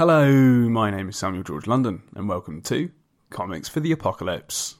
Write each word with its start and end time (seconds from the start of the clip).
Hello, 0.00 0.24
my 0.32 0.90
name 0.90 1.10
is 1.10 1.18
Samuel 1.18 1.42
George 1.42 1.66
London, 1.66 2.04
and 2.16 2.26
welcome 2.26 2.62
to 2.62 2.90
Comics 3.28 3.68
for 3.68 3.80
the 3.80 3.92
Apocalypse. 3.92 4.76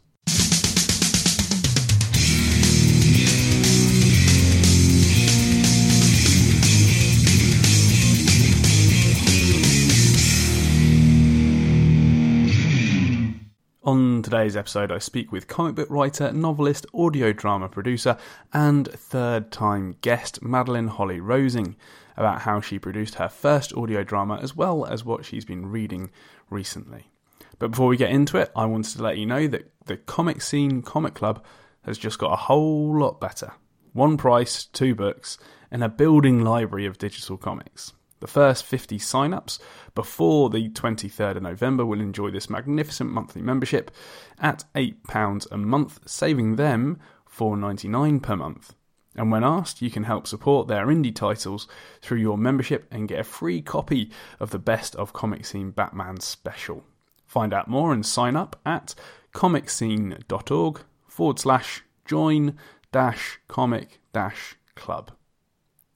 On 13.90 14.22
today's 14.22 14.54
episode, 14.54 14.92
I 14.92 14.98
speak 14.98 15.32
with 15.32 15.48
comic 15.48 15.74
book 15.74 15.90
writer, 15.90 16.30
novelist, 16.30 16.86
audio 16.94 17.32
drama 17.32 17.68
producer, 17.68 18.16
and 18.52 18.86
third 18.86 19.50
time 19.50 19.96
guest 20.00 20.40
Madeleine 20.40 20.86
Holly 20.86 21.18
Rosing 21.18 21.74
about 22.16 22.42
how 22.42 22.60
she 22.60 22.78
produced 22.78 23.16
her 23.16 23.28
first 23.28 23.74
audio 23.74 24.04
drama 24.04 24.38
as 24.40 24.54
well 24.54 24.86
as 24.86 25.04
what 25.04 25.24
she's 25.24 25.44
been 25.44 25.66
reading 25.66 26.12
recently. 26.50 27.10
But 27.58 27.72
before 27.72 27.88
we 27.88 27.96
get 27.96 28.12
into 28.12 28.38
it, 28.38 28.52
I 28.54 28.64
wanted 28.64 28.96
to 28.96 29.02
let 29.02 29.18
you 29.18 29.26
know 29.26 29.48
that 29.48 29.72
the 29.86 29.96
ComicScene 29.96 30.84
Comic 30.84 31.14
Club 31.14 31.44
has 31.82 31.98
just 31.98 32.20
got 32.20 32.32
a 32.32 32.36
whole 32.36 32.96
lot 32.96 33.20
better. 33.20 33.54
One 33.92 34.16
price, 34.16 34.66
two 34.66 34.94
books, 34.94 35.36
and 35.68 35.82
a 35.82 35.88
building 35.88 36.44
library 36.44 36.86
of 36.86 36.96
digital 36.96 37.36
comics. 37.36 37.92
The 38.20 38.26
first 38.26 38.64
50 38.64 38.98
sign-ups 38.98 39.58
before 39.94 40.50
the 40.50 40.68
23rd 40.68 41.36
of 41.36 41.42
November 41.42 41.86
will 41.86 42.00
enjoy 42.00 42.30
this 42.30 42.50
magnificent 42.50 43.10
monthly 43.10 43.40
membership 43.40 43.90
at 44.38 44.64
£8 44.74 45.46
a 45.50 45.56
month, 45.56 46.00
saving 46.06 46.56
them 46.56 46.98
$4.99 47.34 48.22
per 48.22 48.36
month. 48.36 48.74
And 49.16 49.32
when 49.32 49.42
asked, 49.42 49.82
you 49.82 49.90
can 49.90 50.04
help 50.04 50.26
support 50.26 50.68
their 50.68 50.86
indie 50.86 51.14
titles 51.14 51.66
through 52.00 52.18
your 52.18 52.38
membership 52.38 52.86
and 52.90 53.08
get 53.08 53.20
a 53.20 53.24
free 53.24 53.60
copy 53.60 54.10
of 54.38 54.50
the 54.50 54.58
Best 54.58 54.94
of 54.96 55.12
ComicScene 55.12 55.74
Batman 55.74 56.20
special. 56.20 56.84
Find 57.26 57.52
out 57.52 57.68
more 57.68 57.92
and 57.92 58.04
sign 58.04 58.36
up 58.36 58.60
at 58.66 58.94
comicscene.org 59.32 60.80
forward 61.06 61.38
slash 61.38 61.82
join 62.04 62.56
dash 62.92 63.40
comic 63.48 64.00
dash 64.12 64.56
club. 64.74 65.12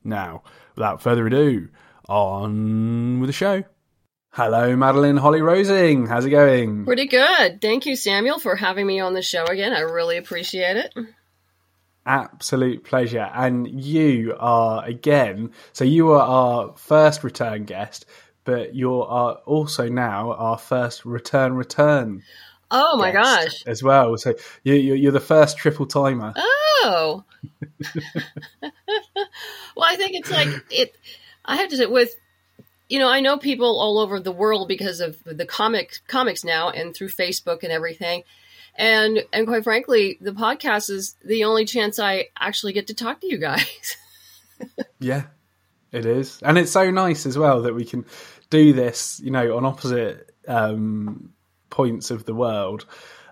Now, 0.02 0.42
without 0.74 1.00
further 1.00 1.26
ado, 1.26 1.68
on 2.08 3.20
with 3.20 3.28
the 3.28 3.32
show. 3.32 3.64
Hello, 4.30 4.74
Madeleine 4.74 5.16
Holly 5.16 5.42
Rosing. 5.42 6.06
How's 6.06 6.24
it 6.24 6.30
going? 6.30 6.84
Pretty 6.84 7.06
good. 7.06 7.60
Thank 7.60 7.86
you, 7.86 7.94
Samuel, 7.94 8.40
for 8.40 8.56
having 8.56 8.86
me 8.86 8.98
on 8.98 9.14
the 9.14 9.22
show 9.22 9.44
again. 9.44 9.72
I 9.72 9.80
really 9.80 10.16
appreciate 10.16 10.76
it. 10.76 10.92
Absolute 12.04 12.82
pleasure. 12.82 13.30
And 13.32 13.84
you 13.84 14.34
are, 14.38 14.84
again, 14.84 15.52
so 15.72 15.84
you 15.84 16.10
are 16.10 16.20
our 16.20 16.74
first 16.76 17.22
return 17.22 17.64
guest, 17.64 18.06
but 18.42 18.74
you 18.74 19.02
are 19.02 19.34
uh, 19.34 19.40
also 19.46 19.88
now 19.88 20.32
our 20.32 20.58
first 20.58 21.04
return 21.04 21.54
return. 21.54 22.22
Oh 22.70 22.96
my 22.96 23.12
gosh. 23.12 23.62
As 23.66 23.84
well. 23.84 24.16
So 24.16 24.34
you, 24.64 24.74
you're 24.74 25.12
the 25.12 25.20
first 25.20 25.58
triple 25.58 25.86
timer. 25.86 26.34
Oh. 26.36 27.24
well, 28.62 29.86
I 29.86 29.94
think 29.94 30.14
it's 30.14 30.30
like 30.30 30.48
it 30.70 30.94
I 31.44 31.56
have 31.56 31.70
to 31.70 31.76
say, 31.76 31.86
with 31.86 32.14
you 32.88 32.98
know, 32.98 33.08
I 33.08 33.20
know 33.20 33.38
people 33.38 33.78
all 33.80 33.98
over 33.98 34.20
the 34.20 34.32
world 34.32 34.68
because 34.68 35.00
of 35.00 35.22
the 35.24 35.46
comic 35.46 35.98
comics 36.06 36.44
now 36.44 36.70
and 36.70 36.94
through 36.94 37.08
Facebook 37.08 37.62
and 37.62 37.72
everything. 37.72 38.24
And 38.76 39.24
and 39.32 39.46
quite 39.46 39.64
frankly, 39.64 40.18
the 40.20 40.32
podcast 40.32 40.90
is 40.90 41.16
the 41.24 41.44
only 41.44 41.64
chance 41.64 41.98
I 41.98 42.28
actually 42.38 42.72
get 42.72 42.88
to 42.88 42.94
talk 42.94 43.20
to 43.20 43.26
you 43.26 43.38
guys. 43.38 43.96
yeah. 44.98 45.24
It 45.94 46.06
is. 46.06 46.40
And 46.42 46.58
it's 46.58 46.72
so 46.72 46.90
nice 46.90 47.24
as 47.24 47.38
well 47.38 47.62
that 47.62 47.74
we 47.74 47.84
can 47.84 48.04
do 48.50 48.72
this, 48.72 49.20
you 49.22 49.30
know, 49.30 49.56
on 49.56 49.64
opposite 49.64 50.28
um, 50.48 51.32
points 51.70 52.10
of 52.10 52.24
the 52.24 52.34
world. 52.34 52.84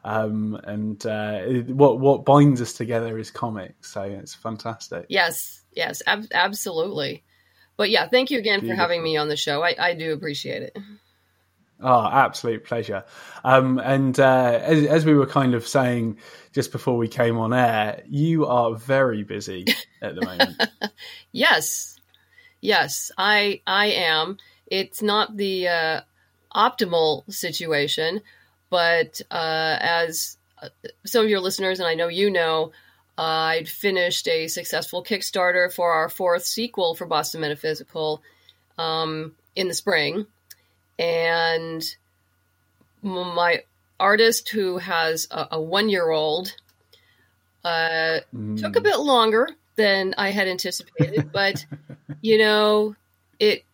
Um, 0.05 0.55
and 0.63 1.05
uh, 1.05 1.43
what 1.73 1.99
what 1.99 2.25
binds 2.25 2.61
us 2.61 2.73
together 2.73 3.19
is 3.19 3.31
comics, 3.31 3.93
so 3.93 4.03
it's 4.03 4.35
fantastic. 4.35 5.07
Yes, 5.09 5.63
yes, 5.73 6.03
ab- 6.07 6.33
absolutely. 6.33 7.23
But 7.77 7.91
yeah, 7.91 8.09
thank 8.09 8.31
you 8.31 8.39
again 8.39 8.61
Beautiful. 8.61 8.77
for 8.77 8.81
having 8.81 9.03
me 9.03 9.17
on 9.17 9.29
the 9.29 9.37
show. 9.37 9.63
I, 9.63 9.75
I 9.79 9.95
do 9.95 10.13
appreciate 10.13 10.63
it. 10.63 10.77
Oh, 11.83 12.09
absolute 12.09 12.65
pleasure. 12.65 13.05
Um, 13.43 13.79
and 13.79 14.19
uh, 14.19 14.61
as, 14.63 14.87
as, 14.87 15.05
we 15.05 15.15
were 15.15 15.27
kind 15.27 15.55
of 15.55 15.67
saying 15.67 16.19
just 16.53 16.71
before 16.71 16.97
we 16.97 17.09
came 17.09 17.39
on 17.39 17.53
air, 17.53 18.03
you 18.07 18.47
are 18.47 18.75
very 18.77 19.25
busy 19.25 19.65
at 20.01 20.15
the 20.15 20.25
moment. 20.25 20.63
yes, 21.33 21.99
yes, 22.61 23.11
I 23.19 23.63
I 23.67 23.87
am. 23.87 24.37
It's 24.67 25.03
not 25.03 25.37
the 25.37 25.69
uh, 25.69 26.01
optimal 26.55 27.31
situation, 27.33 28.21
but 28.71 29.21
uh, 29.29 29.77
as 29.81 30.37
uh, 30.63 30.69
some 31.05 31.25
of 31.25 31.31
your 31.31 31.41
listeners 31.41 31.81
and 31.81 31.89
I 31.89 31.95
know 31.95 32.07
you 32.07 32.31
know, 32.31 32.71
I'd 33.19 33.69
finished 33.69 34.27
a 34.29 34.49
successful 34.49 35.05
Kickstarter 35.05 35.73
for 35.73 35.93
our 35.93 36.09
fourth 36.09 36.45
sequel 36.45 36.95
for 36.95 37.07
Boston 37.07 37.43
Metaphysical 37.43 38.23
um, 38.79 39.35
in 39.55 39.69
the 39.69 39.75
spring. 39.75 40.27
And 40.99 41.85
my 43.03 43.65
artist, 44.01 44.49
who 44.49 44.79
has 44.79 45.29
a, 45.31 45.49
a 45.53 45.61
one 45.61 45.89
year 45.89 46.11
old, 46.11 46.55
uh, 47.65 48.21
mm. 48.35 48.61
took 48.61 48.77
a 48.77 48.81
bit 48.81 48.99
longer 48.99 49.49
than 49.77 50.15
I 50.17 50.31
had 50.31 50.49
anticipated, 50.49 51.31
but 51.33 51.65
you 52.21 52.39
know, 52.39 52.97
it. 53.39 53.65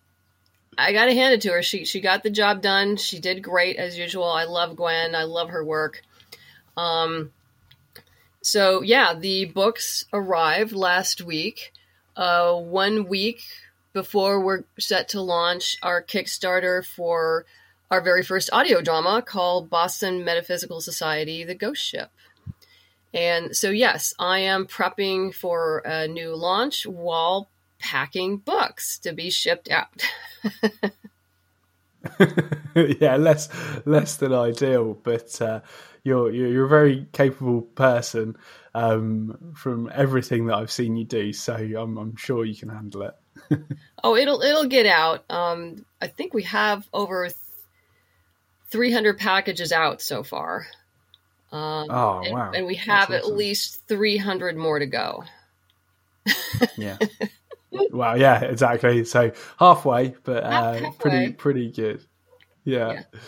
I 0.80 0.92
got 0.92 1.06
to 1.06 1.14
hand 1.14 1.34
it 1.34 1.40
to 1.40 1.50
her. 1.50 1.62
She 1.62 1.84
she 1.84 2.00
got 2.00 2.22
the 2.22 2.30
job 2.30 2.62
done. 2.62 2.96
She 2.96 3.18
did 3.18 3.42
great 3.42 3.76
as 3.76 3.98
usual. 3.98 4.24
I 4.24 4.44
love 4.44 4.76
Gwen. 4.76 5.16
I 5.16 5.24
love 5.24 5.50
her 5.50 5.64
work. 5.64 6.02
Um, 6.76 7.32
so 8.48 8.80
yeah, 8.80 9.12
the 9.12 9.44
books 9.44 10.06
arrived 10.10 10.72
last 10.72 11.20
week. 11.20 11.74
Uh, 12.16 12.54
one 12.54 13.06
week 13.06 13.42
before 13.92 14.40
we're 14.40 14.64
set 14.78 15.10
to 15.10 15.20
launch 15.20 15.76
our 15.82 16.02
Kickstarter 16.02 16.82
for 16.82 17.44
our 17.90 18.00
very 18.00 18.22
first 18.22 18.48
audio 18.50 18.80
drama 18.80 19.20
called 19.20 19.68
Boston 19.68 20.24
Metaphysical 20.24 20.80
Society: 20.80 21.44
The 21.44 21.54
Ghost 21.54 21.84
Ship. 21.84 22.10
And 23.12 23.54
so 23.54 23.68
yes, 23.68 24.14
I 24.18 24.38
am 24.38 24.66
prepping 24.66 25.34
for 25.34 25.80
a 25.80 26.08
new 26.08 26.34
launch 26.34 26.86
while 26.86 27.50
packing 27.78 28.38
books 28.38 28.98
to 29.00 29.12
be 29.12 29.28
shipped 29.28 29.70
out. 29.70 30.02
yeah, 32.74 33.16
less 33.16 33.50
less 33.84 34.16
than 34.16 34.32
ideal, 34.32 34.94
but 35.02 35.40
uh, 35.42 35.60
you're 36.08 36.30
you're 36.30 36.64
a 36.64 36.68
very 36.68 37.06
capable 37.12 37.62
person 37.62 38.36
um, 38.74 39.52
from 39.54 39.90
everything 39.92 40.46
that 40.46 40.56
I've 40.56 40.70
seen 40.70 40.96
you 40.96 41.04
do. 41.04 41.32
So 41.32 41.54
I'm, 41.54 41.96
I'm 41.96 42.16
sure 42.16 42.44
you 42.44 42.56
can 42.56 42.68
handle 42.68 43.02
it. 43.02 43.14
oh, 44.04 44.16
it'll 44.16 44.42
it'll 44.42 44.66
get 44.66 44.86
out. 44.86 45.24
Um, 45.30 45.84
I 46.00 46.06
think 46.08 46.34
we 46.34 46.44
have 46.44 46.88
over 46.92 47.28
300 48.70 49.18
packages 49.18 49.72
out 49.72 50.00
so 50.00 50.22
far. 50.22 50.66
Um, 51.50 51.86
oh 51.90 52.22
and, 52.24 52.34
wow! 52.34 52.52
And 52.54 52.66
we 52.66 52.76
have 52.76 53.10
at 53.10 53.26
least 53.26 53.82
300 53.88 54.56
more 54.56 54.78
to 54.78 54.86
go. 54.86 55.24
yeah. 56.76 56.98
Wow. 57.70 58.14
Yeah. 58.14 58.40
Exactly. 58.40 59.04
So 59.04 59.30
halfway, 59.58 60.14
but 60.24 60.42
uh, 60.42 60.72
halfway. 60.72 60.90
pretty 60.92 61.32
pretty 61.34 61.70
good. 61.70 62.02
yeah. 62.64 62.92
yeah. 62.92 63.20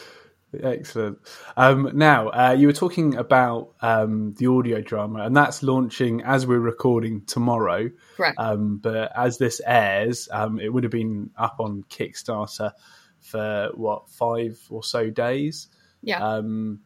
Excellent. 0.58 1.18
Um, 1.56 1.90
now, 1.94 2.28
uh, 2.28 2.56
you 2.58 2.66
were 2.66 2.72
talking 2.72 3.16
about 3.16 3.72
um, 3.80 4.34
the 4.34 4.46
audio 4.48 4.80
drama, 4.80 5.22
and 5.22 5.36
that's 5.36 5.62
launching 5.62 6.22
as 6.22 6.46
we're 6.46 6.58
recording 6.58 7.22
tomorrow. 7.24 7.90
Right. 8.18 8.34
Um, 8.36 8.78
but 8.78 9.12
as 9.16 9.38
this 9.38 9.60
airs, 9.64 10.28
um, 10.32 10.58
it 10.58 10.72
would 10.72 10.82
have 10.84 10.92
been 10.92 11.30
up 11.36 11.56
on 11.60 11.84
Kickstarter 11.88 12.72
for 13.20 13.70
what 13.74 14.08
five 14.10 14.58
or 14.70 14.82
so 14.82 15.10
days. 15.10 15.68
Yeah. 16.02 16.24
Um, 16.24 16.80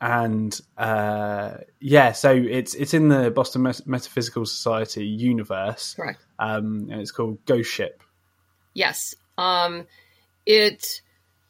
and 0.00 0.58
uh, 0.76 1.58
yeah, 1.80 2.12
so 2.12 2.32
it's 2.32 2.74
it's 2.74 2.94
in 2.94 3.08
the 3.08 3.30
Boston 3.30 3.62
Metaphysical 3.86 4.46
Society 4.46 5.06
universe. 5.06 5.96
Right. 5.98 6.16
Um, 6.38 6.88
and 6.90 7.00
it's 7.00 7.10
called 7.10 7.44
Ghost 7.46 7.70
Ship. 7.70 8.02
Yes. 8.72 9.14
Um, 9.38 9.86
it 10.46 11.00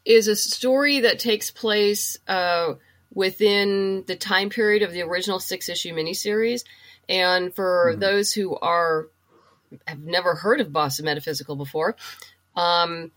is 0.05 0.27
a 0.27 0.35
story 0.35 1.01
that 1.01 1.19
takes 1.19 1.51
place 1.51 2.17
uh, 2.27 2.75
within 3.13 4.03
the 4.07 4.15
time 4.15 4.49
period 4.49 4.83
of 4.83 4.91
the 4.91 5.01
original 5.01 5.39
six 5.39 5.67
issue 5.67 5.93
miniseries. 5.93 6.63
And 7.09 7.53
for 7.53 7.91
mm-hmm. 7.91 7.99
those 7.99 8.31
who 8.31 8.55
are 8.55 9.07
have 9.87 9.99
never 9.99 10.35
heard 10.35 10.61
of 10.61 10.71
Boston 10.71 11.05
Metaphysical 11.05 11.55
before, 11.55 11.95
um, 12.55 13.11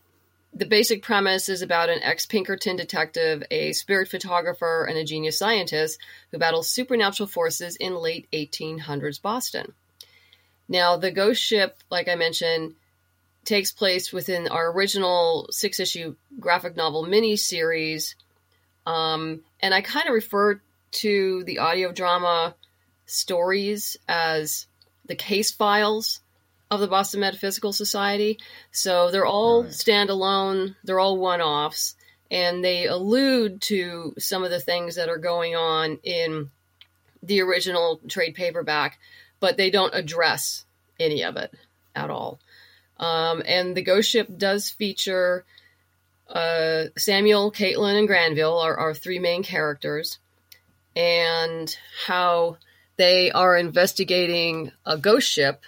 the 0.55 0.67
basic 0.67 1.03
premise 1.03 1.49
is 1.49 1.63
about 1.63 1.91
an 1.91 2.03
ex 2.03 2.27
Pinkerton 2.27 2.77
detective, 2.77 3.43
a 3.51 3.73
spirit 3.73 4.09
photographer, 4.09 4.85
and 4.89 4.99
a 4.99 5.05
genius 5.05 5.39
scientist 5.39 5.99
who 6.31 6.39
battles 6.39 6.71
supernatural 6.71 7.29
forces 7.29 7.77
in 7.77 7.95
late 7.95 8.29
1800s 8.33 9.21
Boston. 9.21 9.75
Now, 10.69 10.97
the 10.97 11.11
ghost 11.11 11.43
ship, 11.43 11.79
like 11.91 12.09
I 12.09 12.15
mentioned, 12.15 12.75
takes 13.49 13.73
place 13.73 14.13
within 14.13 14.47
our 14.49 14.71
original 14.71 15.49
six 15.51 15.81
issue 15.81 16.15
graphic 16.39 16.77
novel 16.77 17.05
miniseries. 17.05 18.15
Um, 18.87 19.41
and 19.61 19.73
I 19.73 19.81
kind 19.81 20.07
of 20.07 20.15
refer 20.15 20.61
to 20.91 21.45
the 21.45 21.59
audio 21.59 21.91
drama 21.91 22.55
stories 23.07 23.97
as 24.07 24.67
the 25.07 25.15
case 25.15 25.51
files 25.51 26.21
of 26.71 26.81
the 26.81 26.89
Boston 26.89 27.21
Metaphysical 27.21 27.73
Society. 27.73 28.39
So 28.71 29.11
they're 29.11 29.25
all 29.25 29.63
right. 29.63 29.73
standalone, 29.73 30.77
they're 30.85 31.01
all 31.01 31.17
one 31.17 31.41
offs, 31.41 31.97
and 32.31 32.63
they 32.63 32.87
allude 32.87 33.63
to 33.63 34.15
some 34.19 34.45
of 34.45 34.51
the 34.51 34.61
things 34.61 34.97
that 34.97 35.09
are 35.09 35.19
going 35.19 35.57
on 35.57 35.99
in 36.03 36.51
the 37.23 37.41
original 37.41 37.99
trade 38.09 38.35
paperback, 38.35 38.99
but 39.41 39.57
they 39.57 39.71
don't 39.71 39.95
address 39.95 40.67
any 41.01 41.25
of 41.25 41.39
it 41.39 41.55
at 41.95 42.11
all. 42.11 42.39
Um, 42.99 43.43
and 43.47 43.77
the 43.77 43.83
Ghost 43.83 44.11
Ship 44.11 44.29
does 44.37 44.71
feature 44.71 45.45
uh, 46.29 46.85
Samuel, 46.97 47.51
Caitlin, 47.51 47.99
and 47.99 48.07
Granville, 48.07 48.59
are 48.59 48.77
our 48.77 48.95
three 48.95 49.19
main 49.19 49.43
characters, 49.43 50.19
and 50.95 51.75
how 52.07 52.59
they 52.97 53.31
are 53.31 53.57
investigating 53.57 54.73
a 54.85 54.99
ghost 54.99 55.31
ship 55.31 55.63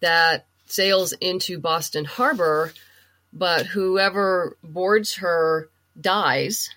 that 0.00 0.46
sails 0.66 1.12
into 1.12 1.58
Boston 1.58 2.04
Harbor, 2.04 2.72
but 3.32 3.66
whoever 3.66 4.56
boards 4.62 5.16
her 5.16 5.68
dies, 6.00 6.70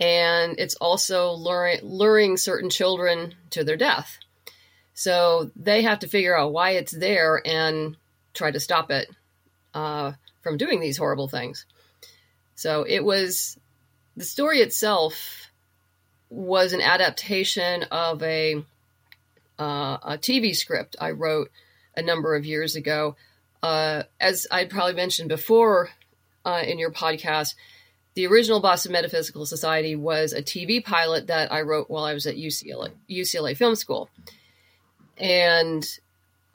and 0.00 0.58
it's 0.58 0.74
also 0.76 1.32
luring, 1.32 1.80
luring 1.82 2.36
certain 2.36 2.70
children 2.70 3.34
to 3.50 3.62
their 3.62 3.76
death. 3.76 4.18
So 4.94 5.50
they 5.54 5.82
have 5.82 6.00
to 6.00 6.08
figure 6.08 6.36
out 6.36 6.52
why 6.52 6.70
it's 6.70 6.92
there 6.92 7.40
and 7.44 7.96
try 8.32 8.50
to 8.50 8.60
stop 8.60 8.90
it 8.90 9.08
uh, 9.76 10.12
from 10.40 10.56
doing 10.56 10.80
these 10.80 10.96
horrible 10.96 11.28
things. 11.28 11.66
So 12.54 12.84
it 12.88 13.04
was 13.04 13.58
the 14.16 14.24
story 14.24 14.60
itself 14.60 15.50
was 16.30 16.72
an 16.72 16.80
adaptation 16.80 17.82
of 17.92 18.22
a 18.22 18.64
uh, 19.58 19.98
a 20.02 20.18
TV 20.18 20.56
script 20.56 20.96
I 20.98 21.10
wrote 21.10 21.50
a 21.94 22.02
number 22.02 22.34
of 22.34 22.46
years 22.46 22.74
ago. 22.74 23.16
Uh, 23.62 24.04
as 24.18 24.46
I 24.50 24.64
probably 24.64 24.94
mentioned 24.94 25.28
before 25.28 25.90
uh, 26.44 26.62
in 26.66 26.78
your 26.78 26.90
podcast, 26.90 27.54
the 28.14 28.26
original 28.26 28.60
Boston 28.60 28.92
Metaphysical 28.92 29.44
Society 29.44 29.94
was 29.94 30.32
a 30.32 30.42
TV 30.42 30.82
pilot 30.82 31.26
that 31.26 31.52
I 31.52 31.62
wrote 31.62 31.90
while 31.90 32.04
I 32.04 32.14
was 32.14 32.26
at 32.26 32.36
UCLA, 32.36 32.92
UCLA 33.10 33.54
Film 33.56 33.74
School. 33.74 34.08
And 35.18 35.86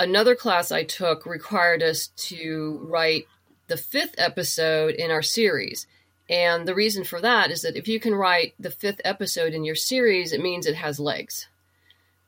another 0.02 0.36
class 0.36 0.72
I 0.72 0.84
took 0.84 1.26
required 1.26 1.84
us 1.84 2.08
to 2.08 2.80
write 2.84 3.28
the 3.68 3.78
fifth 3.78 4.16
episode 4.18 4.96
in 4.96 5.12
our 5.12 5.22
series. 5.22 5.88
And 6.30 6.68
the 6.68 6.76
reason 6.76 7.04
for 7.04 7.22
that 7.22 7.52
is 7.52 7.62
that 7.62 7.76
if 7.76 7.88
you 7.88 8.00
can 8.00 8.16
write 8.16 8.54
the 8.60 8.72
fifth 8.72 9.02
episode 9.06 9.54
in 9.54 9.64
your 9.64 9.76
series, 9.76 10.34
it 10.34 10.42
means 10.42 10.66
it 10.66 10.76
has 10.76 11.00
legs 11.00 11.48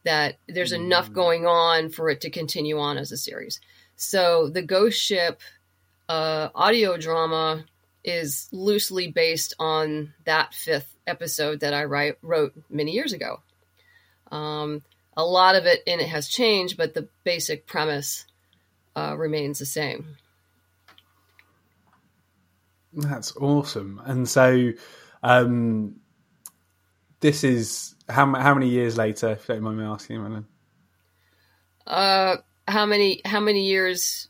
that 0.03 0.37
there's 0.47 0.73
mm. 0.73 0.83
enough 0.83 1.11
going 1.11 1.45
on 1.45 1.89
for 1.89 2.09
it 2.09 2.21
to 2.21 2.29
continue 2.29 2.79
on 2.79 2.97
as 2.97 3.11
a 3.11 3.17
series. 3.17 3.59
So 3.95 4.49
the 4.49 4.61
Ghost 4.61 4.99
Ship 4.99 5.39
uh, 6.09 6.49
audio 6.53 6.97
drama 6.97 7.63
is 8.03 8.49
loosely 8.51 9.07
based 9.07 9.53
on 9.59 10.13
that 10.25 10.53
fifth 10.53 10.93
episode 11.07 11.61
that 11.61 11.73
I 11.73 11.85
write, 11.85 12.17
wrote 12.21 12.53
many 12.69 12.91
years 12.91 13.13
ago. 13.13 13.39
Um, 14.31 14.81
a 15.15 15.25
lot 15.25 15.55
of 15.55 15.65
it 15.65 15.81
in 15.85 15.99
it 15.99 16.09
has 16.09 16.27
changed, 16.27 16.77
but 16.77 16.93
the 16.93 17.07
basic 17.23 17.67
premise 17.67 18.25
uh, 18.95 19.15
remains 19.17 19.59
the 19.59 19.65
same. 19.65 20.17
That's 22.93 23.35
awesome. 23.37 24.01
And 24.05 24.29
so, 24.29 24.71
um, 25.23 25.95
this 27.19 27.43
is 27.43 27.95
how 28.07 28.33
how 28.35 28.53
many 28.53 28.69
years 28.69 28.97
later? 28.97 29.31
If 29.31 29.47
you 29.47 29.55
don't 29.55 29.63
mind 29.63 29.77
me 29.77 29.85
asking, 29.85 30.21
Madeleine. 30.21 30.45
Uh, 31.87 32.37
how 32.67 32.85
many 32.85 33.21
how 33.25 33.39
many 33.39 33.65
years 33.67 34.27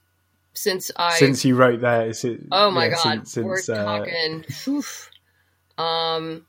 since 0.53 0.91
I 0.95 1.17
since 1.17 1.43
you 1.43 1.55
wrote 1.55 1.81
that? 1.81 2.07
Is 2.07 2.23
it? 2.23 2.41
Oh 2.51 2.71
my 2.71 2.85
yeah, 2.85 2.95
god, 3.03 3.27
since, 3.27 3.45
we're 3.45 3.75
uh, 3.75 4.05
talking. 4.05 4.45
Um, 5.77 6.45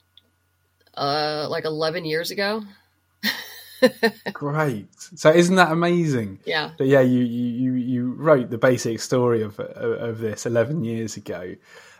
uh, 0.95 1.49
like 1.49 1.65
eleven 1.65 2.05
years 2.05 2.31
ago. 2.31 2.63
Great. 4.33 4.89
So 4.99 5.31
isn't 5.31 5.57
that 5.57 5.73
amazing? 5.73 6.41
Yeah. 6.45 6.71
But 6.77 6.87
yeah, 6.87 7.01
you 7.01 7.21
you 7.21 7.73
you 7.75 8.13
wrote 8.13 8.51
the 8.51 8.59
basic 8.59 9.01
story 9.01 9.43
of 9.43 9.59
of 9.61 10.19
this 10.19 10.47
eleven 10.47 10.85
years 10.85 11.17
ago, 11.17 11.55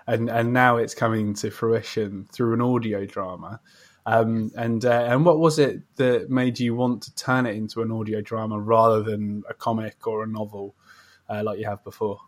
and 0.07 0.29
and 0.29 0.53
now 0.53 0.77
it's 0.77 0.95
coming 0.95 1.35
to 1.35 1.51
fruition 1.51 2.27
through 2.33 2.55
an 2.55 2.61
audio 2.61 3.07
drama. 3.07 3.61
Um, 4.07 4.51
and 4.57 4.85
uh, 4.85 5.07
and 5.09 5.25
what 5.25 5.39
was 5.39 5.59
it 5.59 5.81
that 5.97 6.29
made 6.31 6.61
you 6.61 6.75
want 6.75 7.03
to 7.05 7.15
turn 7.15 7.47
it 7.47 7.57
into 7.57 7.81
an 7.81 7.91
audio 7.91 8.21
drama 8.21 8.61
rather 8.61 9.03
than 9.03 9.45
a 9.49 9.55
comic 9.55 10.07
or 10.07 10.25
a 10.25 10.27
novel 10.27 10.75
uh, 11.29 11.43
like 11.43 11.59
you 11.59 11.67
have 11.67 11.83
before? 11.85 12.21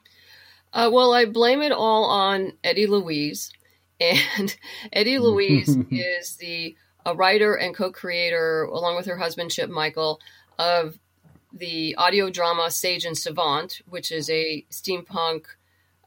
Uh, 0.73 0.91
well, 0.93 1.13
I 1.13 1.27
blame 1.27 1.63
it 1.63 1.73
all 1.73 2.05
on 2.05 2.53
Eddie 2.65 2.87
Louise, 2.87 3.53
and 4.01 4.57
Eddie 4.93 5.19
Louise 5.19 5.77
is 5.91 6.37
the 6.37 6.77
a 7.07 7.15
writer 7.15 7.55
and 7.55 7.75
co-creator, 7.75 8.65
along 8.65 8.97
with 8.97 9.07
her 9.07 9.17
husband 9.17 9.51
Chip 9.51 9.71
Michael, 9.71 10.21
of 10.59 10.99
the 11.53 11.95
audio 11.97 12.29
drama 12.29 12.71
Sage 12.71 13.05
and 13.05 13.17
Savant, 13.17 13.81
which 13.89 14.11
is 14.11 14.29
a 14.29 14.67
steampunk 14.71 15.45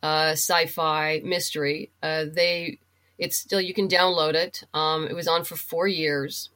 uh, 0.03 0.31
sci-fi 0.31 1.21
mystery. 1.23 1.89
Uh, 2.03 2.25
they 2.31 2.79
it's 3.17 3.37
still 3.37 3.61
you 3.61 3.73
can 3.73 3.87
download 3.87 4.35
it. 4.35 4.63
Um, 4.73 5.07
it 5.07 5.15
was 5.15 5.27
on 5.27 5.45
for 5.45 5.55
four 5.55 5.87
years. 5.87 6.49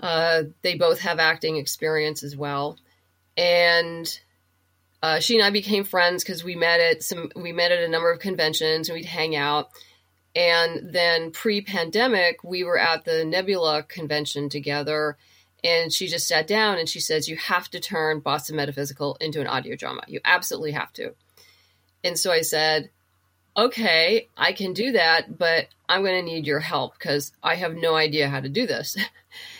Uh, 0.00 0.44
they 0.62 0.74
both 0.74 1.00
have 1.00 1.18
acting 1.18 1.56
experience 1.56 2.22
as 2.22 2.36
well, 2.36 2.78
and 3.36 4.18
uh, 5.02 5.20
she 5.20 5.36
and 5.36 5.44
I 5.44 5.50
became 5.50 5.84
friends 5.84 6.24
because 6.24 6.42
we 6.42 6.56
met 6.56 6.80
at 6.80 7.02
some 7.02 7.30
we 7.36 7.52
met 7.52 7.70
at 7.70 7.80
a 7.80 7.88
number 7.88 8.10
of 8.10 8.18
conventions 8.18 8.88
and 8.88 8.96
we'd 8.96 9.04
hang 9.04 9.36
out. 9.36 9.70
And 10.36 10.92
then 10.92 11.32
pre-pandemic, 11.32 12.44
we 12.44 12.62
were 12.62 12.78
at 12.78 13.04
the 13.04 13.24
Nebula 13.24 13.82
convention 13.82 14.48
together, 14.48 15.16
and 15.64 15.92
she 15.92 16.06
just 16.06 16.28
sat 16.28 16.46
down 16.46 16.78
and 16.78 16.88
she 16.88 17.00
says, 17.00 17.28
"You 17.28 17.36
have 17.36 17.68
to 17.70 17.80
turn 17.80 18.20
Boston 18.20 18.54
Metaphysical 18.56 19.16
into 19.20 19.40
an 19.40 19.48
audio 19.48 19.74
drama. 19.74 20.02
You 20.06 20.20
absolutely 20.24 20.72
have 20.72 20.92
to." 20.92 21.14
And 22.04 22.18
so 22.18 22.30
I 22.30 22.42
said, 22.42 22.90
okay, 23.56 24.28
I 24.36 24.52
can 24.52 24.72
do 24.72 24.92
that, 24.92 25.38
but 25.38 25.68
I'm 25.88 26.02
going 26.02 26.24
to 26.24 26.30
need 26.30 26.46
your 26.46 26.60
help 26.60 26.98
because 26.98 27.32
I 27.42 27.54
have 27.54 27.74
no 27.74 27.94
idea 27.94 28.28
how 28.28 28.40
to 28.40 28.48
do 28.48 28.66
this. 28.66 28.96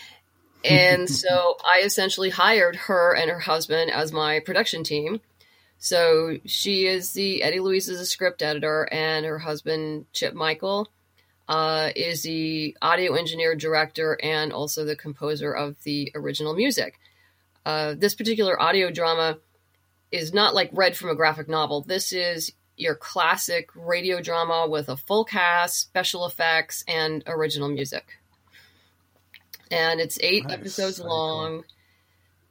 and 0.63 1.09
so 1.09 1.57
I 1.63 1.81
essentially 1.83 2.29
hired 2.29 2.75
her 2.75 3.15
and 3.15 3.29
her 3.29 3.39
husband 3.39 3.91
as 3.91 4.11
my 4.11 4.39
production 4.39 4.83
team. 4.83 5.19
So 5.79 6.37
she 6.45 6.87
is 6.87 7.13
the 7.13 7.43
Eddie 7.43 7.59
Louise 7.59 7.87
is 7.89 7.99
a 7.99 8.05
script 8.05 8.41
editor, 8.41 8.87
and 8.91 9.25
her 9.25 9.39
husband 9.39 10.05
Chip 10.13 10.33
Michael 10.33 10.87
uh, 11.47 11.91
is 11.95 12.23
the 12.23 12.75
audio 12.81 13.13
engineer, 13.13 13.55
director, 13.55 14.17
and 14.21 14.51
also 14.51 14.83
the 14.83 14.95
composer 14.95 15.51
of 15.51 15.81
the 15.83 16.11
original 16.15 16.53
music. 16.53 16.99
Uh, 17.65 17.95
this 17.97 18.15
particular 18.15 18.59
audio 18.61 18.91
drama 18.91 19.37
is 20.11 20.33
not 20.33 20.55
like 20.55 20.69
read 20.73 20.95
from 20.95 21.09
a 21.09 21.15
graphic 21.15 21.49
novel. 21.49 21.81
This 21.81 22.11
is 22.13 22.53
your 22.77 22.95
classic 22.95 23.69
radio 23.75 24.21
drama 24.21 24.67
with 24.69 24.87
a 24.87 24.97
full 24.97 25.25
cast, 25.25 25.79
special 25.79 26.25
effects, 26.25 26.83
and 26.87 27.23
original 27.27 27.69
music. 27.69 28.19
And 29.71 29.99
it's 29.99 30.17
eight 30.21 30.45
nice. 30.45 30.53
episodes 30.53 30.99
long, 30.99 31.55
cool. 31.57 31.65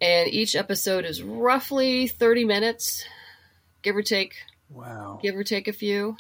and 0.01 0.29
each 0.29 0.55
episode 0.55 1.05
is 1.05 1.23
roughly 1.23 2.09
30 2.09 2.45
minutes, 2.45 3.07
give 3.87 3.97
or 3.97 4.03
take. 4.03 4.35
Wow. 4.69 5.21
Give 5.23 5.37
or 5.37 5.45
take 5.45 5.69
a 5.69 5.73
few. 5.73 6.17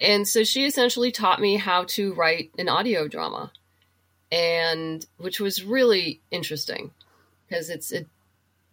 And 0.00 0.26
so 0.26 0.42
she 0.42 0.66
essentially 0.66 1.12
taught 1.12 1.40
me 1.40 1.56
how 1.56 1.84
to 1.90 2.14
write 2.14 2.50
an 2.58 2.68
audio 2.68 3.06
drama, 3.06 3.52
and 4.32 5.06
which 5.18 5.38
was 5.38 5.62
really 5.62 6.20
interesting 6.32 6.90
because 7.46 7.70
it's 7.70 7.92
a 7.92 8.06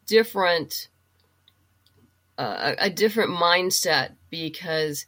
different 0.08 0.88
uh, 2.40 2.74
a, 2.80 2.86
a 2.86 2.90
different 2.90 3.32
mindset 3.32 4.14
because 4.32 5.06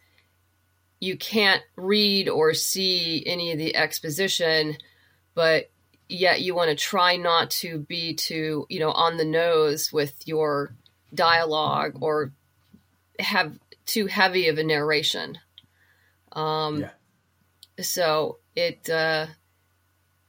you 0.99 1.17
can't 1.17 1.63
read 1.75 2.29
or 2.29 2.53
see 2.53 3.23
any 3.25 3.51
of 3.51 3.57
the 3.57 3.75
exposition, 3.75 4.77
but 5.33 5.71
yet 6.07 6.41
you 6.41 6.53
want 6.53 6.69
to 6.69 6.75
try 6.75 7.15
not 7.15 7.49
to 7.49 7.79
be 7.79 8.13
too, 8.13 8.67
you 8.69 8.79
know, 8.79 8.91
on 8.91 9.17
the 9.17 9.25
nose 9.25 9.91
with 9.91 10.27
your 10.27 10.75
dialogue 11.13 11.97
or 12.01 12.31
have 13.19 13.57
too 13.85 14.07
heavy 14.07 14.47
of 14.47 14.57
a 14.57 14.63
narration. 14.63 15.37
Um, 16.31 16.81
yeah. 16.81 16.89
So 17.81 18.39
it, 18.55 18.89
uh, 18.89 19.27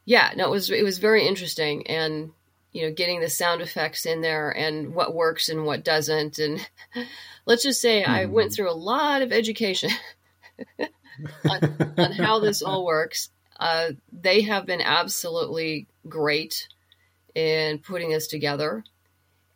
yeah, 0.05 0.33
no, 0.37 0.47
it 0.47 0.51
was 0.51 0.71
it 0.71 0.85
was 0.85 0.99
very 0.99 1.27
interesting, 1.27 1.87
and 1.87 2.33
you 2.73 2.83
know, 2.83 2.93
getting 2.93 3.21
the 3.21 3.29
sound 3.29 3.61
effects 3.61 4.07
in 4.07 4.21
there 4.21 4.51
and 4.51 4.95
what 4.95 5.15
works 5.15 5.49
and 5.49 5.65
what 5.65 5.85
doesn't. 5.85 6.39
And 6.39 6.67
let's 7.47 7.63
just 7.63 7.81
say 7.81 8.05
I 8.05 8.27
went 8.27 8.53
through 8.53 8.71
a 8.71 8.73
lot 8.73 9.23
of 9.23 9.33
education 9.33 9.91
on, 11.51 11.95
on 11.99 12.13
how 12.13 12.41
this 12.41 12.63
all 12.63 12.85
works. 12.85 13.31
Uh, 13.59 13.91
they 14.13 14.43
have 14.43 14.67
been 14.67 14.81
absolutely 14.81 15.89
great 16.09 16.69
in 17.35 17.79
putting 17.79 18.11
this 18.11 18.29
together. 18.29 18.85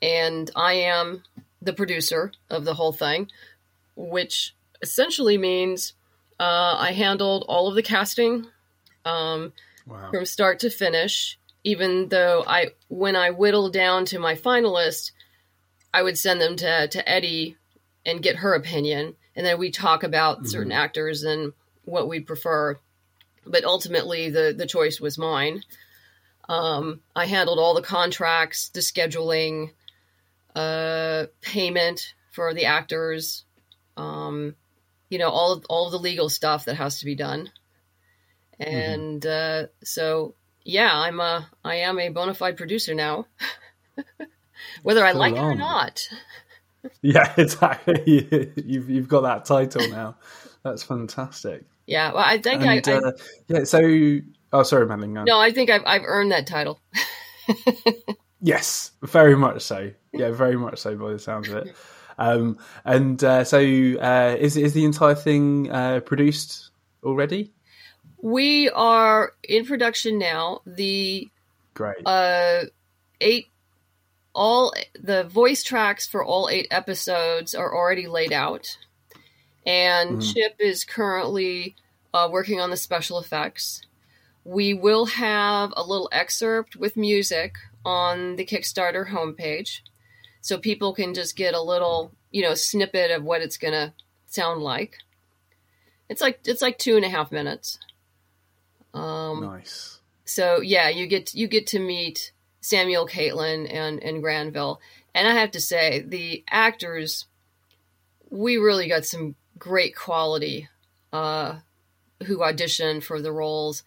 And 0.01 0.51
I 0.57 0.75
am 0.75 1.23
the 1.63 1.73
producer 1.73 2.33
of 2.51 2.65
the 2.65 2.75
whole 2.75 2.93
thing, 2.93 3.31
which 3.97 4.55
essentially 4.83 5.39
means 5.39 5.95
uh, 6.41 6.77
I 6.79 6.93
handled 6.93 7.45
all 7.49 7.69
of 7.69 7.75
the 7.75 7.83
casting 7.83 8.47
um, 9.05 9.53
Wow. 9.87 10.11
from 10.11 10.25
start 10.27 10.61
to 10.61 10.71
finish. 10.71 11.39
Even 11.65 12.09
though 12.09 12.45
I, 12.47 12.71
when 12.89 13.15
I 13.17 13.31
whittled 13.31 13.73
down 13.73 14.05
to 14.07 14.19
my 14.19 14.35
finalist, 14.35 15.13
I 15.95 16.03
would 16.03 16.19
send 16.19 16.41
them 16.41 16.57
to 16.57 16.89
to 16.89 17.09
Eddie 17.09 17.57
and 18.05 18.23
get 18.23 18.37
her 18.37 18.55
opinion, 18.55 19.15
and 19.37 19.47
then 19.47 19.59
we 19.59 19.71
talk 19.71 20.03
about 20.03 20.47
certain 20.47 20.73
actors 20.73 21.23
and 21.23 21.53
what 21.85 22.09
we'd 22.09 22.27
prefer. 22.27 22.79
But 23.47 23.65
ultimately, 23.65 24.31
the 24.31 24.55
the 24.57 24.67
choice 24.67 25.01
was 25.01 25.19
mine. 25.19 25.63
Um, 26.49 27.01
I 27.15 27.27
handled 27.27 27.59
all 27.61 27.75
the 27.75 27.83
contracts, 27.83 28.69
the 28.71 28.81
scheduling, 28.81 29.71
uh, 30.55 31.27
payment 31.41 32.15
for 32.33 32.55
the 32.55 32.67
actors, 32.67 33.45
um, 33.97 34.55
you 35.09 35.19
know, 35.19 35.29
all 35.29 35.53
of, 35.53 35.65
all 35.69 35.87
of 35.87 35.93
the 35.93 35.99
legal 35.99 36.29
stuff 36.29 36.65
that 36.67 36.77
has 36.77 37.01
to 37.01 37.05
be 37.05 37.15
done. 37.15 37.51
And 38.59 39.25
uh, 39.27 39.67
so, 39.83 40.35
yeah, 40.65 40.91
I'm 40.93 41.19
a 41.21 41.51
I 41.65 41.77
am 41.77 41.99
a 41.99 42.11
bona 42.11 42.35
fide 42.35 42.57
producer 42.57 42.95
now, 42.95 43.27
whether 44.83 45.05
I 45.05 45.13
Full 45.13 45.21
like 45.21 45.35
it 45.35 45.41
or 45.41 45.55
not. 45.55 46.09
Yeah, 47.01 47.33
exactly. 47.37 48.51
you've 48.57 48.91
you've 48.91 49.07
got 49.07 49.21
that 49.21 49.45
title 49.45 49.89
now. 49.89 50.17
That's 50.65 50.83
fantastic. 50.83 51.65
Yeah, 51.87 52.13
well, 52.13 52.25
I 52.27 52.39
think 52.39 52.63
And 52.63 52.71
I, 52.71 52.93
I 52.93 52.97
uh, 52.97 53.13
yeah, 53.47 53.63
so 53.63 53.79
oh, 54.53 54.65
sorry, 54.65 54.87
Madeleine. 54.87 55.25
no, 55.25 55.39
I 55.39 55.53
think 55.53 55.71
I've 55.71 55.85
I've 55.87 56.03
earned 56.05 56.33
that 56.33 56.49
title. 56.49 56.81
Yes, 58.43 58.91
very 59.03 59.37
much 59.37 59.63
so. 59.63 59.93
Yeah, 60.13 60.31
very 60.31 60.57
much 60.57 60.79
so 60.79 60.97
by 60.97 61.13
the 61.13 61.19
sounds 61.19 61.49
of 61.49 61.57
it. 61.67 61.77
Um, 62.19 62.59
and 62.85 63.23
uh, 63.25 63.45
so, 63.45 63.59
uh, 63.59 64.37
is 64.39 64.57
is 64.57 64.75
the 64.75 64.85
entire 64.85 65.15
thing 65.15 65.71
uh, 65.71 66.01
produced 66.01 66.71
already? 67.03 67.53
We 68.21 68.69
are 68.71 69.33
in 69.43 69.65
production 69.65 70.19
now. 70.19 70.61
The 70.67 71.29
Great. 71.75 72.07
uh 72.07 72.65
eight 73.21 73.47
all 74.35 74.75
the 75.01 75.25
voice 75.25 75.63
tracks 75.63 76.07
for 76.07 76.23
all 76.25 76.49
eight 76.51 76.67
episodes 76.71 77.55
are 77.55 77.75
already 77.75 78.07
laid 78.07 78.33
out 78.33 78.77
and 79.67 80.19
Mhm. 80.19 80.35
chip 80.35 80.57
is 80.59 80.85
currently 80.85 81.77
uh, 82.15 82.29
working 82.31 82.61
on 82.61 82.71
the 82.71 82.77
special 82.77 83.19
effects 83.19 83.83
we 84.45 84.75
will 84.75 85.07
have 85.07 85.73
a 85.77 85.83
little 85.83 86.09
excerpt 86.13 86.77
with 86.77 86.97
music 86.97 87.55
on 87.85 88.37
the 88.37 88.45
kickstarter 88.45 89.09
homepage 89.11 89.81
so 90.43 90.59
people 90.59 90.93
can 90.93 91.15
just 91.15 91.37
get 91.37 91.55
a 91.55 91.63
little 91.63 92.13
you 92.31 92.43
know 92.43 92.55
snippet 92.55 93.11
of 93.11 93.25
what 93.25 93.41
it's 93.41 93.57
gonna 93.57 93.95
sound 94.27 94.63
like 94.63 94.99
it's 96.11 96.21
like 96.21 96.41
it's 96.45 96.63
like 96.63 96.77
two 96.79 96.97
and 96.97 97.05
a 97.05 97.09
half 97.09 97.33
minutes 97.33 97.79
um 98.95 99.41
nice. 99.41 100.01
so 100.25 100.61
yeah, 100.61 100.89
you 100.89 101.07
get 101.07 101.35
you 101.35 101.49
get 101.49 101.67
to 101.69 101.79
meet 101.79 102.33
Samuel, 102.61 103.07
Caitlin, 103.07 103.73
and 103.73 104.03
and 104.03 104.23
Granville, 104.23 104.81
and 105.15 105.27
I 105.27 105.33
have 105.33 105.53
to 105.53 105.61
say 105.61 106.05
the 106.07 106.45
actors, 106.49 107.27
we 108.31 108.57
really 108.57 108.89
got 108.89 109.05
some 109.05 109.35
great 109.59 109.97
quality, 109.97 110.69
uh, 111.13 111.57
who 112.27 112.39
auditioned 112.39 113.03
for 113.03 113.21
the 113.21 113.33
roles, 113.33 113.83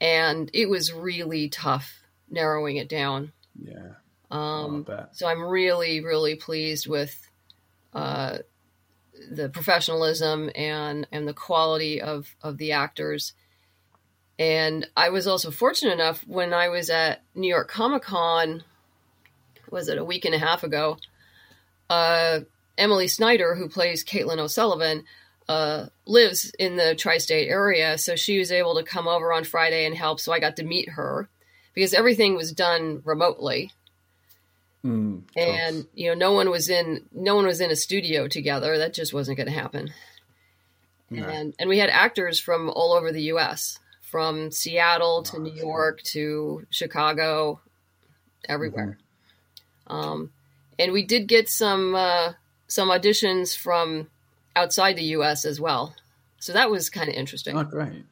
and 0.00 0.50
it 0.52 0.68
was 0.68 0.92
really 0.92 1.48
tough 1.48 2.02
narrowing 2.28 2.76
it 2.76 2.88
down. 2.88 3.32
Yeah. 3.56 3.94
Um, 4.30 4.86
so 5.12 5.26
I'm 5.26 5.42
really 5.42 6.00
really 6.00 6.36
pleased 6.36 6.86
with 6.86 7.28
uh, 7.92 8.38
the 9.30 9.48
professionalism 9.48 10.50
and 10.54 11.06
and 11.12 11.26
the 11.26 11.34
quality 11.34 12.00
of 12.00 12.34
of 12.42 12.58
the 12.58 12.72
actors. 12.72 13.32
And 14.38 14.88
I 14.96 15.10
was 15.10 15.26
also 15.26 15.50
fortunate 15.50 15.92
enough 15.92 16.26
when 16.26 16.54
I 16.54 16.68
was 16.68 16.88
at 16.88 17.22
New 17.34 17.48
York 17.48 17.68
Comic 17.68 18.02
Con, 18.02 18.64
was 19.70 19.88
it 19.88 19.98
a 19.98 20.04
week 20.04 20.24
and 20.24 20.34
a 20.34 20.38
half 20.38 20.62
ago? 20.62 20.96
Uh, 21.90 22.40
Emily 22.78 23.08
Snyder, 23.08 23.54
who 23.54 23.68
plays 23.68 24.02
Caitlin 24.02 24.38
O'Sullivan, 24.38 25.04
uh, 25.46 25.86
lives 26.06 26.52
in 26.58 26.76
the 26.76 26.94
tri-state 26.94 27.48
area, 27.48 27.98
so 27.98 28.16
she 28.16 28.38
was 28.38 28.50
able 28.50 28.76
to 28.76 28.82
come 28.82 29.06
over 29.06 29.30
on 29.30 29.44
Friday 29.44 29.84
and 29.84 29.94
help. 29.94 30.20
So 30.20 30.32
I 30.32 30.38
got 30.38 30.56
to 30.56 30.64
meet 30.64 30.88
her 30.90 31.28
because 31.74 31.92
everything 31.92 32.34
was 32.34 32.52
done 32.52 33.02
remotely 33.04 33.72
Mm, 34.84 35.22
and 35.36 35.74
course. 35.76 35.86
you 35.94 36.08
know 36.08 36.14
no 36.14 36.32
one 36.32 36.48
was 36.50 36.70
in 36.70 37.04
no 37.12 37.34
one 37.36 37.44
was 37.46 37.60
in 37.60 37.70
a 37.70 37.76
studio 37.76 38.26
together 38.28 38.78
that 38.78 38.94
just 38.94 39.12
wasn't 39.12 39.36
going 39.36 39.46
to 39.46 39.52
happen 39.52 39.92
No. 41.10 41.24
and 41.26 41.54
and 41.58 41.68
we 41.68 41.76
had 41.78 41.90
actors 41.90 42.40
from 42.40 42.70
all 42.70 42.92
over 42.94 43.12
the 43.12 43.20
us 43.24 43.78
from 44.00 44.50
seattle 44.50 45.22
to 45.24 45.36
Wow, 45.36 45.42
new 45.42 45.52
york 45.52 46.02
to 46.14 46.66
chicago 46.70 47.60
everywhere 48.48 48.96
Mm-hmm. 49.86 49.94
um, 49.96 50.30
and 50.78 50.92
we 50.92 51.04
did 51.04 51.26
get 51.28 51.48
some 51.50 51.94
uh, 51.94 52.32
some 52.66 52.88
auditions 52.88 53.54
from 53.54 54.08
outside 54.56 54.96
the 54.96 55.04
us 55.04 55.44
as 55.44 55.60
well 55.60 55.94
so 56.38 56.54
that 56.54 56.70
was 56.70 56.88
kind 56.88 57.10
of 57.10 57.14
interesting 57.16 57.54
Oh, 57.54 57.64
great. 57.64 58.04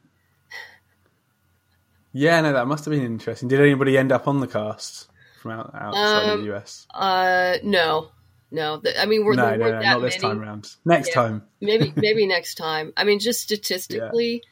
Yeah, 2.11 2.41
no, 2.41 2.53
that 2.53 2.67
must 2.67 2.85
have 2.85 2.91
been 2.91 3.03
interesting. 3.05 3.49
Did 3.49 3.59
anybody 3.61 3.97
end 3.97 4.11
up 4.11 4.27
on 4.27 4.39
the 4.39 4.47
cast 4.47 5.08
from 5.39 5.51
out, 5.51 5.71
outside 5.73 6.27
of 6.29 6.33
Um, 6.33 6.41
the 6.45 6.53
US? 6.55 6.87
uh 6.93 7.57
no 7.63 8.09
no 8.51 8.81
i 8.97 9.05
mean 9.05 9.25
we're 9.25 9.35
No, 9.35 9.55
no, 9.55 9.71
no, 9.71 9.79
not 9.81 10.01
this 10.01 10.15
many. 10.15 10.21
time 10.33 10.39
round. 10.39 10.67
Next 10.85 11.09
Yeah. 11.09 11.13
time. 11.15 11.43
maybe 11.61 11.93
maybe 11.97 12.25
next 12.27 12.55
time 12.55 12.93
i 12.97 13.03
mean 13.03 13.19
just 13.19 13.41
statistically 13.41 14.43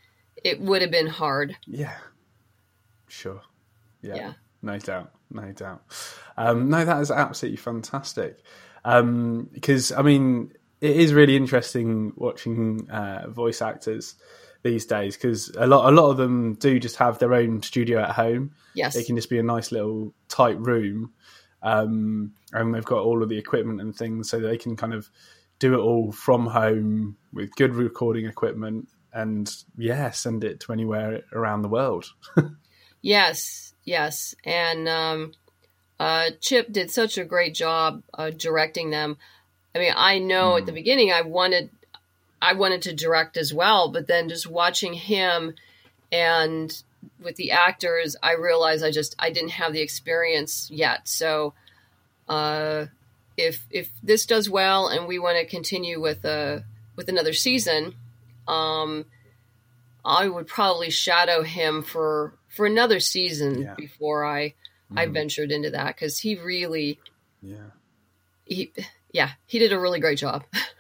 it 0.44 0.60
would 0.62 0.82
have 0.82 0.92
been 0.92 1.08
hard 1.08 1.56
Yeah. 1.66 1.96
Sure. 3.08 3.42
Yeah. 4.02 4.16
Yeah. 4.16 4.34
No 4.62 4.78
doubt. 4.80 5.12
No 5.32 5.52
doubt. 5.52 5.82
Um, 6.38 6.70
no, 6.70 6.84
that 6.86 7.02
is 7.02 7.10
absolutely 7.12 7.58
fantastic. 7.58 8.40
Um, 8.86 9.50
because 9.52 9.92
I 9.92 10.02
mean, 10.02 10.54
it 10.82 10.96
is 10.98 11.14
really 11.14 11.36
interesting 11.36 12.14
watching 12.16 12.90
uh, 12.90 13.28
voice 13.30 13.62
actors 13.62 14.16
these 14.64 14.86
days 14.86 15.16
because 15.16 15.50
a 15.58 15.68
lot, 15.68 15.92
a 15.92 15.96
lot 15.96 16.10
of 16.10 16.18
them 16.18 16.54
do 16.56 16.80
just 16.80 16.98
have 16.98 17.20
their 17.20 17.34
own 17.34 17.62
studio 17.62 18.02
at 18.02 18.12
home. 18.12 18.52
yes 18.74 18.96
It 18.96 19.06
can 19.06 19.16
just 19.16 19.30
be 19.30 19.40
a 19.40 19.44
nice 19.44 19.72
little 19.72 20.14
tight 20.30 20.60
room, 20.60 21.14
um, 21.62 22.34
and 22.54 22.74
they've 22.74 22.86
got 22.86 23.04
all 23.04 23.24
of 23.24 23.30
the 23.30 23.38
equipment 23.38 23.82
and 23.82 23.96
things, 23.96 24.30
so 24.30 24.40
they 24.40 24.58
can 24.58 24.76
kind 24.76 24.94
of 24.94 25.10
do 25.60 25.74
it 25.74 25.80
all 25.82 26.12
from 26.12 26.48
home 26.48 27.18
with 27.34 27.56
good 27.56 27.76
recording 27.76 28.26
equipment, 28.26 28.90
and 29.14 29.52
yeah, 29.78 30.12
send 30.12 30.44
it 30.44 30.60
to 30.62 30.74
anywhere 30.74 31.24
around 31.34 31.62
the 31.62 31.70
world. 31.70 32.14
Yes, 33.02 33.74
yes, 33.84 34.36
and 34.44 34.88
um, 34.90 35.34
uh, 36.00 36.32
Chip 36.42 36.72
did 36.72 36.92
such 36.92 37.18
a 37.18 37.26
great 37.26 37.54
job 37.54 38.04
uh, 38.14 38.32
directing 38.32 38.90
them. 38.90 39.18
I 39.76 39.80
mean, 39.80 39.94
I 39.96 40.20
know 40.20 40.58
at 40.58 40.66
the 40.66 40.72
beginning 40.72 41.12
I 41.12 41.22
wanted, 41.22 41.70
I 42.42 42.54
wanted 42.54 42.84
to 42.84 42.94
direct 42.94 43.38
as 43.38 43.54
well, 43.54 43.90
but 43.92 44.08
then 44.08 44.30
just 44.30 44.48
watching 44.48 44.94
him 44.94 45.56
and 46.12 46.72
with 47.20 47.36
the 47.36 47.52
actors, 47.52 48.16
I 48.22 48.34
realized 48.34 48.84
I 48.84 48.92
just 48.92 49.16
I 49.20 49.30
didn't 49.32 49.52
have 49.52 49.74
the 49.74 49.82
experience 49.82 50.70
yet. 50.72 51.08
So, 51.08 51.54
uh, 52.28 52.86
if 53.38 53.66
if 53.70 53.90
this 54.02 54.26
does 54.26 54.50
well 54.50 54.88
and 54.88 55.08
we 55.08 55.20
want 55.20 55.38
to 55.38 55.46
continue 55.46 56.00
with 56.02 56.26
a 56.26 56.64
with 56.96 57.10
another 57.10 57.34
season, 57.34 57.96
um, 58.48 59.06
I 60.04 60.28
would 60.28 60.48
probably 60.48 60.90
shadow 60.90 61.44
him 61.44 61.84
for 61.84 62.34
for 62.50 62.66
another 62.66 63.00
season 63.00 63.62
Yeah. 63.62 63.76
before 63.76 64.26
I 64.26 64.54
I 64.96 65.06
Mhm. 65.06 65.14
ventured 65.14 65.52
into 65.52 65.70
that 65.72 65.96
because 65.96 66.20
he 66.20 66.36
really 66.36 67.00
Yeah. 67.42 67.72
he 68.46 68.74
yeah 69.12 69.32
he 69.46 69.60
did 69.60 69.72
a 69.74 69.80
really 69.80 70.00
great 70.00 70.18
job. 70.18 70.46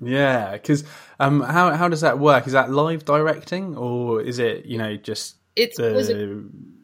Yeah, 0.00 0.52
because 0.52 0.84
um, 1.18 1.40
how 1.42 1.74
how 1.74 1.88
does 1.88 2.00
that 2.00 2.18
work? 2.18 2.46
Is 2.46 2.52
that 2.54 2.70
live 2.70 3.04
directing, 3.04 3.76
or 3.76 4.22
is 4.22 4.38
it 4.38 4.64
you 4.66 4.78
know 4.78 4.96
just 4.96 5.36
It 5.56 5.76
was 5.78 6.08
a 6.10 6.42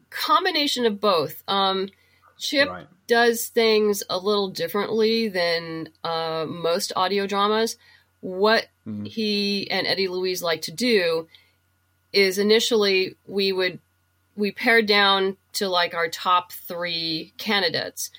combination 0.09 0.85
of 0.85 1.01
both. 1.01 1.43
Um, 1.47 1.89
Chip 2.37 2.69
right? 2.69 2.87
does 3.07 3.47
things 3.47 4.03
a 4.09 4.17
little 4.17 4.49
differently 4.49 5.27
than 5.27 5.89
uh, 6.03 6.45
most 6.47 6.93
audio 6.95 7.25
dramas. 7.27 7.77
What 8.21 8.67
Mm. 8.87 9.05
he 9.05 9.69
and 9.69 9.85
Eddie 9.85 10.07
Louise 10.07 10.41
like 10.41 10.61
to 10.61 10.71
do 10.71 11.27
is 12.13 12.37
initially 12.37 13.15
we 13.27 13.51
would 13.51 13.79
we 14.37 14.51
pared 14.51 14.85
down 14.85 15.35
to 15.53 15.67
like 15.67 15.93
our 15.93 16.07
top 16.07 16.51
three 16.53 17.33
candidates. 17.37 18.11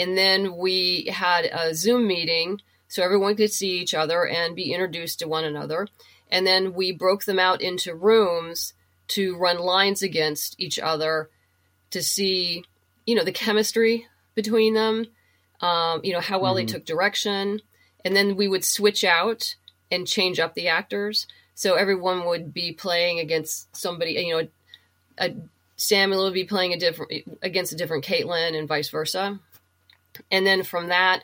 And 0.00 0.16
then 0.18 0.56
we 0.56 1.04
had 1.12 1.44
a 1.44 1.74
Zoom 1.74 2.06
meeting 2.08 2.60
so 2.88 3.02
everyone 3.02 3.36
could 3.36 3.52
see 3.52 3.78
each 3.78 3.94
other 3.94 4.26
and 4.26 4.56
be 4.56 4.72
introduced 4.72 5.20
to 5.20 5.28
one 5.28 5.44
another. 5.44 5.86
And 6.30 6.46
then 6.46 6.74
we 6.74 6.92
broke 6.92 7.24
them 7.24 7.38
out 7.38 7.62
into 7.62 7.94
rooms 7.94 8.72
to 9.08 9.36
run 9.36 9.58
lines 9.58 10.02
against 10.02 10.58
each 10.58 10.78
other 10.78 11.30
to 11.90 12.02
see, 12.02 12.64
you 13.06 13.14
know, 13.14 13.24
the 13.24 13.32
chemistry 13.32 14.06
between 14.34 14.74
them, 14.74 15.06
um, 15.60 16.00
you 16.04 16.12
know, 16.12 16.20
how 16.20 16.38
well 16.38 16.54
mm-hmm. 16.54 16.66
they 16.66 16.72
took 16.72 16.84
direction. 16.84 17.60
And 18.04 18.14
then 18.14 18.36
we 18.36 18.48
would 18.48 18.64
switch 18.64 19.04
out 19.04 19.54
and 19.90 20.06
change 20.06 20.38
up 20.38 20.54
the 20.54 20.68
actors. 20.68 21.26
So 21.54 21.74
everyone 21.74 22.26
would 22.26 22.52
be 22.52 22.72
playing 22.72 23.18
against 23.18 23.74
somebody, 23.74 24.12
you 24.12 24.32
know, 24.32 24.48
a, 25.18 25.26
a 25.26 25.34
Samuel 25.76 26.24
would 26.24 26.34
be 26.34 26.44
playing 26.44 26.72
a 26.72 26.78
different 26.78 27.12
against 27.40 27.72
a 27.72 27.76
different 27.76 28.04
Caitlin 28.04 28.58
and 28.58 28.68
vice 28.68 28.90
versa. 28.90 29.38
And 30.30 30.46
then 30.46 30.64
from 30.64 30.88
that, 30.88 31.22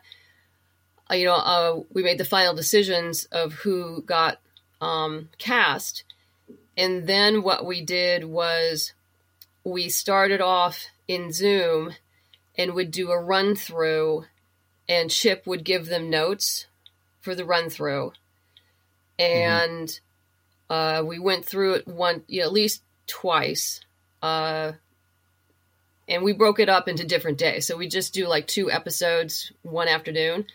you 1.12 1.26
know, 1.26 1.34
uh, 1.34 1.80
we 1.92 2.02
made 2.02 2.18
the 2.18 2.24
final 2.24 2.54
decisions 2.54 3.24
of 3.26 3.52
who 3.52 4.02
got 4.02 4.40
um, 4.80 5.28
cast. 5.38 6.04
And 6.76 7.06
then 7.06 7.42
what 7.42 7.64
we 7.64 7.82
did 7.82 8.24
was 8.24 8.92
we 9.64 9.88
started 9.88 10.40
off 10.40 10.86
in 11.06 11.32
Zoom 11.32 11.92
and 12.56 12.74
would 12.74 12.90
do 12.90 13.10
a 13.10 13.20
run 13.20 13.54
through, 13.54 14.24
and 14.88 15.10
Chip 15.10 15.46
would 15.46 15.64
give 15.64 15.86
them 15.86 16.10
notes 16.10 16.66
for 17.20 17.34
the 17.34 17.44
run 17.44 17.68
through. 17.68 18.12
And 19.18 19.88
mm-hmm. 19.88 20.74
uh, 20.74 21.02
we 21.02 21.18
went 21.18 21.44
through 21.44 21.74
it 21.74 21.88
one, 21.88 22.22
you 22.28 22.40
know, 22.40 22.46
at 22.46 22.52
least 22.52 22.82
twice. 23.06 23.80
Uh, 24.22 24.72
and 26.08 26.22
we 26.22 26.32
broke 26.32 26.60
it 26.60 26.68
up 26.68 26.88
into 26.88 27.04
different 27.04 27.38
days. 27.38 27.66
So 27.66 27.76
we 27.76 27.88
just 27.88 28.12
do 28.14 28.26
like 28.26 28.46
two 28.46 28.70
episodes 28.70 29.52
one 29.62 29.88
afternoon 29.88 30.46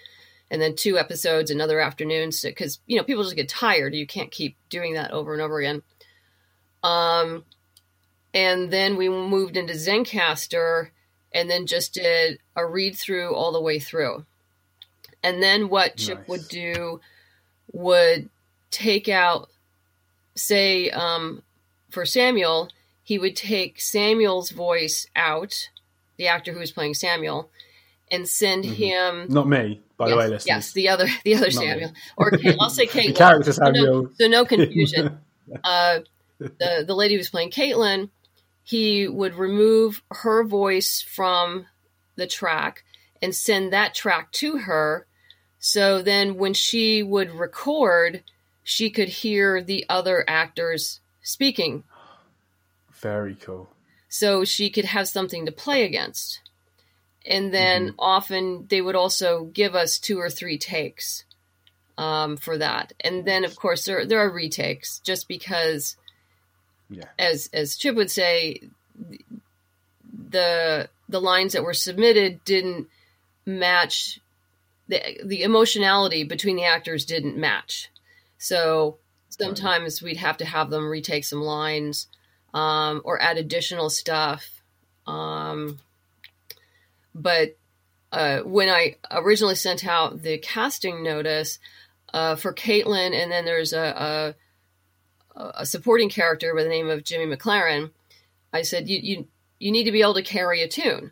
and 0.51 0.61
then 0.61 0.75
two 0.75 0.97
episodes 0.97 1.51
another 1.51 1.79
afternoon 1.79 2.31
because 2.43 2.79
you 2.87 2.97
know 2.97 3.03
people 3.03 3.23
just 3.23 3.35
get 3.35 3.49
tired. 3.49 3.93
You 3.93 4.07
can't 4.07 4.31
keep 4.31 4.55
doing 4.69 4.93
that 4.93 5.11
over 5.11 5.33
and 5.33 5.41
over 5.41 5.59
again. 5.59 5.83
Um 6.83 7.45
and 8.33 8.71
then 8.71 8.95
we 8.95 9.09
moved 9.09 9.57
into 9.57 9.73
Zencastr 9.73 10.89
and 11.33 11.49
then 11.49 11.65
just 11.65 11.93
did 11.93 12.39
a 12.55 12.65
read 12.65 12.95
through 12.95 13.35
all 13.35 13.51
the 13.51 13.61
way 13.61 13.79
through. 13.79 14.25
And 15.23 15.41
then 15.41 15.69
what 15.69 15.97
nice. 15.97 16.07
chip 16.07 16.27
would 16.27 16.47
do 16.47 17.01
would 17.71 18.29
take 18.71 19.07
out 19.09 19.49
say 20.35 20.89
um 20.91 21.43
for 21.89 22.05
samuel 22.05 22.69
he 23.03 23.17
would 23.17 23.35
take 23.35 23.81
samuel's 23.81 24.51
voice 24.51 25.07
out 25.15 25.69
the 26.17 26.27
actor 26.27 26.53
who 26.53 26.59
was 26.59 26.71
playing 26.71 26.93
samuel 26.93 27.49
and 28.11 28.27
send 28.27 28.63
mm-hmm. 28.63 28.73
him 28.73 29.25
not 29.29 29.47
me 29.47 29.81
by 29.97 30.07
yes, 30.07 30.11
the 30.11 30.17
way, 30.17 30.27
listeners. 30.27 30.45
Yes, 30.47 30.71
the 30.71 30.89
other 30.89 31.07
the 31.23 31.35
other 31.35 31.51
Samuel, 31.51 31.91
or 32.17 32.31
Kate, 32.31 32.55
I'll 32.59 32.69
say 32.69 32.85
Kate. 32.87 33.15
character 33.15 33.53
Samuel. 33.53 33.85
So 33.85 34.01
no, 34.01 34.09
so 34.13 34.27
no 34.27 34.45
confusion. 34.45 35.19
uh, 35.63 35.99
the 36.39 36.83
the 36.87 36.95
lady 36.95 37.15
who 37.15 37.19
was 37.19 37.29
playing 37.29 37.51
Caitlin, 37.51 38.09
he 38.63 39.07
would 39.07 39.35
remove 39.35 40.01
her 40.11 40.43
voice 40.43 41.01
from 41.01 41.65
the 42.15 42.27
track 42.27 42.83
and 43.21 43.35
send 43.35 43.73
that 43.73 43.93
track 43.93 44.31
to 44.33 44.59
her. 44.59 45.05
So 45.59 46.01
then, 46.01 46.37
when 46.37 46.53
she 46.53 47.03
would 47.03 47.31
record, 47.31 48.23
she 48.63 48.89
could 48.89 49.09
hear 49.09 49.61
the 49.61 49.85
other 49.89 50.23
actors 50.27 51.01
speaking. 51.21 51.83
Very 52.93 53.35
cool. 53.35 53.69
So 54.07 54.43
she 54.43 54.69
could 54.69 54.85
have 54.85 55.07
something 55.07 55.45
to 55.45 55.51
play 55.51 55.83
against 55.83 56.39
and 57.29 57.53
then 57.53 57.89
mm-hmm. 57.89 57.95
often 57.99 58.65
they 58.67 58.81
would 58.81 58.95
also 58.95 59.45
give 59.45 59.75
us 59.75 59.99
two 59.99 60.19
or 60.19 60.29
three 60.29 60.57
takes 60.57 61.23
um, 61.97 62.35
for 62.37 62.57
that. 62.57 62.91
And 62.99 63.23
then, 63.23 63.45
of 63.45 63.55
course, 63.55 63.85
there 63.85 64.05
there 64.05 64.19
are 64.19 64.29
retakes, 64.31 64.99
just 64.99 65.27
because, 65.27 65.95
yeah. 66.89 67.05
as 67.19 67.49
as 67.53 67.77
Chip 67.77 67.95
would 67.95 68.09
say, 68.09 68.61
the 70.29 70.89
the 71.07 71.21
lines 71.21 71.53
that 71.53 71.63
were 71.63 71.73
submitted 71.73 72.43
didn't 72.45 72.87
match 73.45 74.19
the 74.87 75.21
the 75.23 75.43
emotionality 75.43 76.23
between 76.23 76.55
the 76.55 76.65
actors 76.65 77.05
didn't 77.05 77.37
match. 77.37 77.89
So 78.39 78.97
sometimes 79.29 80.01
we'd 80.01 80.17
have 80.17 80.37
to 80.37 80.45
have 80.45 80.69
them 80.69 80.89
retake 80.89 81.25
some 81.25 81.41
lines 81.41 82.07
um, 82.53 83.01
or 83.03 83.21
add 83.21 83.37
additional 83.37 83.89
stuff. 83.89 84.61
Um, 85.05 85.79
but 87.13 87.57
uh, 88.11 88.39
when 88.39 88.69
I 88.69 88.95
originally 89.11 89.55
sent 89.55 89.85
out 89.85 90.21
the 90.21 90.37
casting 90.39 91.03
notice 91.03 91.59
uh, 92.13 92.35
for 92.35 92.53
Caitlin, 92.53 93.13
and 93.13 93.31
then 93.31 93.45
there's 93.45 93.73
a, 93.73 94.35
a, 95.35 95.49
a, 95.59 95.65
supporting 95.65 96.09
character 96.09 96.53
by 96.55 96.63
the 96.63 96.69
name 96.69 96.89
of 96.89 97.03
Jimmy 97.03 97.35
McLaren, 97.35 97.91
I 98.51 98.63
said, 98.63 98.89
you, 98.89 98.99
you, 99.01 99.27
you 99.59 99.71
need 99.71 99.83
to 99.83 99.91
be 99.91 100.01
able 100.01 100.15
to 100.15 100.23
carry 100.23 100.63
a 100.63 100.67
tune. 100.67 101.11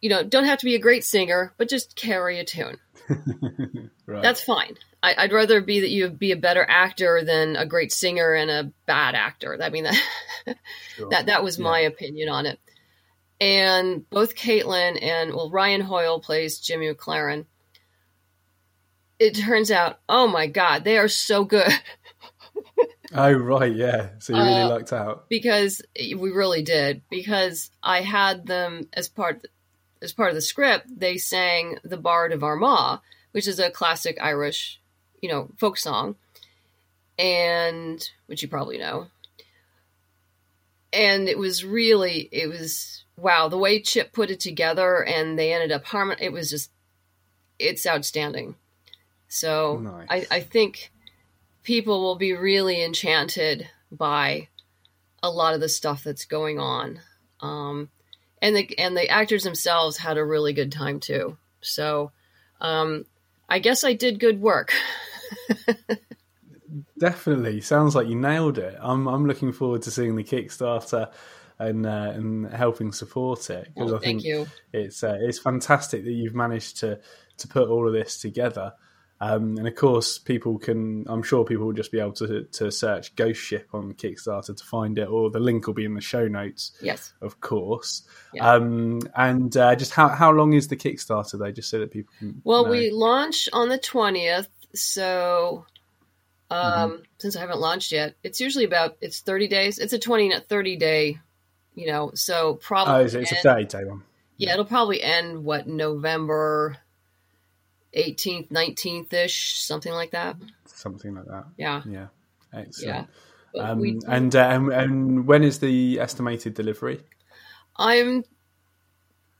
You 0.00 0.10
know, 0.10 0.22
don't 0.22 0.44
have 0.44 0.60
to 0.60 0.64
be 0.64 0.76
a 0.76 0.80
great 0.80 1.04
singer, 1.04 1.54
but 1.56 1.68
just 1.68 1.96
carry 1.96 2.38
a 2.38 2.44
tune. 2.44 2.76
right. 4.06 4.22
That's 4.22 4.42
fine. 4.42 4.76
I, 5.02 5.24
would 5.24 5.32
rather 5.32 5.60
be 5.60 5.80
that 5.80 5.90
you 5.90 6.08
be 6.08 6.32
a 6.32 6.36
better 6.36 6.64
actor 6.66 7.22
than 7.24 7.56
a 7.56 7.66
great 7.66 7.92
singer 7.92 8.32
and 8.32 8.50
a 8.50 8.72
bad 8.86 9.14
actor. 9.14 9.58
I 9.60 9.70
mean, 9.70 9.84
that 9.84 10.00
sure. 10.96 11.08
that, 11.10 11.26
that 11.26 11.42
was 11.42 11.58
yeah. 11.58 11.64
my 11.64 11.80
opinion 11.80 12.28
on 12.28 12.46
it 12.46 12.58
and 13.40 14.08
both 14.10 14.34
Caitlin 14.34 15.02
and 15.02 15.34
well 15.34 15.50
Ryan 15.50 15.80
Hoyle 15.80 16.20
plays 16.20 16.58
Jimmy 16.58 16.92
McLaren. 16.92 17.46
It 19.18 19.36
turns 19.36 19.70
out, 19.70 20.00
oh 20.08 20.26
my 20.26 20.46
god, 20.46 20.84
they 20.84 20.98
are 20.98 21.08
so 21.08 21.44
good. 21.44 21.70
oh 23.14 23.32
right, 23.32 23.74
yeah. 23.74 24.10
So 24.18 24.34
you 24.34 24.42
really 24.42 24.62
uh, 24.62 24.68
lucked 24.68 24.92
out 24.92 25.28
because 25.28 25.82
we 25.96 26.30
really 26.30 26.62
did 26.62 27.02
because 27.10 27.70
I 27.82 28.00
had 28.00 28.46
them 28.46 28.88
as 28.92 29.08
part 29.08 29.46
as 30.02 30.12
part 30.12 30.30
of 30.30 30.34
the 30.34 30.42
script. 30.42 30.86
They 30.88 31.16
sang 31.16 31.78
the 31.82 31.96
Bard 31.96 32.32
of 32.32 32.44
Armagh, 32.44 33.00
which 33.32 33.48
is 33.48 33.58
a 33.58 33.70
classic 33.70 34.18
Irish, 34.20 34.80
you 35.20 35.28
know, 35.28 35.48
folk 35.56 35.78
song, 35.78 36.16
and 37.18 38.08
which 38.26 38.42
you 38.42 38.48
probably 38.48 38.78
know. 38.78 39.08
And 40.92 41.28
it 41.28 41.38
was 41.38 41.64
really, 41.64 42.28
it 42.30 42.48
was 42.48 43.03
wow, 43.16 43.48
the 43.48 43.58
way 43.58 43.80
Chip 43.80 44.12
put 44.12 44.30
it 44.30 44.40
together 44.40 45.04
and 45.04 45.38
they 45.38 45.52
ended 45.52 45.72
up 45.72 45.84
harmon 45.84 46.18
it 46.20 46.32
was 46.32 46.50
just 46.50 46.70
it's 47.58 47.86
outstanding. 47.86 48.56
So 49.28 49.78
nice. 49.78 50.26
I, 50.30 50.36
I 50.36 50.40
think 50.40 50.92
people 51.62 52.02
will 52.02 52.16
be 52.16 52.32
really 52.32 52.82
enchanted 52.82 53.68
by 53.90 54.48
a 55.22 55.30
lot 55.30 55.54
of 55.54 55.60
the 55.60 55.68
stuff 55.68 56.04
that's 56.04 56.24
going 56.24 56.58
on. 56.58 57.00
Um, 57.40 57.90
and 58.42 58.56
the 58.56 58.78
and 58.78 58.96
the 58.96 59.08
actors 59.08 59.44
themselves 59.44 59.96
had 59.96 60.18
a 60.18 60.24
really 60.24 60.52
good 60.52 60.70
time 60.70 61.00
too. 61.00 61.38
So 61.60 62.12
um, 62.60 63.06
I 63.48 63.58
guess 63.58 63.84
I 63.84 63.94
did 63.94 64.20
good 64.20 64.40
work. 64.40 64.72
Definitely, 66.98 67.60
sounds 67.60 67.94
like 67.94 68.08
you 68.08 68.16
nailed 68.16 68.58
it. 68.58 68.76
I'm 68.80 69.06
I'm 69.06 69.26
looking 69.26 69.52
forward 69.52 69.82
to 69.82 69.90
seeing 69.90 70.16
the 70.16 70.24
Kickstarter 70.24 71.10
and 71.64 71.86
uh, 71.86 72.12
and 72.14 72.46
helping 72.52 72.92
support 72.92 73.50
it 73.50 73.68
because 73.74 73.92
oh, 73.92 73.96
I 73.96 74.00
think 74.00 74.24
you. 74.24 74.46
it's 74.72 75.02
uh, 75.02 75.18
it's 75.20 75.38
fantastic 75.38 76.04
that 76.04 76.12
you've 76.12 76.34
managed 76.34 76.78
to 76.78 77.00
to 77.38 77.48
put 77.48 77.68
all 77.68 77.86
of 77.86 77.92
this 77.92 78.20
together. 78.20 78.72
Um, 79.20 79.56
and 79.56 79.66
of 79.66 79.74
course, 79.74 80.18
people 80.18 80.58
can. 80.58 81.06
I'm 81.08 81.22
sure 81.22 81.44
people 81.44 81.66
will 81.66 81.72
just 81.72 81.92
be 81.92 82.00
able 82.00 82.12
to 82.14 82.44
to 82.44 82.70
search 82.70 83.14
Ghost 83.16 83.40
Ship 83.40 83.66
on 83.72 83.94
Kickstarter 83.94 84.56
to 84.56 84.64
find 84.64 84.98
it, 84.98 85.08
or 85.08 85.30
the 85.30 85.40
link 85.40 85.66
will 85.66 85.74
be 85.74 85.84
in 85.84 85.94
the 85.94 86.00
show 86.00 86.26
notes. 86.26 86.72
Yes, 86.82 87.12
of 87.22 87.40
course. 87.40 88.02
Yeah. 88.32 88.50
Um, 88.50 89.00
and 89.16 89.56
uh, 89.56 89.76
just 89.76 89.92
how 89.92 90.08
how 90.08 90.30
long 90.32 90.52
is 90.52 90.68
the 90.68 90.76
Kickstarter 90.76 91.38
though? 91.38 91.52
Just 91.52 91.70
so 91.70 91.78
that 91.78 91.90
people 91.90 92.12
can. 92.18 92.42
Well, 92.44 92.64
know. 92.64 92.70
we 92.70 92.90
launch 92.90 93.48
on 93.52 93.68
the 93.68 93.78
twentieth, 93.78 94.48
so 94.74 95.64
um, 96.50 96.90
mm-hmm. 96.90 97.02
since 97.18 97.36
I 97.36 97.40
haven't 97.40 97.60
launched 97.60 97.92
yet, 97.92 98.14
it's 98.22 98.40
usually 98.40 98.64
about 98.64 98.96
it's 99.00 99.20
30 99.20 99.48
days. 99.48 99.78
It's 99.78 99.92
a 99.92 99.98
20 99.98 100.40
30 100.40 100.76
day 100.76 101.18
you 101.74 101.86
know, 101.86 102.12
so 102.14 102.54
probably. 102.54 102.94
Oh, 102.94 102.98
it's, 103.04 103.14
it's 103.14 103.32
end, 103.32 103.38
a 103.40 103.42
30 103.42 103.64
day 103.66 103.84
one. 103.84 104.02
Yeah, 104.36 104.52
it'll 104.54 104.64
probably 104.64 105.02
end, 105.02 105.44
what, 105.44 105.66
November 105.66 106.76
18th, 107.96 108.50
19th 108.50 109.12
ish, 109.12 109.60
something 109.60 109.92
like 109.92 110.10
that. 110.12 110.36
Something 110.66 111.14
like 111.14 111.26
that. 111.26 111.44
Yeah. 111.56 111.82
Yeah. 111.86 112.06
Excellent. 112.52 113.08
Yeah. 113.54 113.62
Um, 113.62 113.78
we, 113.78 114.00
and, 114.08 114.34
uh, 114.34 114.48
and 114.48 114.72
and 114.72 115.26
when 115.28 115.44
is 115.44 115.60
the 115.60 116.00
estimated 116.00 116.54
delivery? 116.54 117.00
I'm. 117.76 118.24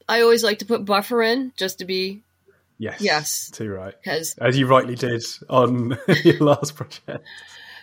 I 0.09 0.21
always 0.21 0.45
like 0.45 0.61
to 0.61 0.67
put 0.67 0.85
buffer 0.85 1.21
in 1.23 1.53
just 1.57 1.79
to 1.79 1.85
be. 1.85 2.23
Yes. 2.79 3.01
Yes. 3.01 3.51
Too 3.51 3.71
right. 3.71 3.95
Because 4.01 4.37
as 4.39 4.57
you 4.57 4.67
rightly 4.67 4.95
did 4.95 5.25
on 5.49 5.99
your 6.25 6.39
last 6.39 6.77
project. 6.77 7.25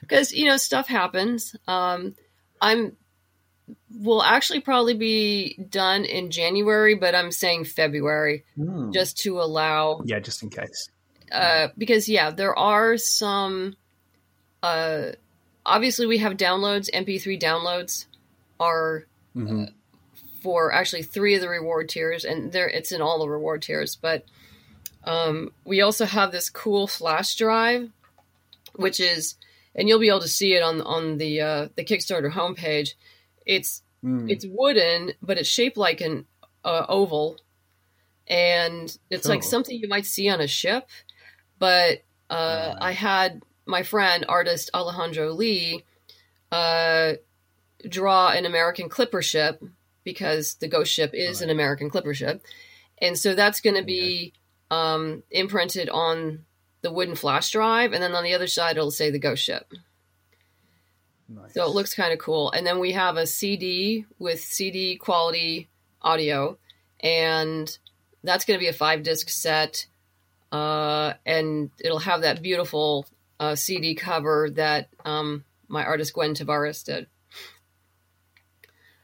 Because 0.01 0.33
you 0.33 0.45
know 0.45 0.57
stuff 0.57 0.87
happens. 0.87 1.55
Um, 1.67 2.15
I'm 2.59 2.97
will 3.99 4.21
actually 4.23 4.61
probably 4.61 4.93
be 4.95 5.57
done 5.69 6.05
in 6.05 6.31
January, 6.31 6.95
but 6.95 7.15
I'm 7.15 7.31
saying 7.31 7.65
February 7.65 8.43
Hmm. 8.55 8.91
just 8.91 9.17
to 9.19 9.39
allow 9.41 10.01
yeah, 10.05 10.19
just 10.19 10.43
in 10.43 10.49
case. 10.49 10.89
uh, 11.31 11.69
because 11.77 12.09
yeah, 12.09 12.31
there 12.31 12.57
are 12.57 12.97
some. 12.97 13.75
Uh, 14.63 15.11
obviously, 15.65 16.05
we 16.05 16.19
have 16.19 16.33
downloads. 16.37 16.89
MP3 16.93 17.39
downloads 17.41 18.05
are 18.59 19.05
hmm 19.33 19.65
for 20.41 20.73
actually 20.73 21.03
three 21.03 21.35
of 21.35 21.41
the 21.41 21.47
reward 21.49 21.87
tiers, 21.87 22.25
and 22.25 22.51
there 22.51 22.67
it's 22.67 22.91
in 22.91 22.99
all 23.01 23.19
the 23.19 23.29
reward 23.29 23.61
tiers. 23.61 23.95
But 23.95 24.25
um, 25.03 25.51
we 25.65 25.81
also 25.81 26.05
have 26.05 26.31
this 26.31 26.49
cool 26.49 26.87
flash 26.87 27.35
drive, 27.35 27.91
which 28.75 28.99
is, 28.99 29.35
and 29.75 29.87
you'll 29.87 29.99
be 29.99 30.07
able 30.09 30.21
to 30.21 30.27
see 30.27 30.53
it 30.55 30.63
on 30.63 30.81
on 30.81 31.17
the 31.19 31.41
uh, 31.41 31.67
the 31.75 31.83
Kickstarter 31.85 32.31
homepage. 32.31 32.95
It's 33.45 33.83
Mm. 34.03 34.31
it's 34.31 34.45
wooden, 34.47 35.13
but 35.21 35.37
it's 35.37 35.47
shaped 35.47 35.77
like 35.77 36.01
an 36.01 36.25
uh, 36.63 36.85
oval, 36.89 37.39
and 38.27 38.97
it's 39.11 39.27
like 39.27 39.43
something 39.43 39.77
you 39.77 39.87
might 39.87 40.07
see 40.07 40.27
on 40.27 40.41
a 40.41 40.47
ship. 40.47 40.89
But 41.59 42.01
uh, 42.29 42.73
Right. 42.73 42.77
I 42.81 42.91
had 42.93 43.43
my 43.67 43.83
friend 43.83 44.25
artist 44.27 44.71
Alejandro 44.73 45.33
Lee 45.33 45.83
uh, 46.51 47.13
draw 47.87 48.29
an 48.29 48.45
American 48.45 48.89
clipper 48.89 49.21
ship 49.21 49.63
because 50.03 50.55
the 50.55 50.67
ghost 50.67 50.91
ship 50.91 51.11
is 51.13 51.41
an 51.41 51.51
American 51.51 51.89
clipper 51.91 52.15
ship, 52.15 52.43
and 52.97 53.17
so 53.17 53.35
that's 53.35 53.61
going 53.61 53.75
to 53.75 53.83
be 53.83 54.33
um, 54.71 55.21
imprinted 55.29 55.89
on 55.89 56.45
the 56.81 56.91
wooden 56.91 57.13
flash 57.15 57.51
drive, 57.51 57.93
and 57.93 58.01
then 58.01 58.15
on 58.15 58.23
the 58.23 58.33
other 58.33 58.47
side 58.47 58.77
it'll 58.77 58.89
say 58.89 59.11
the 59.11 59.19
ghost 59.19 59.43
ship. 59.43 59.71
Nice. 61.33 61.53
So 61.53 61.63
it 61.65 61.73
looks 61.73 61.93
kind 61.93 62.11
of 62.11 62.19
cool. 62.19 62.51
And 62.51 62.65
then 62.67 62.79
we 62.79 62.91
have 62.91 63.15
a 63.17 63.25
CD 63.25 64.05
with 64.19 64.41
CD 64.41 64.97
quality 64.97 65.69
audio, 66.01 66.57
and 66.99 67.77
that's 68.23 68.43
going 68.45 68.59
to 68.59 68.63
be 68.63 68.67
a 68.69 68.73
five 68.73 69.03
disc 69.03 69.29
set. 69.29 69.85
Uh, 70.51 71.13
and 71.25 71.69
it'll 71.79 71.99
have 71.99 72.21
that 72.23 72.41
beautiful 72.41 73.05
uh, 73.39 73.55
CD 73.55 73.95
cover 73.95 74.49
that 74.51 74.89
um, 75.05 75.45
my 75.69 75.85
artist 75.85 76.13
Gwen 76.13 76.33
Tavares 76.35 76.83
did, 76.83 77.07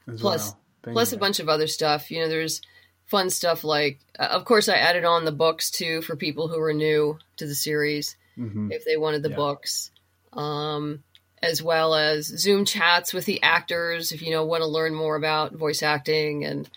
As 0.06 0.20
plus- 0.20 0.54
well. 0.84 0.92
plus 0.94 1.12
a 1.12 1.16
bunch 1.16 1.40
of 1.40 1.48
other 1.48 1.66
stuff. 1.66 2.10
You 2.10 2.20
know, 2.20 2.28
there's 2.28 2.60
fun 3.06 3.30
stuff 3.30 3.64
like, 3.64 3.98
uh, 4.18 4.24
of 4.30 4.44
course, 4.44 4.68
I 4.68 4.76
added 4.76 5.04
on 5.04 5.24
the 5.24 5.32
books 5.32 5.70
too 5.70 6.02
for 6.02 6.16
people 6.16 6.48
who 6.48 6.60
are 6.60 6.74
new 6.74 7.18
to 7.38 7.46
the 7.46 7.54
series. 7.54 8.16
Mhm. 8.38 8.70
if 8.72 8.84
they 8.84 8.96
wanted 8.96 9.24
the 9.24 9.30
Yeah. 9.30 9.34
books, 9.36 9.90
um, 10.32 11.02
as 11.42 11.62
well 11.62 11.94
as 11.94 12.26
Zoom 12.26 12.64
chats 12.64 13.12
with 13.12 13.24
the 13.24 13.42
actors 13.42 14.12
if 14.12 14.22
you 14.22 14.30
know 14.30 14.44
want 14.44 14.62
to 14.62 14.66
learn 14.66 14.94
more 14.94 15.16
about 15.16 15.54
voice 15.54 15.82
acting, 15.82 16.44
and 16.44 16.68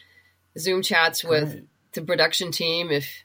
Zoom 0.58 0.82
chats 0.82 1.24
with 1.24 1.64
the 1.94 2.02
production 2.02 2.52
team 2.52 2.92
if 2.92 3.24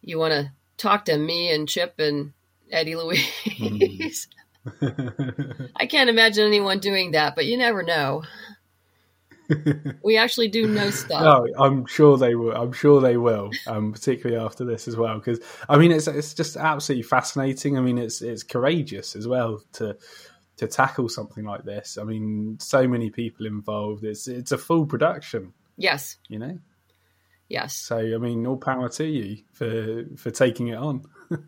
you 0.00 0.18
want 0.18 0.32
to 0.32 0.52
talk 0.76 1.04
to 1.06 1.16
me 1.16 1.52
and 1.52 1.68
Chip 1.68 1.98
and 1.98 2.32
Eddie 2.70 2.96
Louise. 2.96 4.28
I 5.76 5.86
can't 5.86 6.10
imagine 6.10 6.46
anyone 6.46 6.78
doing 6.78 7.12
that, 7.12 7.34
but 7.34 7.46
you 7.46 7.56
never 7.56 7.82
know. 7.82 8.22
we 10.02 10.16
actually 10.16 10.48
do 10.48 10.66
know 10.66 10.90
stuff. 10.90 11.22
No, 11.22 11.46
I'm 11.58 11.86
sure 11.86 12.16
they 12.16 12.34
will. 12.34 12.52
I'm 12.52 12.72
sure 12.72 13.00
they 13.00 13.16
will, 13.16 13.50
um, 13.66 13.92
particularly 13.92 14.42
after 14.42 14.64
this 14.64 14.88
as 14.88 14.96
well. 14.96 15.18
Because 15.18 15.40
I 15.68 15.78
mean, 15.78 15.92
it's 15.92 16.06
it's 16.06 16.34
just 16.34 16.56
absolutely 16.56 17.02
fascinating. 17.02 17.76
I 17.76 17.80
mean, 17.80 17.98
it's 17.98 18.22
it's 18.22 18.42
courageous 18.42 19.16
as 19.16 19.26
well 19.26 19.62
to 19.74 19.96
to 20.62 20.68
tackle 20.68 21.08
something 21.08 21.44
like 21.44 21.64
this. 21.64 21.98
I 22.00 22.04
mean, 22.04 22.56
so 22.60 22.86
many 22.86 23.10
people 23.10 23.46
involved. 23.46 24.04
It's 24.04 24.28
it's 24.28 24.52
a 24.52 24.58
full 24.58 24.86
production, 24.86 25.52
Yes, 25.76 26.16
you 26.28 26.38
know. 26.38 26.58
yes. 27.48 27.76
So 27.76 27.98
I 27.98 28.18
mean, 28.18 28.46
all 28.46 28.56
power 28.56 28.88
to 28.90 29.04
you 29.04 29.42
for 29.52 30.04
for 30.16 30.30
taking 30.30 30.68
it 30.68 30.76
on. 30.78 31.02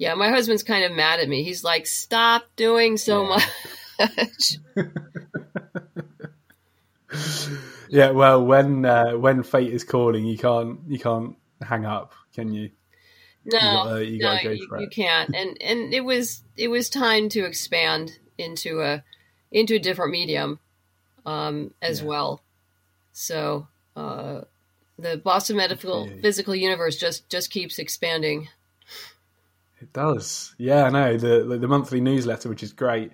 Yeah, 0.00 0.14
my 0.14 0.28
husband's 0.28 0.62
kind 0.62 0.84
of 0.84 0.92
mad 0.92 1.18
at 1.18 1.28
me. 1.28 1.42
He's 1.42 1.64
like, 1.64 1.84
"Stop 1.84 2.44
doing 2.54 2.98
so 2.98 3.24
Yeah. 3.24 3.40
much." 3.98 4.58
Yeah, 7.90 8.10
well, 8.10 8.44
when 8.44 8.84
uh, 8.84 9.12
when 9.16 9.42
fate 9.42 9.72
is 9.72 9.82
calling, 9.82 10.24
you 10.26 10.36
can't 10.38 10.80
you 10.88 10.98
can't 10.98 11.36
hang 11.60 11.84
up, 11.86 12.12
can 12.34 12.52
you? 12.52 12.70
No, 13.52 13.58
gotta- 13.60 14.04
you 14.06 14.20
gotta 14.20 14.44
go 14.44 14.50
you, 14.50 14.68
you 14.80 14.88
can't. 14.88 15.34
And 15.34 15.56
and 15.60 15.92
it 15.94 16.04
was 16.04 16.42
it 16.56 16.68
was 16.68 16.88
time 16.90 17.28
to 17.30 17.44
expand 17.44 18.18
into 18.36 18.80
a 18.82 19.02
into 19.50 19.74
a 19.76 19.78
different 19.78 20.12
medium 20.12 20.58
um, 21.26 21.72
as 21.82 22.00
Yeah. 22.00 22.06
well. 22.06 22.42
So 23.12 23.66
uh, 23.96 24.42
the 24.98 25.16
Boston 25.16 25.56
Medical 25.56 26.06
Yeah. 26.08 26.20
Physical 26.20 26.54
Universe 26.54 26.96
just 26.96 27.28
just 27.28 27.50
keeps 27.50 27.78
expanding. 27.78 28.48
It 29.80 29.92
does. 29.92 30.54
Yeah, 30.58 30.84
I 30.84 30.90
know 30.90 31.16
the 31.16 31.44
the, 31.44 31.58
the 31.58 31.68
monthly 31.68 32.00
newsletter, 32.00 32.48
which 32.48 32.62
is 32.62 32.72
great, 32.72 33.12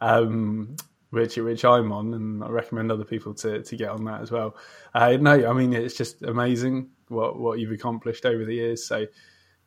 um, 0.00 0.76
which 1.10 1.36
which 1.36 1.64
I'm 1.64 1.90
on, 1.92 2.14
and 2.14 2.44
I 2.44 2.48
recommend 2.48 2.92
other 2.92 3.04
people 3.04 3.34
to 3.34 3.62
to 3.62 3.76
get 3.76 3.90
on 3.90 4.04
that 4.04 4.20
as 4.22 4.30
well. 4.30 4.56
Uh, 4.94 5.16
no, 5.20 5.48
I 5.48 5.52
mean 5.52 5.72
it's 5.72 5.94
just 5.96 6.22
amazing 6.22 6.90
what 7.08 7.38
what 7.38 7.58
you've 7.58 7.72
accomplished 7.72 8.24
over 8.26 8.44
the 8.44 8.54
years. 8.54 8.84
So, 8.86 9.06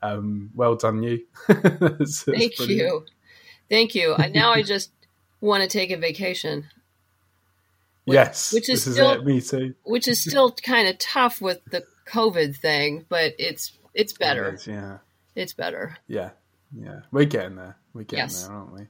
um, 0.01 0.51
well 0.55 0.75
done, 0.75 1.03
you. 1.03 1.25
That's 1.47 2.23
Thank 2.23 2.59
you, 2.59 3.05
thank 3.69 3.95
you. 3.95 4.13
And 4.15 4.33
now 4.33 4.51
I 4.51 4.61
just 4.63 4.91
want 5.41 5.63
to 5.63 5.69
take 5.69 5.91
a 5.91 5.97
vacation, 5.97 6.65
Which- 8.05 8.15
yes, 8.15 8.53
which 8.53 8.69
is 8.69 8.81
still- 8.81 9.11
is 9.11 9.17
it. 9.17 9.25
Me 9.25 9.41
too. 9.41 9.73
which 9.83 10.07
is 10.07 10.21
still 10.21 10.51
kind 10.63 10.87
of 10.87 10.97
tough 10.97 11.41
with 11.41 11.59
the 11.71 11.83
COVID 12.07 12.55
thing, 12.57 13.05
but 13.09 13.33
it's 13.37 13.73
it's 13.93 14.13
better. 14.13 14.53
is, 14.53 14.67
yeah. 14.67 14.97
It's 15.35 15.53
better. 15.53 15.97
Yeah, 16.07 16.31
yeah, 16.75 17.01
we're 17.11 17.25
getting 17.25 17.55
there. 17.57 17.77
We're 17.93 18.03
getting 18.03 18.25
Yes. 18.25 18.43
there, 18.47 18.55
aren't 18.55 18.73
we? 18.73 18.87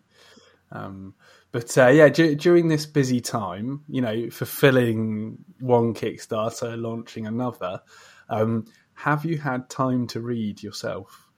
Um, 0.72 1.14
but 1.52 1.78
uh, 1.78 1.88
yeah, 1.88 2.10
d- 2.10 2.36
during 2.36 2.68
this 2.68 2.86
busy 2.86 3.20
time, 3.22 3.84
you 3.90 4.02
know, 4.02 4.30
fulfilling 4.30 5.38
one 5.60 5.94
Kickstarter, 5.94 6.80
launching 6.80 7.26
another, 7.26 7.82
um, 8.30 8.66
have 8.98 9.26
you 9.26 9.38
had 9.38 9.70
time 9.70 10.08
to 10.08 10.20
read 10.20 10.64
yourself? 10.64 11.30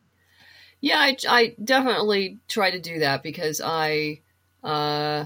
Yeah, 0.79 0.97
I, 0.97 1.17
I 1.27 1.55
definitely 1.61 2.39
try 2.47 2.71
to 2.71 2.79
do 2.79 2.99
that 2.99 3.21
because 3.21 3.59
I 3.61 4.21
uh, 4.63 5.25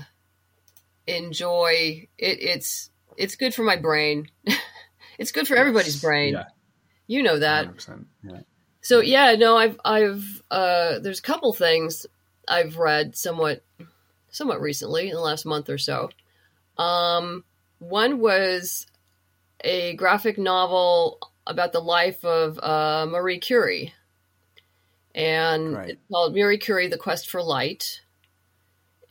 enjoy 1.06 2.08
it. 2.18 2.42
It's 2.42 2.90
it's 3.18 3.36
good 3.36 3.54
for 3.54 3.62
my 3.62 3.76
brain. 3.76 4.30
it's 5.20 5.32
good 5.32 5.48
for 5.48 5.56
everybody's 5.56 6.02
brain. 6.02 6.34
Yeah, 6.34 6.46
You 7.06 7.22
know 7.22 7.38
that. 7.38 7.68
100%. 7.68 8.06
Yeah. 8.24 8.40
So 8.82 9.00
yeah, 9.00 9.36
no, 9.36 9.56
I've 9.56 9.80
I've 9.86 10.42
uh, 10.50 11.00
there's 11.00 11.20
a 11.20 11.24
couple 11.24 11.54
things 11.54 12.08
I've 12.48 12.78
read 12.78 13.16
somewhat 13.16 13.64
somewhat 14.32 14.60
recently 14.60 15.10
in 15.10 15.14
the 15.14 15.22
last 15.22 15.46
month 15.46 15.70
or 15.70 15.78
so. 15.78 16.10
Um, 16.80 17.44
one 17.78 18.20
was 18.20 18.88
a 19.64 19.94
graphic 19.94 20.40
novel 20.40 21.20
about 21.46 21.74
the 21.74 21.82
life 21.82 22.24
of 22.24 22.60
uh, 22.60 23.06
Marie 23.10 23.40
Curie, 23.40 23.94
and 25.14 25.74
Right. 25.74 25.90
it's 25.90 26.02
called 26.12 26.36
Marie 26.36 26.58
Curie: 26.58 26.88
The 26.88 26.98
Quest 26.98 27.30
for 27.30 27.42
Light, 27.42 28.02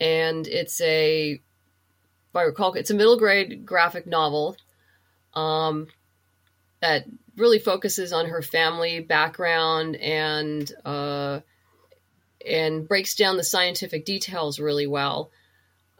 and 0.00 0.46
it's 0.46 0.80
a, 0.80 1.32
if 1.32 1.40
I 2.36 2.42
recall, 2.42 2.74
it's 2.74 2.90
a 2.90 2.94
middle 2.94 3.18
grade 3.18 3.64
graphic 3.66 4.06
novel. 4.06 4.56
Um, 5.34 5.88
that 6.80 7.06
really 7.36 7.58
focuses 7.60 8.12
on 8.12 8.26
her 8.26 8.42
family 8.42 9.00
background 9.00 9.96
and 9.96 10.70
uh, 10.84 11.40
and 12.46 12.86
breaks 12.88 13.14
down 13.14 13.36
the 13.36 13.44
scientific 13.44 14.04
details 14.04 14.58
really 14.58 14.86
well. 14.86 15.30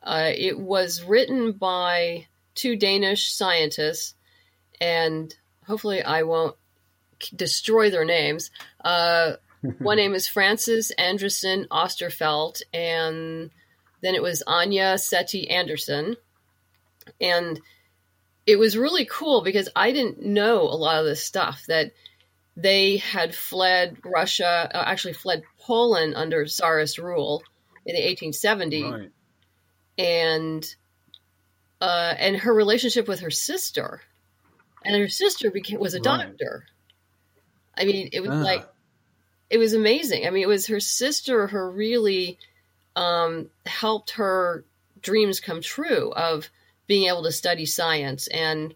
Uh, 0.02 0.32
it 0.34 0.58
was 0.58 1.04
written 1.04 1.52
by 1.52 2.26
two 2.54 2.76
Danish 2.76 3.32
scientists, 3.32 4.14
and 4.80 5.34
hopefully 5.66 6.02
I 6.02 6.22
won't 6.22 6.56
destroy 7.34 7.90
their 7.90 8.04
names. 8.04 8.50
Uh, 8.84 9.34
one 9.78 9.96
name 9.96 10.14
is 10.14 10.26
Frances 10.28 10.92
Andreasen 10.98 11.66
Østerfelt, 11.68 12.62
and 12.72 13.50
then 14.02 14.14
it 14.14 14.22
was 14.22 14.42
Anja 14.46 14.98
C. 14.98 15.46
Andersen. 15.48 16.16
And 17.20 17.60
it 18.46 18.56
was 18.58 18.76
really 18.76 19.04
cool 19.04 19.42
because 19.42 19.68
I 19.76 19.92
didn't 19.92 20.20
know 20.24 20.62
a 20.62 20.74
lot 20.76 20.98
of 20.98 21.04
this 21.04 21.22
stuff 21.22 21.64
that 21.68 21.92
they 22.56 22.96
had 22.98 23.34
fled 23.34 23.98
Russia, 24.04 24.68
uh, 24.74 24.82
actually 24.84 25.14
fled 25.14 25.42
Poland 25.60 26.14
under 26.16 26.44
Tsarist 26.46 26.98
rule 26.98 27.42
in 27.86 27.94
the 27.94 28.02
1870s, 28.02 28.92
Right. 28.92 29.10
and 29.98 30.74
uh, 31.80 32.14
and 32.18 32.36
her 32.36 32.52
relationship 32.54 33.08
with 33.08 33.20
her 33.20 33.30
sister, 33.30 34.00
and 34.84 34.96
her 34.96 35.08
sister 35.08 35.50
became 35.50 35.80
was 35.80 35.94
a 35.94 36.00
Right. 36.00 36.04
doctor. 36.28 36.66
I 37.76 37.84
mean, 37.84 38.10
it 38.12 38.20
was 38.20 38.30
Ah. 38.30 38.42
like 38.42 38.68
it 39.50 39.58
was 39.58 39.74
amazing. 39.74 40.26
I 40.26 40.30
mean, 40.30 40.42
it 40.42 40.48
was 40.48 40.66
her 40.66 40.80
sister 40.80 41.46
who 41.46 41.58
really 41.70 42.38
um, 42.96 43.50
helped 43.66 44.12
her 44.12 44.64
dreams 45.00 45.40
come 45.40 45.60
true 45.60 46.12
of 46.12 46.50
being 46.86 47.08
able 47.08 47.22
to 47.24 47.32
study 47.32 47.66
science 47.66 48.28
and 48.28 48.74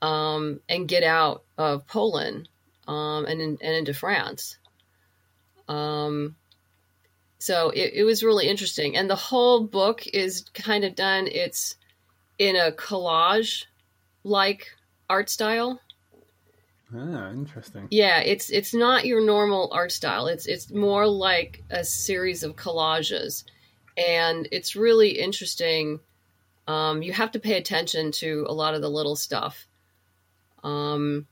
um, 0.00 0.60
and 0.68 0.88
get 0.88 1.04
out 1.04 1.44
of 1.56 1.86
Poland 1.86 2.48
um, 2.88 3.24
and 3.26 3.40
in, 3.40 3.58
and 3.60 3.74
into 3.76 3.94
France. 3.94 4.58
Um, 5.68 6.36
so 7.38 7.70
it, 7.70 7.92
it 7.94 8.04
was 8.04 8.22
really 8.22 8.48
interesting, 8.48 8.96
and 8.96 9.08
the 9.08 9.16
whole 9.16 9.64
book 9.66 10.06
is 10.06 10.42
kind 10.54 10.84
of 10.84 10.94
done. 10.94 11.26
It's 11.28 11.76
in 12.38 12.56
a 12.56 12.72
collage 12.72 13.66
like 14.24 14.68
art 15.08 15.30
style. 15.30 15.80
Ah, 16.94 17.30
interesting. 17.30 17.88
Yeah, 17.90 18.20
it's 18.20 18.50
it's 18.50 18.74
not 18.74 19.06
your 19.06 19.24
normal 19.24 19.70
art 19.72 19.92
style. 19.92 20.26
It's 20.26 20.46
it's 20.46 20.70
more 20.70 21.06
like 21.06 21.62
a 21.70 21.84
series 21.84 22.42
of 22.42 22.56
collages, 22.56 23.44
and 23.96 24.46
it's 24.52 24.76
really 24.76 25.18
interesting. 25.18 26.00
Um, 26.68 27.02
you 27.02 27.12
have 27.12 27.32
to 27.32 27.40
pay 27.40 27.56
attention 27.56 28.12
to 28.12 28.46
a 28.48 28.52
lot 28.52 28.74
of 28.74 28.82
the 28.82 28.90
little 28.90 29.16
stuff. 29.16 29.66
Um, 30.62 31.26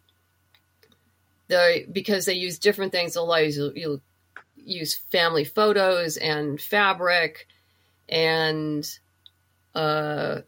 they 1.49 1.87
because 1.93 2.25
they 2.25 2.35
use 2.35 2.59
different 2.59 2.93
things. 2.93 3.15
They'll 3.15 3.41
use 3.41 3.59
you'll 3.75 4.01
use 4.57 4.95
family 4.95 5.45
photos 5.45 6.17
and 6.17 6.61
fabric, 6.61 7.47
and 8.09 8.89
uh, 9.75 10.41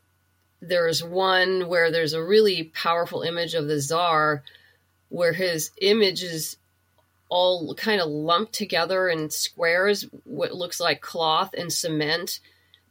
there's 0.62 1.02
one 1.02 1.66
where 1.66 1.90
there's 1.90 2.12
a 2.12 2.22
really 2.22 2.62
powerful 2.62 3.22
image 3.22 3.54
of 3.54 3.66
the 3.66 3.80
czar, 3.80 4.44
where 5.08 5.32
his 5.32 5.72
image 5.80 6.22
is 6.22 6.56
all 7.28 7.74
kind 7.74 8.00
of 8.00 8.08
lumped 8.08 8.52
together 8.52 9.08
in 9.08 9.28
squares, 9.28 10.06
what 10.24 10.52
looks 10.54 10.78
like 10.78 11.00
cloth 11.00 11.52
and 11.56 11.72
cement 11.72 12.38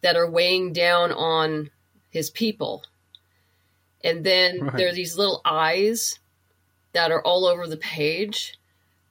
that 0.01 0.17
are 0.17 0.29
weighing 0.29 0.73
down 0.73 1.11
on 1.11 1.69
his 2.09 2.29
people. 2.29 2.83
And 4.03 4.25
then 4.25 4.59
Right. 4.59 4.77
there 4.77 4.89
are 4.89 4.93
these 4.93 5.15
little 5.15 5.41
eyes 5.45 6.19
that 6.91 7.11
are 7.11 7.21
all 7.21 7.45
over 7.45 7.67
the 7.67 7.77
page 7.77 8.59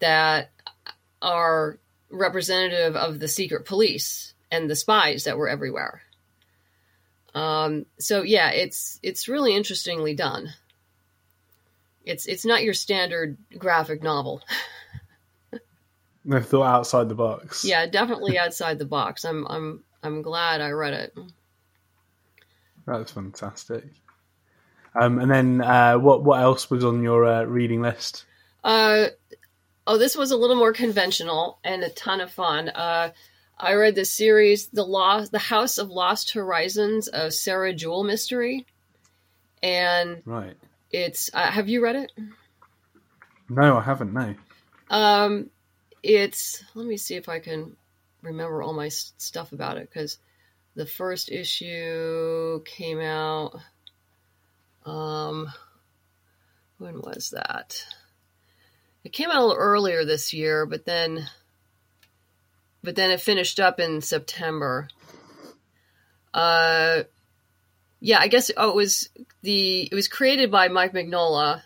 that 0.00 0.50
are 1.22 1.78
representative 2.10 2.94
of 2.96 3.20
the 3.20 3.28
secret 3.28 3.64
police 3.64 4.34
and 4.50 4.68
the 4.68 4.76
spies 4.76 5.24
that 5.24 5.38
were 5.38 5.48
everywhere. 5.48 6.02
Um, 7.34 7.86
so 7.98 8.22
yeah, 8.22 8.50
it's 8.50 8.98
it's 9.02 9.28
really 9.28 9.54
interestingly 9.54 10.14
done. 10.14 10.48
It's 12.04 12.26
it's 12.26 12.44
not 12.44 12.62
your 12.62 12.74
standard 12.74 13.36
graphic 13.58 14.02
novel. 14.02 14.42
They've 16.24 16.44
thought 16.44 16.66
outside 16.66 17.08
the 17.08 17.14
box. 17.14 17.64
Yeah, 17.64 17.86
definitely 17.86 18.38
outside 18.38 18.78
the 18.78 18.84
box. 18.84 19.24
I'm 19.24 19.46
I'm 19.46 19.84
I'm 20.02 20.22
glad 20.22 20.60
I 20.60 20.70
read 20.70 20.94
it. 20.94 21.16
That's 22.86 23.12
fantastic. 23.12 23.84
Um, 24.94 25.20
and 25.20 25.30
then 25.30 25.60
uh, 25.60 25.98
what 25.98 26.24
what 26.24 26.40
else 26.40 26.70
was 26.70 26.84
on 26.84 27.02
your 27.02 27.24
uh, 27.24 27.44
reading 27.44 27.80
list? 27.80 28.24
Uh, 28.64 29.06
oh, 29.86 29.98
this 29.98 30.16
was 30.16 30.30
a 30.30 30.36
little 30.36 30.56
more 30.56 30.72
conventional 30.72 31.58
and 31.62 31.82
a 31.82 31.90
ton 31.90 32.20
of 32.20 32.32
fun. 32.32 32.68
I 33.60 33.74
read 33.74 33.94
the 33.94 34.04
series, 34.04 34.68
the 34.68 34.84
Lost, 34.84 35.32
the 35.32 35.38
House 35.38 35.78
of 35.78 35.90
Lost 35.90 36.32
Horizons, 36.32 37.08
a 37.12 37.30
Sarah 37.30 37.74
Jewell 37.74 38.04
mystery, 38.04 38.66
and 39.62 40.22
Right. 40.24 40.56
it's. 40.90 41.30
Uh, 41.32 41.50
have 41.50 41.68
you 41.68 41.82
read 41.82 41.96
it? 41.96 42.12
No, 43.48 43.76
I 43.76 43.82
haven't. 43.82 44.12
No. 44.12 44.34
Um, 44.88 45.50
it's. 46.02 46.64
Let 46.74 46.86
me 46.86 46.96
see 46.96 47.16
if 47.16 47.28
I 47.28 47.38
can 47.40 47.76
remember 48.22 48.62
all 48.62 48.72
my 48.72 48.88
stuff 48.88 49.52
about 49.52 49.76
it 49.76 49.88
because 49.90 50.18
the 50.74 50.86
first 50.86 51.30
issue 51.30 52.62
came 52.64 53.00
out. 53.00 53.60
Um, 54.86 55.52
when 56.78 57.00
was 57.00 57.30
that? 57.30 57.84
It 59.04 59.12
came 59.12 59.30
out 59.30 59.36
a 59.36 59.44
little 59.44 59.56
earlier 59.56 60.04
this 60.04 60.32
year, 60.32 60.66
but 60.66 60.84
then, 60.84 61.26
but 62.82 62.96
then 62.96 63.10
it 63.10 63.20
finished 63.20 63.60
up 63.60 63.78
in 63.80 64.00
September. 64.00 64.88
Uh, 66.32 67.02
yeah, 68.00 68.18
I 68.20 68.28
guess. 68.28 68.50
Oh, 68.56 68.70
it 68.70 68.76
was 68.76 69.08
the. 69.42 69.82
It 69.82 69.94
was 69.94 70.08
created 70.08 70.50
by 70.50 70.68
Mike 70.68 70.92
Mignola, 70.92 71.62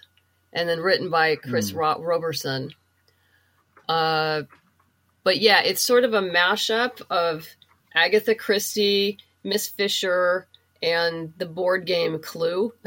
and 0.53 0.69
then 0.69 0.81
written 0.81 1.11
by 1.11 1.37
Chris 1.37 1.71
Hmm. 1.71 1.79
Ro- 1.79 2.01
Roberson. 2.03 2.71
Uh, 3.89 4.43
but 5.23 5.39
yeah, 5.41 5.61
it's 5.63 5.83
sort 5.83 6.05
of 6.05 6.15
a 6.15 6.23
mashup 6.23 7.03
of 7.11 7.47
Agatha 7.95 8.35
Christie, 8.35 9.19
Miss 9.43 9.69
Fisher, 9.69 10.47
and 10.83 11.33
the 11.39 11.47
board 11.47 11.87
game 11.87 12.19
Clue. 12.21 12.73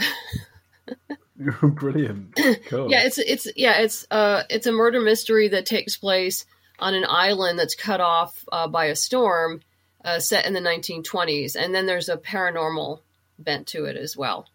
Brilliant. 1.37 2.37
Cool. 2.67 2.89
Yeah, 2.91 3.03
it's 3.03 3.17
it's 3.19 3.47
yeah, 3.55 3.79
it's 3.81 4.07
uh 4.09 4.43
it's 4.49 4.65
a 4.67 4.71
murder 4.71 4.99
mystery 4.99 5.49
that 5.49 5.65
takes 5.65 5.95
place 5.95 6.45
on 6.79 6.93
an 6.93 7.05
island 7.07 7.57
that's 7.57 7.75
cut 7.75 8.01
off 8.01 8.43
uh, 8.51 8.67
by 8.67 8.85
a 8.85 8.95
storm, 8.95 9.61
uh, 10.03 10.19
set 10.19 10.45
in 10.45 10.53
the 10.53 10.59
1920s, 10.59 11.55
and 11.55 11.73
then 11.73 11.85
there's 11.85 12.09
a 12.09 12.17
paranormal 12.17 12.99
bent 13.39 13.67
to 13.67 13.85
it 13.85 13.97
as 13.97 14.15
well. 14.15 14.47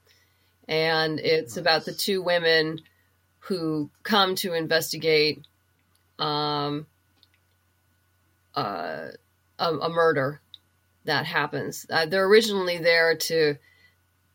And 0.68 1.18
it's 1.18 1.56
about 1.56 1.84
the 1.84 1.92
two 1.92 2.22
women 2.22 2.80
who 3.40 3.90
come 4.04 4.36
to 4.36 4.54
investigate 4.54 5.44
um, 6.18 6.86
uh, 8.54 9.08
a, 9.58 9.74
a 9.74 9.88
murder 9.88 10.40
that 11.04 11.26
happens. 11.26 11.86
Uh, 11.90 12.06
they're 12.06 12.26
originally 12.26 12.78
there 12.78 13.16
to 13.16 13.56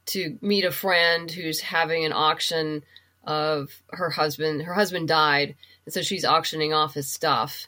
to 0.08 0.38
meet 0.41 0.63
a 0.63 0.71
friend 0.71 1.30
who's 1.30 1.60
having 1.60 2.06
an 2.06 2.13
auction 2.13 2.82
of 3.26 3.69
her 3.89 4.10
husband. 4.10 4.62
Her 4.62 4.73
husband 4.73 5.08
died, 5.08 5.56
and 5.86 5.93
so 5.93 6.02
she's 6.02 6.26
auctioning 6.26 6.73
off 6.73 6.93
his 6.93 7.10
stuff. 7.10 7.67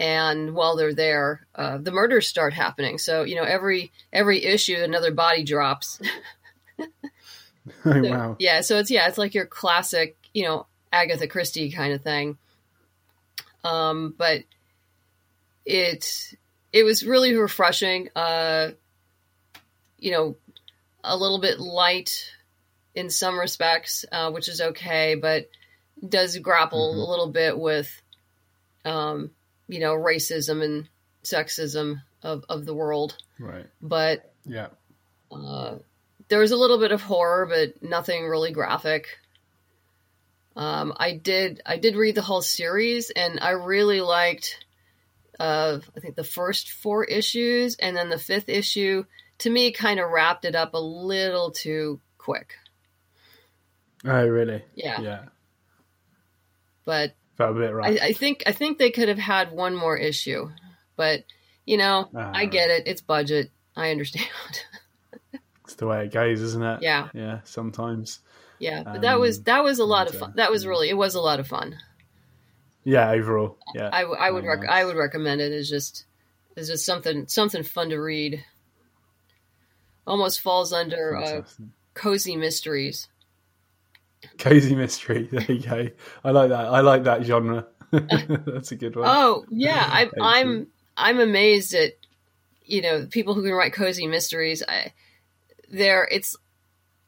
And 0.00 0.54
while 0.54 0.76
they're 0.76 0.94
there, 0.94 1.46
uh, 1.54 1.76
the 1.76 1.92
murders 1.92 2.26
start 2.26 2.54
happening. 2.54 2.96
So 2.96 3.22
you 3.22 3.36
know, 3.36 3.44
every 3.44 3.92
every 4.12 4.42
issue, 4.42 4.76
another 4.82 5.12
body 5.12 5.44
drops. 5.44 6.00
So, 7.84 8.02
wow. 8.02 8.36
Yeah, 8.38 8.62
so 8.62 8.78
it's 8.78 8.90
yeah, 8.90 9.06
it's 9.06 9.18
like 9.18 9.34
your 9.34 9.44
classic, 9.46 10.16
you 10.32 10.44
know, 10.44 10.66
Agatha 10.92 11.26
Christie 11.26 11.70
kind 11.70 11.92
of 11.92 12.02
thing. 12.02 12.38
Um, 13.62 14.14
but 14.16 14.42
it 15.66 16.34
it 16.72 16.84
was 16.84 17.04
really 17.04 17.34
refreshing. 17.34 18.08
Uh, 18.16 18.70
you 19.98 20.10
know, 20.10 20.36
a 21.04 21.16
little 21.16 21.38
bit 21.38 21.60
light 21.60 22.32
in 22.94 23.10
some 23.10 23.38
respects, 23.38 24.04
uh, 24.10 24.30
which 24.30 24.48
is 24.48 24.60
okay, 24.60 25.14
but 25.14 25.48
does 26.06 26.38
grapple 26.38 26.94
Mhm. 26.94 26.96
a 27.06 27.10
little 27.10 27.28
bit 27.28 27.58
with, 27.58 28.02
um, 28.86 29.30
you 29.70 29.80
know, 29.80 29.94
racism 29.94 30.62
and 30.62 30.88
sexism 31.24 32.02
of, 32.22 32.44
of 32.48 32.66
the 32.66 32.74
world. 32.74 33.16
Right. 33.38 33.66
But 33.80 34.32
Yeah. 34.44 34.68
uh, 35.30 35.78
there 36.28 36.38
was 36.40 36.50
a 36.52 36.56
little 36.56 36.78
bit 36.78 36.92
of 36.92 37.02
horror, 37.02 37.46
but 37.46 37.82
nothing 37.82 38.26
really 38.26 38.52
graphic. 38.52 39.18
Um, 40.56 40.92
I 40.96 41.12
did 41.16 41.62
I 41.64 41.76
did 41.76 41.96
read 41.96 42.14
the 42.16 42.22
whole 42.22 42.42
series, 42.42 43.10
and 43.10 43.38
I 43.40 43.50
really 43.50 44.00
liked. 44.00 44.64
Uh, 45.38 45.78
I 45.96 46.00
think 46.00 46.16
the 46.16 46.24
first 46.24 46.70
four 46.70 47.04
issues, 47.04 47.76
and 47.76 47.96
then 47.96 48.10
the 48.10 48.18
fifth 48.18 48.48
issue. 48.48 49.04
To 49.38 49.50
me, 49.50 49.72
kind 49.72 49.98
of 50.00 50.10
wrapped 50.10 50.44
it 50.44 50.54
up 50.54 50.74
a 50.74 50.78
little 50.80 51.50
too 51.50 52.00
quick. 52.18 52.54
Oh, 54.04 54.26
really? 54.26 54.62
Yeah, 54.74 55.00
Yeah. 55.00 55.24
but 56.84 57.14
Felt 57.40 57.56
a 57.56 57.60
bit 57.60 57.72
I. 57.82 58.08
I 58.08 58.12
think 58.12 58.42
I 58.46 58.52
think 58.52 58.76
they 58.78 58.90
could 58.90 59.08
have 59.08 59.18
had 59.18 59.50
one 59.52 59.74
more 59.74 59.96
issue. 59.96 60.50
But 60.96 61.24
you 61.64 61.78
know, 61.78 62.10
Ah, 62.14 62.32
I 62.34 62.44
get 62.44 62.68
it. 62.68 62.82
It's 62.86 63.00
budget. 63.00 63.50
I 63.74 63.90
understand. 63.90 64.26
It's 65.64 65.76
the 65.76 65.86
way 65.86 66.04
it 66.04 66.12
goes, 66.12 66.40
isn't 66.42 66.62
it? 66.64 66.82
yeah. 66.82 67.08
Yeah. 67.14 67.40
Sometimes. 67.44 68.18
Yeah, 68.58 68.82
but 68.82 69.02
that 69.02 69.20
was 69.20 69.38
Um, 69.38 69.44
that 69.44 69.62
was 69.62 69.78
a 69.78 69.84
lot 69.84 70.08
of 70.08 70.18
fun. 70.18 70.30
uh, 70.30 70.32
That 70.34 70.50
was 70.50 70.66
really 70.66 70.90
it 70.90 70.96
was 70.96 71.14
a 71.14 71.20
lot 71.20 71.38
of 71.40 71.46
fun. 71.46 71.78
Yeah. 72.82 73.08
Overall. 73.10 73.56
Yeah. 73.74 73.88
I, 73.92 74.02
I 74.02 74.30
would 74.32 74.44
rec- 74.44 74.68
I 74.68 74.84
would 74.84 74.96
recommend 74.96 75.40
it. 75.40 75.52
It's 75.52 75.70
just 75.70 76.04
it's 76.56 76.68
just 76.68 76.84
something 76.84 77.26
something 77.28 77.62
fun 77.62 77.90
to 77.90 77.98
read. 77.98 78.44
Almost 80.06 80.40
falls 80.40 80.72
under 80.72 81.16
uh, 81.16 81.42
cozy 81.94 82.34
mysteries. 82.36 83.06
Cozy 84.38 84.74
mystery. 84.74 85.28
There 85.32 85.52
you 85.52 85.60
go. 85.60 85.88
I 86.24 86.30
like 86.30 86.50
that. 86.50 86.66
I 86.66 86.80
like 86.80 87.04
that 87.04 87.24
genre. 87.24 87.66
That's 87.90 88.72
a 88.72 88.76
good 88.76 88.96
one. 88.96 89.06
Oh 89.08 89.44
yeah, 89.50 89.86
I. 89.88 90.10
I'm 90.20 90.68
I'm 90.96 91.18
amazed 91.18 91.74
at 91.74 91.92
you 92.64 92.82
know 92.82 93.06
people 93.06 93.34
who 93.34 93.42
can 93.42 93.52
write 93.52 93.72
cozy 93.72 94.06
mysteries. 94.06 94.62
I, 94.66 94.92
they're 95.70 96.06
it's 96.10 96.36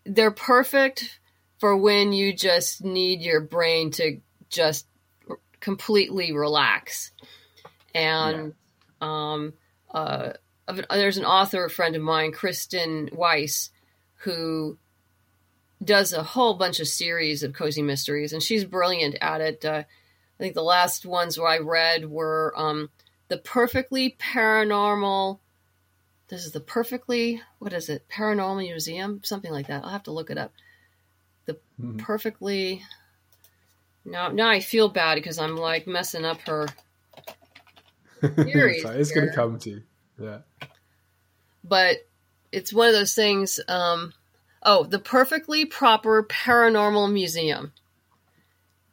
they're 0.04 0.30
perfect 0.30 1.20
for 1.58 1.76
when 1.76 2.12
you 2.12 2.32
just 2.32 2.82
need 2.82 3.20
your 3.20 3.40
brain 3.40 3.90
to 3.92 4.20
just 4.48 4.86
r- 5.28 5.38
completely 5.60 6.32
relax. 6.32 7.12
And 7.94 8.54
um, 9.00 9.52
uh, 9.92 10.32
there's 10.90 11.18
an 11.18 11.24
author 11.24 11.68
friend 11.68 11.94
of 11.94 12.02
mine, 12.02 12.32
Kirsten 12.32 13.10
Weiss, 13.12 13.70
who 14.16 14.78
does 15.82 16.12
a 16.12 16.22
whole 16.22 16.54
bunch 16.54 16.80
of 16.80 16.86
series 16.88 17.42
of 17.42 17.52
cozy 17.52 17.82
mysteries, 17.82 18.32
and 18.32 18.42
she's 18.42 18.64
brilliant 18.64 19.16
at 19.20 19.40
it. 19.40 19.64
Uh, 19.64 19.82
I 19.84 20.42
think 20.42 20.54
the 20.54 20.62
last 20.62 21.04
ones 21.06 21.38
where 21.38 21.48
I 21.48 21.58
read 21.58 22.10
were 22.10 22.52
um, 22.56 22.90
the 23.28 23.38
perfectly 23.38 24.16
paranormal. 24.18 25.38
This 26.28 26.44
is 26.46 26.52
the 26.52 26.60
perfectly 26.60 27.42
what 27.58 27.72
is 27.72 27.88
it? 27.88 28.08
Paranormal 28.08 28.62
Museum, 28.62 29.20
something 29.22 29.52
like 29.52 29.66
that. 29.66 29.84
I'll 29.84 29.90
have 29.90 30.04
to 30.04 30.12
look 30.12 30.30
it 30.30 30.38
up. 30.38 30.52
The 31.46 31.58
Mhm. 31.80 31.98
perfectly. 31.98 32.82
Now, 34.04 34.28
now 34.28 34.48
I 34.48 34.60
feel 34.60 34.88
bad 34.88 35.14
because 35.16 35.38
I'm 35.38 35.56
like 35.56 35.86
messing 35.86 36.24
up 36.24 36.40
her. 36.42 36.68
Series 38.36 38.84
it's 38.84 39.12
going 39.12 39.28
to 39.28 39.34
come 39.34 39.58
to 39.60 39.70
you. 39.70 39.82
Yeah. 40.18 40.38
but 41.64 41.96
it's 42.52 42.72
one 42.72 42.88
of 42.88 42.94
those 42.94 43.14
things. 43.14 43.60
Um, 43.68 44.12
oh, 44.62 44.84
the 44.84 44.98
perfectly 44.98 45.64
proper 45.64 46.22
paranormal 46.22 47.12
museum. 47.12 47.72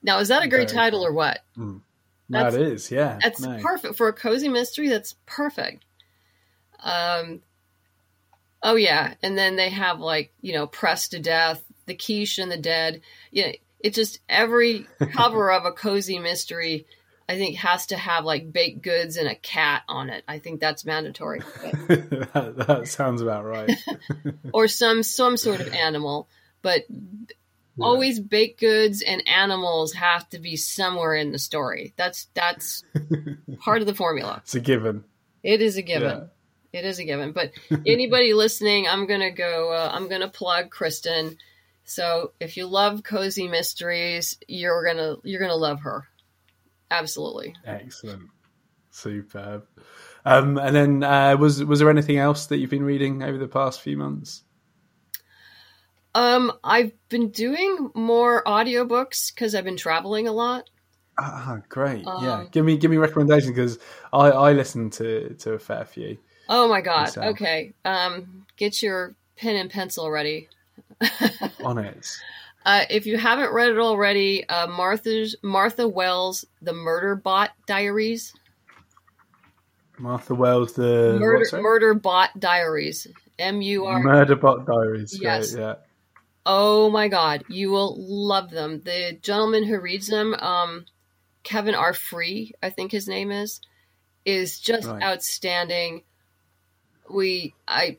Now, 0.02 0.20
is 0.20 0.30
that 0.30 0.44
a 0.44 0.48
great 0.48 0.70
title 0.70 1.06
or 1.06 1.12
what? 1.12 1.40
No, 2.30 2.44
That's- 2.44 2.54
it 2.56 2.62
is. 2.62 2.92
Yeah. 2.92 3.20
That's 3.22 3.42
no. 3.42 3.60
perfect 3.60 3.96
for 3.96 4.08
a 4.08 4.14
cozy 4.14 4.50
mystery. 4.50 4.88
That's 4.88 5.16
perfect. 5.26 5.84
Um, 6.82 7.42
oh 8.64 8.76
yeah, 8.76 9.16
and 9.22 9.38
then 9.38 9.56
they 9.56 9.70
have 9.70 10.00
like 10.00 10.32
you 10.42 10.54
know 10.54 10.68
pressed 10.68 11.12
to 11.12 11.20
death, 11.20 11.62
the 11.88 11.96
quiche 11.96 12.38
and 12.38 12.52
the 12.52 12.58
dead. 12.58 13.02
Yeah, 13.32 13.52
it 13.80 13.94
just 13.94 14.20
every 14.30 14.88
cover 15.14 15.52
of 15.52 15.66
a 15.66 15.72
cozy 15.72 16.20
mystery. 16.20 16.86
I 17.30 17.38
think 17.38 17.58
has 17.58 17.86
to 17.88 17.96
have 17.96 18.26
like 18.26 18.52
baked 18.52 18.82
goods 18.82 19.16
and 19.16 19.28
a 19.28 19.36
cat 19.36 19.84
on 19.88 20.10
it. 20.10 20.24
I 20.28 20.40
think 20.40 20.60
that's 20.60 20.84
mandatory. 20.84 21.42
That, 21.88 22.54
that 22.68 22.88
sounds 22.88 23.22
about 23.22 23.46
right. 23.46 23.70
or 24.52 24.68
some 24.68 25.04
some 25.04 25.38
sort 25.38 25.62
of 25.62 25.72
animal. 25.72 26.28
But 26.64 26.86
Yeah. 26.90 27.86
always 27.86 28.20
baked 28.20 28.60
goods 28.60 29.04
and 29.04 29.26
animals 29.28 29.94
have 29.94 30.28
to 30.30 30.40
be 30.40 30.56
somewhere 30.58 31.14
in 31.14 31.32
the 31.32 31.38
story. 31.38 31.94
That's 31.98 32.28
that's 32.34 32.84
part 33.60 33.82
of 33.82 33.88
the 33.88 33.94
formula. 33.94 34.40
It's 34.44 34.56
a 34.56 34.60
given. 34.60 35.04
It 35.44 35.62
is 35.62 35.78
a 35.78 35.84
given. 35.84 36.32
It 36.74 36.84
is 36.84 36.98
a 36.98 37.04
given. 37.04 37.32
But 37.32 37.52
anybody 37.86 38.34
listening, 38.34 38.88
I'm 38.88 39.06
gonna 39.06 39.32
go. 39.32 39.72
Uh, 39.72 39.92
I'm 39.94 40.10
gonna 40.10 40.30
plug 40.30 40.72
Kirsten. 40.72 41.38
So 41.84 42.34
if 42.40 42.58
you 42.58 42.66
love 42.66 43.04
cozy 43.04 43.48
mysteries, 43.48 44.38
you're 44.48 44.84
gonna 44.84 45.18
you're 45.24 45.40
gonna 45.42 45.56
love 45.56 45.82
her. 45.82 46.08
Absolutely. 46.92 47.56
Excellent. 47.66 48.30
Superb. 48.92 49.66
Um, 50.26 50.58
and 50.58 50.76
then 50.76 51.04
uh, 51.04 51.38
was 51.38 51.64
was 51.64 51.80
there 51.80 51.90
anything 51.90 52.18
else 52.18 52.48
that 52.48 52.58
you've 52.58 52.70
been 52.70 52.84
reading 52.84 53.24
over 53.24 53.38
the 53.38 53.48
past 53.48 53.82
few 53.82 53.98
months? 53.98 54.44
Um, 56.16 56.52
I've 56.64 56.92
been 57.10 57.30
doing 57.30 57.92
more 57.94 58.44
audiobooks 58.44 59.34
because 59.34 59.54
I've 59.54 59.64
been 59.64 59.78
traveling 59.78 60.28
a 60.28 60.32
lot. 60.32 60.70
Ah, 61.20 61.62
great. 61.70 62.04
yeah. 62.06 62.40
Um, 62.40 62.48
Give 62.52 62.66
me 62.66 62.78
give 62.78 62.90
me 62.90 62.98
recommendations 62.98 63.52
because 63.52 63.80
I 64.12 64.30
I 64.32 64.54
listen 64.54 64.90
to 64.92 65.36
to 65.36 65.54
a 65.54 65.60
fair 65.60 65.86
few. 65.86 66.18
Oh 66.48 66.68
my 66.68 66.82
god. 66.82 67.08
Yourself. 67.08 67.26
Okay. 67.36 67.74
Um, 67.86 68.46
get 68.58 68.82
your 68.82 69.16
pen 69.38 69.56
and 69.56 69.70
pencil 69.70 70.10
ready. 70.10 70.50
on 71.64 71.78
it. 71.78 72.08
Uh, 72.66 72.86
if 72.90 73.06
you 73.06 73.18
haven't 73.18 73.54
read 73.54 73.70
it 73.70 73.80
already, 73.80 74.48
uh, 74.48 74.68
Martha's 74.68 75.36
Martha 75.42 75.88
Wells' 75.88 76.46
The 76.62 76.74
Murder 76.74 77.16
Bot 77.16 77.52
Diaries. 77.66 78.34
Martha 79.98 80.34
Wells, 80.36 80.74
the 80.74 81.18
Murder. 81.20 81.62
Murder 81.62 81.94
Bot 81.94 82.40
Diaries. 82.40 83.08
M 83.38 83.62
U 83.62 83.86
R. 83.86 84.02
Murderbot 84.02 84.66
Diaries. 84.66 85.18
Yes. 85.20 85.54
Great, 85.54 85.62
yeah. 85.62 85.76
Oh 86.46 86.90
my 86.90 87.08
God, 87.08 87.44
you 87.48 87.72
will 87.72 87.96
love 87.98 88.50
them. 88.50 88.82
The 88.84 89.18
gentleman 89.22 89.64
who 89.64 89.80
reads 89.80 90.08
them, 90.08 90.34
um, 90.36 90.86
Kevin 91.44 91.76
R. 91.76 91.94
Free, 91.94 92.54
I 92.62 92.70
think 92.70 92.92
his 92.92 93.08
name 93.08 93.32
is, 93.32 93.62
is 94.26 94.60
just 94.60 94.88
Right. 94.88 95.02
outstanding. 95.02 96.04
We, 97.10 97.54
I, 97.68 97.98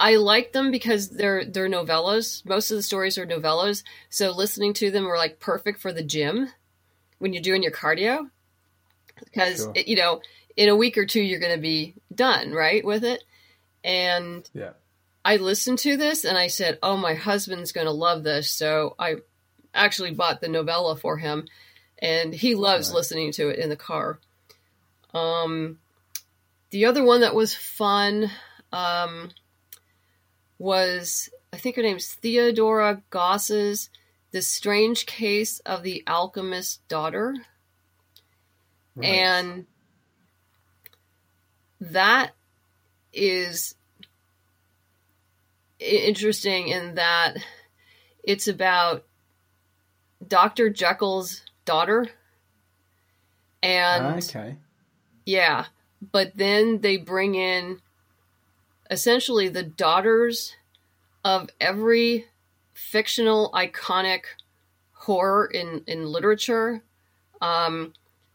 I 0.00 0.16
like 0.16 0.52
them 0.52 0.70
because 0.70 1.08
they're 1.10 1.44
they're 1.44 1.68
novellas. 1.68 2.44
Most 2.46 2.70
of 2.70 2.76
the 2.76 2.82
stories 2.82 3.18
are 3.18 3.26
novellas, 3.26 3.82
so 4.10 4.30
listening 4.30 4.72
to 4.74 4.90
them 4.90 5.06
are 5.06 5.16
like 5.16 5.40
perfect 5.40 5.80
for 5.80 5.92
the 5.92 6.04
gym 6.04 6.48
when 7.18 7.32
you're 7.32 7.42
doing 7.42 7.62
your 7.62 7.72
cardio. 7.72 8.30
Because 9.24 9.56
Sure. 9.56 9.72
it- 9.74 9.88
you 9.88 9.96
know, 9.96 10.22
in 10.56 10.68
a 10.68 10.76
week 10.76 10.96
or 10.96 11.06
two, 11.06 11.20
you're 11.20 11.40
going 11.40 11.54
to 11.54 11.60
be 11.60 11.94
done, 12.14 12.52
right, 12.52 12.84
with 12.84 13.02
it. 13.04 13.24
And 13.82 14.48
Yeah. 14.54 14.72
I 15.24 15.36
listened 15.36 15.78
to 15.80 15.96
this 15.96 16.24
and 16.24 16.38
I 16.38 16.46
said, 16.46 16.78
"Oh, 16.82 16.96
my 16.96 17.14
husband's 17.14 17.72
going 17.72 17.86
to 17.86 17.92
love 17.92 18.22
this." 18.22 18.50
So 18.50 18.94
I 18.98 19.16
actually 19.74 20.12
bought 20.12 20.40
the 20.40 20.48
novella 20.48 20.96
for 20.96 21.16
him, 21.18 21.46
and 21.98 22.32
he 22.32 22.54
loves 22.54 22.88
Right. 22.88 22.96
listening 22.96 23.32
to 23.32 23.48
it 23.48 23.58
in 23.58 23.68
the 23.68 23.76
car. 23.76 24.20
Um, 25.12 25.80
the 26.70 26.84
other 26.86 27.02
one 27.02 27.20
that 27.22 27.34
was 27.34 27.54
fun 27.54 28.30
um, 28.72 29.30
was 30.58 31.30
I 31.52 31.56
think 31.56 31.76
her 31.76 31.82
name's 31.82 32.12
Theodora 32.12 33.02
Goss's 33.10 33.90
"The 34.32 34.42
Strange 34.42 35.06
Case 35.06 35.60
of 35.60 35.82
the 35.82 36.02
Alchemist's 36.06 36.78
Daughter," 36.88 37.34
Right. 38.94 39.06
and 39.06 39.66
that 41.80 42.32
is 43.12 43.74
interesting 45.78 46.68
in 46.68 46.96
that 46.96 47.36
it's 48.24 48.48
about 48.48 49.04
Dr. 50.26 50.70
Jekyll's 50.70 51.42
daughter. 51.64 52.08
And 53.62 54.22
okay. 54.22 54.56
yeah, 55.24 55.66
but 56.12 56.32
then 56.36 56.80
they 56.80 56.96
bring 56.96 57.34
in 57.34 57.80
essentially 58.90 59.48
the 59.48 59.62
daughters 59.62 60.54
of 61.24 61.50
every 61.60 62.26
fictional 62.72 63.50
iconic 63.52 64.22
horror 64.92 65.46
in 65.46 65.82
in 65.86 66.06
literature. 66.06 66.82
Um, 67.40 67.92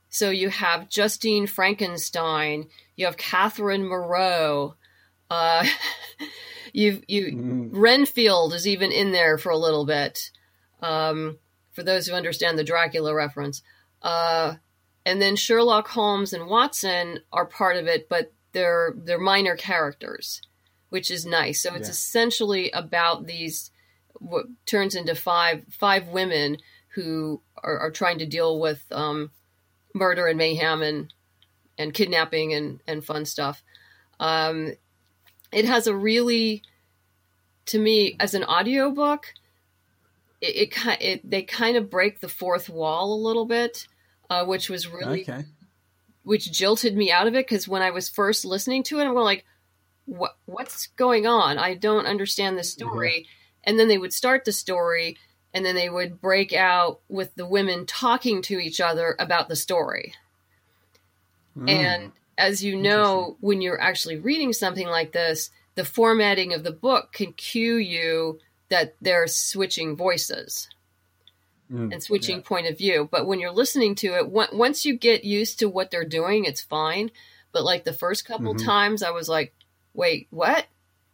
so 0.09 0.29
you 0.29 0.49
have 0.49 0.89
Justine 0.89 1.47
Frankenstein, 1.47 2.67
you 2.95 3.05
have 3.05 3.17
Catherine 3.17 3.87
Moreau, 3.87 4.75
uh, 5.29 5.65
you 6.73 7.01
you 7.07 7.31
Mm, 7.33 7.69
Renfield 7.73 8.53
is 8.53 8.67
even 8.67 8.91
in 8.91 9.11
there 9.11 9.37
for 9.37 9.49
a 9.49 9.57
little 9.57 9.85
bit. 9.85 10.31
Um, 10.81 11.37
for 11.73 11.83
those 11.83 12.07
who 12.07 12.13
understand 12.13 12.57
the 12.57 12.63
Dracula 12.63 13.13
reference. 13.13 13.61
Uh, 14.01 14.55
and 15.05 15.21
then 15.21 15.35
Sherlock 15.35 15.87
Holmes 15.89 16.33
and 16.33 16.47
Watson 16.47 17.19
are 17.31 17.45
part 17.45 17.77
of 17.77 17.87
it, 17.87 18.07
but 18.07 18.31
they're 18.53 18.93
they're 18.95 19.19
minor 19.19 19.55
characters, 19.55 20.41
which 20.89 21.11
is 21.11 21.25
nice. 21.25 21.61
So 21.61 21.75
it's 21.75 21.87
Yeah. 21.87 21.91
essentially 21.91 22.71
about 22.71 23.25
these 23.27 23.71
what 24.13 24.45
turns 24.65 24.95
into 24.95 25.15
five 25.15 25.65
five 25.69 26.07
women 26.07 26.57
who 26.89 27.41
are, 27.57 27.77
are 27.79 27.91
trying 27.91 28.19
to 28.19 28.25
deal 28.25 28.59
with 28.59 28.83
um, 28.91 29.31
murder 29.93 30.27
and 30.27 30.37
mayhem 30.37 30.81
and 30.81 31.13
and 31.77 31.93
kidnapping 31.93 32.53
and 32.53 32.79
and 32.87 33.03
fun 33.03 33.25
stuff. 33.25 33.63
Um, 34.19 34.73
it 35.51 35.65
has 35.65 35.87
a 35.87 35.95
really 35.95 36.63
to 37.65 37.79
me 37.79 38.15
as 38.19 38.33
an 38.33 38.43
audiobook 38.43 39.33
it, 40.41 40.73
it, 40.75 41.01
it 41.01 41.29
they 41.29 41.43
kind 41.43 41.77
of 41.77 41.89
break 41.89 42.19
the 42.19 42.27
fourth 42.27 42.69
wall 42.69 43.13
a 43.13 43.23
little 43.25 43.45
bit 43.45 43.87
uh, 44.29 44.45
which 44.45 44.69
was 44.69 44.87
really 44.87 45.21
Okay. 45.21 45.45
Which 46.23 46.51
jilted 46.51 46.95
me 46.95 47.11
out 47.11 47.27
of 47.27 47.35
it 47.35 47.45
because 47.45 47.67
when 47.67 47.81
I 47.81 47.91
was 47.91 48.09
first 48.09 48.45
listening 48.45 48.83
to 48.83 48.99
it, 48.99 49.05
I'm 49.05 49.13
going 49.13 49.25
like, 49.25 49.45
"What? 50.05 50.37
What's 50.45 50.87
going 50.87 51.27
on? 51.27 51.57
I 51.57 51.75
don't 51.75 52.05
understand 52.05 52.57
the 52.57 52.63
story." 52.63 53.27
And 53.63 53.79
then 53.79 53.87
they 53.87 53.97
would 53.97 54.13
start 54.13 54.45
the 54.45 54.51
story, 54.51 55.17
and 55.53 55.65
then 55.65 55.75
they 55.75 55.89
would 55.89 56.19
break 56.19 56.53
out 56.53 56.99
with 57.07 57.35
the 57.35 57.45
women 57.45 57.85
talking 57.85 58.41
to 58.43 58.59
each 58.59 58.81
other 58.81 59.15
about 59.19 59.47
the 59.47 59.55
story. 59.55 60.13
Mm. 61.57 61.69
And 61.69 62.11
as 62.37 62.63
you 62.63 62.75
know, 62.75 63.37
when 63.39 63.61
you're 63.61 63.79
actually 63.79 64.17
reading 64.17 64.53
something 64.53 64.87
like 64.87 65.11
this, 65.11 65.51
the 65.75 65.85
formatting 65.85 66.53
of 66.53 66.63
the 66.63 66.71
book 66.71 67.13
can 67.13 67.33
cue 67.33 67.75
you 67.75 68.39
that 68.69 68.95
they're 69.01 69.27
switching 69.27 69.95
voices 69.95 70.67
Mm, 71.73 71.91
and 71.91 72.03
switching 72.03 72.37
yeah. 72.37 72.43
point 72.43 72.67
of 72.67 72.77
view. 72.77 73.09
But 73.11 73.25
when 73.25 73.39
you're 73.39 73.51
listening 73.51 73.95
to 73.95 74.07
it, 74.15 74.25
on- 74.31 74.55
once 74.57 74.85
you 74.85 74.95
get 74.95 75.23
used 75.23 75.57
to 75.59 75.67
what 75.67 75.89
they're 75.89 76.05
doing, 76.05 76.45
it's 76.45 76.61
fine. 76.61 77.09
But 77.51 77.63
like 77.63 77.83
the 77.83 77.93
first 77.93 78.25
couple 78.25 78.53
Mhm. 78.53 78.63
times, 78.63 79.01
I 79.01 79.09
was 79.09 79.27
like, 79.27 79.55
"Wait, 79.93 80.27
what?" 80.29 80.67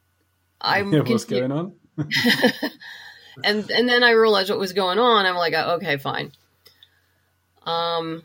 I'm 0.61 0.91
Yeah, 0.91 1.01
what's 1.01 1.23
going 1.23 1.51
on? 1.53 1.75
and 3.43 3.71
and 3.71 3.87
then 3.87 4.03
I 4.03 4.11
realized 4.11 4.49
what 4.49 4.59
was 4.59 4.73
going 4.73 4.99
on. 4.99 5.25
I'm 5.25 5.35
like, 5.35 5.53
oh, 5.55 5.75
"Okay, 5.75 5.95
fine." 5.97 6.33
Um, 7.63 8.23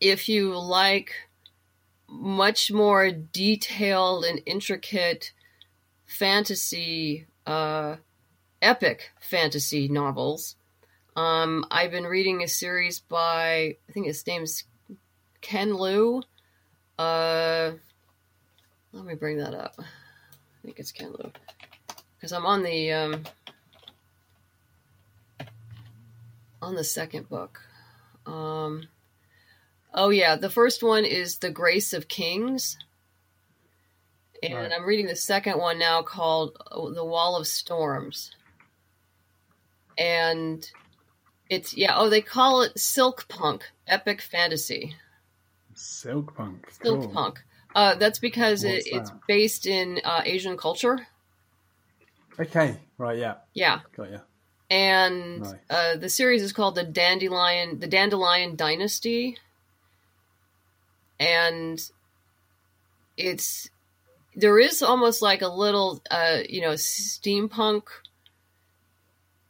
if 0.00 0.28
you 0.28 0.56
like 0.58 1.12
much 2.08 2.70
more 2.72 3.10
detailed 3.10 4.24
and 4.24 4.40
intricate 4.46 5.32
fantasy, 6.06 7.26
uh, 7.46 7.96
epic 8.62 9.10
fantasy 9.20 9.88
novels. 9.88 10.56
Um, 11.14 11.66
I've 11.70 11.90
been 11.90 12.04
reading 12.04 12.42
a 12.42 12.48
series 12.48 13.00
by 13.00 13.76
I 13.88 13.92
think 13.92 14.06
his 14.06 14.26
name's 14.26 14.64
Ken 15.40 15.76
Liu. 15.76 16.22
Uh, 16.98 17.72
let 18.92 19.04
me 19.04 19.14
bring 19.14 19.38
that 19.38 19.54
up. 19.54 19.74
I 19.78 19.84
think 20.64 20.78
it's 20.78 20.92
Ken 20.92 21.12
Liu 21.12 21.30
because 22.16 22.32
I'm 22.32 22.46
on 22.46 22.62
the 22.62 22.92
um, 22.92 23.24
on 26.62 26.74
the 26.74 26.84
second 26.84 27.28
book. 27.28 27.60
Um, 28.24 28.88
oh 29.92 30.10
yeah, 30.10 30.36
the 30.36 30.50
first 30.50 30.82
one 30.82 31.04
is 31.04 31.38
The 31.38 31.50
Grace 31.50 31.92
of 31.92 32.08
Kings, 32.08 32.78
and 34.42 34.54
Right. 34.54 34.72
I'm 34.74 34.86
reading 34.86 35.06
the 35.06 35.16
second 35.16 35.58
one 35.58 35.78
now 35.78 36.02
called 36.02 36.56
uh, 36.70 36.88
The 36.90 37.04
Wall 37.04 37.36
of 37.36 37.46
Storms. 37.46 38.30
And 39.98 40.68
it's 41.52 41.76
yeah, 41.76 41.92
oh 41.96 42.08
they 42.08 42.22
call 42.22 42.62
it 42.62 42.78
silk 42.78 43.28
punk, 43.28 43.70
epic 43.86 44.22
fantasy. 44.22 44.96
Silk 45.74 46.34
punk. 46.34 46.66
Silk 46.82 47.02
cool. 47.02 47.10
punk. 47.10 47.44
Uh, 47.74 47.94
that's 47.94 48.18
because 48.18 48.64
it, 48.64 48.86
What's 48.90 49.10
it's 49.10 49.12
based 49.28 49.66
in 49.66 50.00
uh, 50.02 50.22
Asian 50.24 50.56
culture. 50.56 51.06
Okay. 52.40 52.78
Right. 52.96 53.18
Yeah. 53.18 53.34
Yeah, 53.52 53.80
Got 53.94 54.10
you. 54.10 54.20
and 54.70 55.40
Nice. 55.42 55.54
uh, 55.68 55.96
the 55.96 56.08
series 56.08 56.42
is 56.42 56.54
called 56.54 56.74
the 56.74 56.84
Dandelion, 56.84 57.80
the 57.80 57.86
Dandelion 57.86 58.56
Dynasty, 58.56 59.36
and 61.20 61.78
it's 63.18 63.68
there 64.34 64.58
is 64.58 64.82
almost 64.82 65.20
like 65.20 65.42
a 65.42 65.48
little, 65.48 66.02
uh, 66.10 66.38
you 66.48 66.62
know, 66.62 66.72
steampunk, 66.72 67.82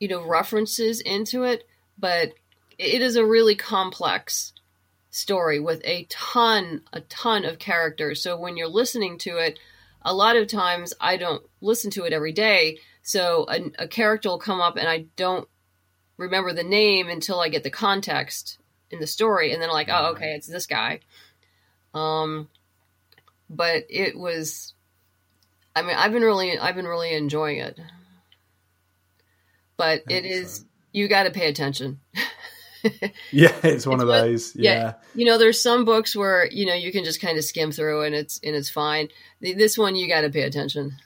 you 0.01 0.09
know, 0.09 0.27
references 0.27 1.01
into 1.01 1.45
it, 1.45 1.65
but 2.03 2.33
it 2.79 3.01
is 3.01 3.15
a 3.15 3.25
really 3.25 3.55
complex 3.55 4.53
story 5.11 5.61
with 5.61 5.81
a 5.85 6.05
ton, 6.11 6.83
a 6.93 7.01
ton 7.03 7.45
of 7.45 7.61
characters. 7.61 8.21
So 8.21 8.37
when 8.37 8.57
you're 8.57 8.67
listening 8.67 9.19
to 9.19 9.37
it, 9.37 9.59
a 10.03 10.13
lot 10.13 10.37
of 10.37 10.49
times 10.49 10.93
I 11.01 11.17
don't 11.17 11.45
listen 11.61 11.93
to 11.93 12.05
it 12.05 12.13
every 12.13 12.33
day. 12.33 12.79
So 13.03 13.47
a, 13.49 13.85
a 13.85 13.89
character 13.89 14.31
will 14.31 14.39
come 14.41 14.61
up 14.61 14.77
and 14.77 14.89
I 14.89 15.07
don't 15.15 15.49
remember 16.17 16.53
the 16.53 16.65
name 16.65 17.09
until 17.09 17.39
I 17.39 17.49
get 17.49 17.63
the 17.63 17.71
context 17.71 18.59
in 18.91 18.99
the 18.99 19.07
story, 19.07 19.53
and 19.53 19.63
then 19.63 19.71
I'm 19.71 19.75
like, 19.75 19.89
oh, 19.91 20.11
okay, 20.13 20.35
it's 20.35 20.49
this 20.49 20.67
guy. 20.67 21.01
Um, 21.95 22.49
but 23.49 23.85
it 23.89 24.19
was, 24.19 24.75
I 25.75 25.83
mean, 25.83 25.97
I've 25.97 26.13
been 26.13 26.23
really, 26.23 26.59
I've 26.59 26.75
been 26.75 26.87
really 26.87 27.15
enjoying 27.15 27.59
it. 27.59 27.79
But 29.77 30.03
it 30.09 30.27
is. 30.27 30.65
You 30.93 31.09
got 31.09 31.25
to 31.25 31.31
pay 31.31 31.49
attention. 31.49 32.01
Yeah, 33.31 33.55
it's 33.63 33.87
one 33.87 33.95
It's 34.01 34.03
of 34.03 34.09
what- 34.09 34.23
those. 34.23 34.57
yeah. 34.57 34.73
Yeah. 34.73 34.93
you 35.15 35.25
know, 35.25 35.39
there's 35.39 35.63
some 35.63 35.85
books 35.85 36.17
where 36.17 36.49
you 36.51 36.67
know 36.67 36.75
you 36.75 36.91
can 36.91 37.05
just 37.05 37.21
kind 37.21 37.39
of 37.39 37.45
skim 37.45 37.71
through 37.71 38.03
and 38.03 38.13
it's 38.13 38.41
and 38.43 38.57
it's 38.57 38.69
fine. 38.69 39.07
This 39.41 39.79
one 39.79 39.95
you 39.95 40.09
got 40.09 40.23
to 40.23 40.31
pay 40.31 40.43
attention. 40.43 40.97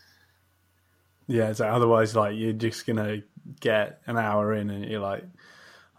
Yeah. 1.26 1.52
So 1.52 1.66
otherwise, 1.66 2.16
like, 2.16 2.34
you're 2.34 2.54
just 2.54 2.86
gonna 2.86 3.18
get 3.60 4.00
an 4.06 4.16
hour 4.16 4.54
in, 4.54 4.70
and 4.70 4.86
you're 4.86 5.00
like, 5.02 5.24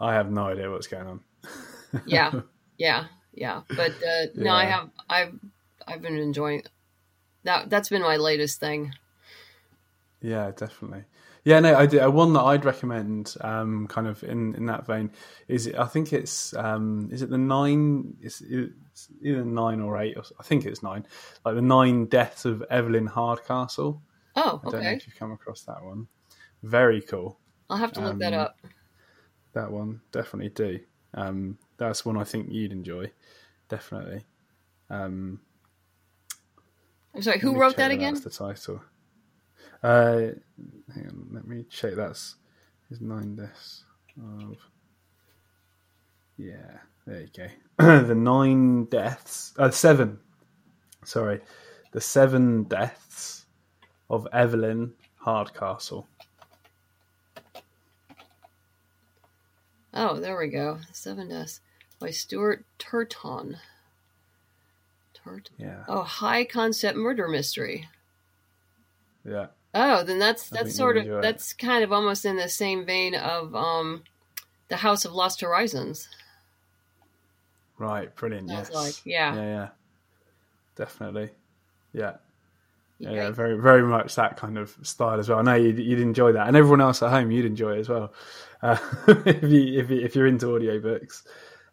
I 0.00 0.14
have 0.14 0.32
no 0.32 0.46
idea 0.48 0.68
what's 0.68 0.88
going 0.88 1.06
on. 1.06 1.20
Yeah, 2.06 2.32
yeah, 2.76 3.04
yeah. 3.32 3.62
But 3.68 3.92
uh, 4.02 4.26
no, 4.34 4.50
I 4.50 4.64
have 4.64 4.90
I've 5.08 5.32
I've 5.86 6.02
been 6.02 6.18
enjoying 6.18 6.64
that. 7.44 7.70
That's 7.70 7.88
been 7.88 8.02
my 8.02 8.16
latest 8.16 8.58
thing. 8.58 8.94
Yeah, 10.20 10.50
definitely. 10.56 11.04
Yeah, 11.44 11.60
no, 11.60 11.76
I 11.76 11.86
did. 11.86 12.00
uh, 12.00 12.10
One 12.10 12.32
that 12.34 12.42
I'd 12.42 12.64
recommend, 12.64 13.34
um, 13.40 13.86
kind 13.86 14.06
of 14.06 14.22
in, 14.24 14.54
in 14.54 14.66
that 14.66 14.86
vein, 14.86 15.10
is 15.46 15.72
I 15.78 15.86
think 15.86 16.12
it's 16.12 16.54
um, 16.54 17.08
is 17.12 17.22
it 17.22 17.30
the 17.30 17.38
nine? 17.38 18.16
It's, 18.20 18.40
it's 18.40 19.08
either 19.22 19.44
nine 19.44 19.80
or 19.80 19.98
eight. 19.98 20.16
Or, 20.16 20.24
I 20.38 20.42
think 20.42 20.66
it's 20.66 20.82
nine. 20.82 21.06
Like 21.44 21.54
the 21.54 21.62
nine 21.62 22.06
deaths 22.06 22.44
of 22.44 22.62
Evelyn 22.70 23.06
Hardcastle. 23.06 24.02
Oh, 24.36 24.60
I 24.64 24.70
don't 24.70 24.82
know 24.82 24.90
if 24.90 25.06
you've 25.06 25.16
come 25.16 25.32
across 25.32 25.62
that 25.62 25.82
one. 25.82 26.08
Very 26.62 27.00
cool. 27.00 27.38
I'll 27.70 27.76
have 27.76 27.92
to 27.92 28.00
look 28.00 28.18
that 28.18 28.34
um, 28.34 28.40
up. 28.40 28.58
That 29.54 29.70
one 29.70 30.00
definitely 30.12 30.50
do. 30.50 30.80
Um, 31.14 31.58
that's 31.76 32.04
one 32.04 32.16
I 32.16 32.24
think 32.24 32.50
you'd 32.50 32.72
enjoy. 32.72 33.10
Definitely. 33.68 34.24
Um, 34.90 35.40
I'm 37.14 37.22
sorry. 37.22 37.38
Who 37.38 37.58
wrote 37.58 37.76
that 37.76 37.90
again? 37.90 38.14
That's 38.14 38.24
the 38.24 38.44
title. 38.44 38.82
Uh, 39.82 40.32
hang 40.94 41.06
on, 41.06 41.28
let 41.32 41.46
me 41.46 41.64
check. 41.70 41.94
That's 41.94 42.36
his 42.88 43.00
nine 43.00 43.36
deaths 43.36 43.84
of. 44.20 44.56
Yeah, 46.36 46.78
there 47.06 47.20
you 47.22 47.28
go. 47.36 47.46
the 48.06 48.14
nine 48.14 48.84
deaths. 48.86 49.54
Uh, 49.58 49.70
seven. 49.70 50.18
Sorry, 51.04 51.40
the 51.92 52.00
seven 52.00 52.64
deaths 52.64 53.46
of 54.10 54.26
Evelyn 54.32 54.92
Hardcastle. 55.16 56.06
Oh, 59.94 60.20
there 60.20 60.36
we 60.38 60.48
go. 60.48 60.78
Seven 60.92 61.28
Deaths 61.28 61.60
by 61.98 62.10
Stuart 62.10 62.64
Turton. 62.78 63.56
Turt. 65.14 65.50
Yeah, 65.58 65.82
Oh, 65.88 66.02
high 66.02 66.44
concept 66.44 66.96
murder 66.96 67.26
mystery. 67.26 67.88
yeah, 69.24 69.46
Oh, 69.74 70.02
then 70.02 70.18
that's 70.18 70.48
that's 70.48 70.74
sort 70.74 70.96
of 70.96 71.06
it. 71.06 71.22
that's 71.22 71.52
kind 71.52 71.84
of 71.84 71.92
almost 71.92 72.24
in 72.24 72.36
the 72.36 72.48
same 72.48 72.86
vein 72.86 73.14
of 73.14 73.54
um, 73.54 74.02
the 74.68 74.76
House 74.76 75.04
of 75.04 75.12
Lost 75.12 75.40
Horizons. 75.42 76.08
right, 77.78 78.14
brilliant. 78.16 78.48
Sounds 78.48 78.68
yes, 78.70 78.74
like, 78.74 78.94
yeah. 79.06 79.34
yeah, 79.34 79.42
yeah, 79.42 79.68
definitely. 80.76 81.30
Yeah, 81.92 82.16
yeah, 82.98 83.10
Yeah. 83.10 83.16
yeah, 83.24 83.30
very, 83.30 83.58
very 83.60 83.82
much 83.82 84.14
that 84.16 84.36
kind 84.36 84.58
of 84.58 84.76
style 84.82 85.18
as 85.20 85.28
well. 85.28 85.38
I 85.38 85.42
know 85.42 85.54
you'd, 85.54 85.78
you'd 85.78 86.00
enjoy 86.00 86.32
that, 86.32 86.48
and 86.48 86.56
everyone 86.56 86.80
else 86.80 87.02
at 87.02 87.10
home, 87.10 87.30
you'd 87.30 87.44
enjoy 87.46 87.76
it 87.76 87.80
as 87.80 87.88
well. 87.88 88.12
Uh, 88.60 88.76
if 89.06 89.44
you 89.44 89.80
if, 89.80 89.88
you, 89.88 90.00
if 90.00 90.16
you're 90.16 90.26
into 90.26 90.46
audiobooks, 90.46 91.22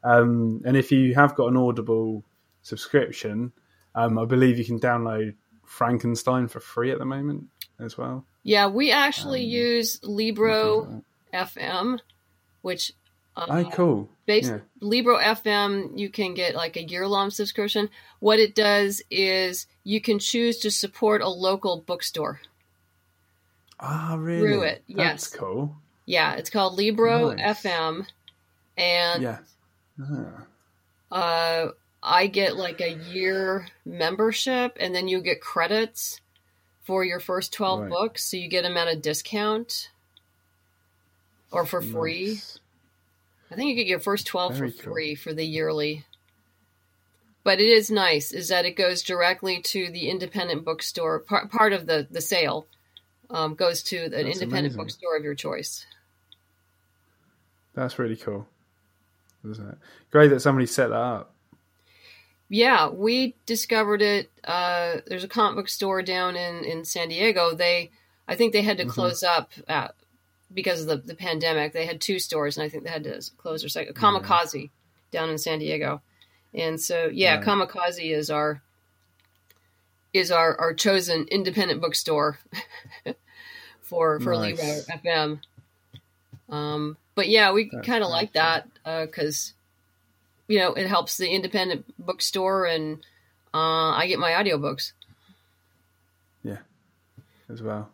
um, 0.03 0.61
and 0.65 0.77
if 0.77 0.91
you 0.91 1.15
have 1.15 1.33
got 1.33 1.47
an 1.47 1.57
Audible 1.57 2.23
subscription, 2.61 3.51
um, 3.95 4.19
I 4.19 4.25
believe 4.25 4.59
you 4.59 4.65
can 4.65 4.79
download 4.79 5.33
Frankenstein 5.63 6.47
for 6.47 6.59
free 6.59 6.91
at 6.91 6.99
the 6.99 7.05
moment 7.05 7.45
as 7.79 7.97
well. 7.97 8.25
Yeah, 8.43 8.67
we 8.67 8.91
actually 8.91 9.43
Um, 9.43 9.49
use 9.49 9.99
Libro 10.03 11.03
FM, 11.33 11.99
which 12.61 12.93
uh, 13.35 13.45
Oh, 13.49 13.69
cool. 13.71 14.09
Based 14.25 14.49
Yeah. 14.49 14.59
Libro 14.79 15.17
FM, 15.17 15.97
you 15.99 16.09
can 16.09 16.33
get 16.33 16.55
like 16.55 16.77
a 16.77 16.83
year 16.83 17.07
long 17.07 17.29
subscription. 17.31 17.89
What 18.19 18.39
it 18.39 18.55
does 18.55 19.01
is 19.11 19.67
you 19.83 19.99
can 20.01 20.19
choose 20.19 20.57
to 20.59 20.71
support 20.71 21.21
a 21.21 21.27
local 21.29 21.81
bookstore. 21.81 22.39
Ah, 23.79 24.15
really? 24.17 24.39
Through 24.47 24.61
it, 24.61 24.83
That's 24.87 24.97
yes. 25.31 25.35
cool. 25.35 25.75
Yeah, 26.05 26.35
it's 26.35 26.49
called 26.49 26.75
Libro 26.75 27.31
Nice. 27.31 27.57
FM, 27.63 28.05
and 28.77 29.21
Yeah. 29.23 29.39
Ah. 30.01 30.45
uh, 31.11 31.71
I 32.01 32.27
get 32.27 32.55
like 32.55 32.79
a 32.81 32.93
year 32.93 33.67
membership, 33.85 34.77
and 34.79 34.93
then 34.95 35.07
you 35.07 35.21
get 35.21 35.41
credits 35.41 36.21
for 36.85 37.03
your 37.03 37.19
first 37.19 37.51
twelve 37.53 37.81
Right. 37.81 37.89
books, 37.89 38.23
so 38.31 38.37
you 38.37 38.47
get 38.47 38.61
them 38.63 38.77
at 38.77 38.87
a 38.87 38.95
discount 38.95 39.89
or 41.51 41.65
for 41.65 41.81
free. 41.81 42.39
I 43.51 43.55
think 43.55 43.69
you 43.69 43.75
get 43.75 43.87
your 43.87 43.99
first 43.99 44.25
12 44.25 44.55
Very 44.55 44.71
for 44.71 44.83
cool. 44.83 44.93
free 44.93 45.15
for 45.15 45.31
the 45.33 45.45
yearly. 45.45 46.05
But 47.43 47.59
it 47.61 47.67
is 47.69 47.91
nice 47.91 48.31
is 48.31 48.47
that 48.49 48.65
it 48.65 48.71
goes 48.75 49.03
directly 49.03 49.61
to 49.61 49.91
the 49.91 50.09
independent 50.09 50.65
bookstore. 50.65 51.19
Part, 51.19 51.51
part 51.51 51.71
of 51.71 51.85
the, 51.85 52.07
the 52.09 52.21
sale 52.21 52.65
um, 53.29 53.53
goes 53.53 53.83
to 53.83 53.97
an 54.05 54.11
That's 54.11 54.23
independent 54.23 54.73
amazing. 54.73 54.77
bookstore 54.77 55.15
of 55.15 55.23
your 55.23 55.35
choice. 55.35 55.85
That's 57.75 57.99
really 57.99 58.15
cool. 58.15 58.47
Isn't 59.47 59.69
it? 59.69 59.77
Great 60.09 60.29
that 60.29 60.39
somebody 60.39 60.65
set 60.65 60.87
that 60.89 60.95
up. 60.95 61.34
Yeah, 62.49 62.89
we 62.89 63.35
discovered 63.45 64.01
it. 64.01 64.31
Uh, 64.43 64.97
there's 65.07 65.23
a 65.23 65.27
comic 65.27 65.55
book 65.55 65.67
store 65.69 66.01
down 66.03 66.35
in, 66.35 66.63
in 66.63 66.85
San 66.85 67.09
Diego. 67.09 67.55
They, 67.55 67.91
I 68.27 68.35
think 68.35 68.53
they 68.53 68.61
had 68.61 68.77
to 68.77 68.85
Mhm. 68.85 68.89
close 68.89 69.23
up 69.23 69.51
uh, 69.67 69.87
because 70.53 70.81
of 70.81 70.87
the, 70.87 70.97
the 70.97 71.15
pandemic. 71.15 71.73
They 71.73 71.85
had 71.87 71.99
two 71.99 72.19
stores, 72.19 72.55
and 72.57 72.63
I 72.63 72.69
think 72.69 72.83
they 72.83 72.89
had 72.91 73.03
to 73.05 73.19
close 73.37 73.61
their 73.61 73.69
second. 73.69 73.95
Comickaze 73.95 74.69
down 75.11 75.29
in 75.29 75.37
San 75.39 75.59
Diego, 75.59 76.01
and 76.53 76.79
so 76.79 77.09
yeah, 77.11 77.35
Right. 77.37 77.43
Comickaze 77.45 78.11
is 78.11 78.29
our 78.29 78.61
is 80.13 80.31
our, 80.31 80.55
our 80.57 80.73
chosen 80.73 81.25
independent 81.29 81.81
bookstore 81.81 82.39
for 83.81 84.19
for 84.19 84.33
Nice. 84.33 84.57
Libro 84.57 84.81
FM. 85.03 85.39
Um, 86.47 86.97
but 87.15 87.27
yeah, 87.27 87.51
we 87.51 87.69
kind 87.83 88.03
of 88.03 88.09
like 88.09 88.33
that 88.33 88.67
because 88.83 89.53
you 90.47 90.59
know 90.59 90.73
it 90.73 90.87
helps 90.87 91.17
the 91.17 91.29
independent 91.29 91.85
bookstore, 91.97 92.65
and 92.65 92.97
uh, 93.53 93.91
I 93.91 94.07
get 94.07 94.19
my 94.19 94.31
audiobooks. 94.31 94.93
Yeah, 96.43 96.59
as 97.49 97.61
well. 97.61 97.89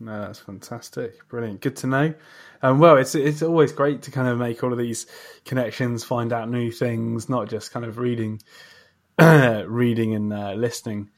No, 0.00 0.20
that's 0.20 0.38
fantastic, 0.38 1.26
brilliant, 1.28 1.60
good 1.60 1.76
to 1.78 1.88
know. 1.88 2.14
Um, 2.62 2.78
well, 2.78 2.96
it's 2.96 3.14
it's 3.14 3.42
always 3.42 3.72
great 3.72 4.02
to 4.02 4.10
kind 4.10 4.28
of 4.28 4.38
make 4.38 4.62
all 4.62 4.72
of 4.72 4.78
these 4.78 5.06
connections, 5.44 6.04
find 6.04 6.32
out 6.32 6.48
new 6.48 6.70
things, 6.70 7.28
not 7.28 7.48
just 7.48 7.72
kind 7.72 7.84
of 7.84 7.98
reading, 7.98 8.40
reading 9.18 10.14
and 10.14 10.32
uh, 10.32 10.52
listening 10.52 11.10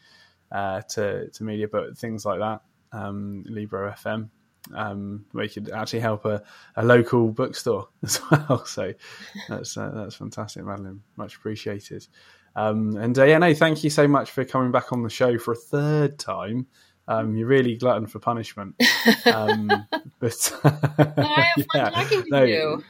uh, 0.50 0.80
to 0.90 1.28
to 1.28 1.44
media, 1.44 1.68
but 1.68 1.98
things 1.98 2.24
like 2.24 2.38
that. 2.40 2.62
Um, 2.92 3.44
Libro 3.46 3.90
FM, 3.90 4.30
um, 4.74 5.24
we 5.32 5.48
could 5.48 5.70
actually 5.70 6.00
help 6.00 6.24
a, 6.24 6.42
a 6.76 6.84
local 6.84 7.28
bookstore 7.28 7.88
as 8.02 8.20
well. 8.30 8.64
So 8.66 8.92
that's 9.48 9.76
uh, 9.76 9.90
that's 9.94 10.14
fantastic, 10.14 10.64
Madeleine. 10.64 11.02
Much 11.16 11.36
appreciated. 11.36 12.06
Um, 12.56 12.96
and 12.96 13.18
uh, 13.18 13.24
yeah, 13.24 13.38
no, 13.38 13.54
thank 13.54 13.84
you 13.84 13.90
so 13.90 14.08
much 14.08 14.30
for 14.30 14.44
coming 14.44 14.72
back 14.72 14.92
on 14.92 15.02
the 15.02 15.10
show 15.10 15.38
for 15.38 15.52
a 15.52 15.56
third 15.56 16.18
time. 16.18 16.66
Um, 17.06 17.36
you're 17.36 17.48
really 17.48 17.76
glutton 17.76 18.06
for 18.06 18.18
punishment. 18.18 18.76
Um, 19.26 19.68
but 20.18 20.60
I 20.64 21.52
have 21.56 21.66
fun 21.72 21.92
talking 21.92 22.22
to 22.22 22.28
no, 22.30 22.42
you. 22.44 22.84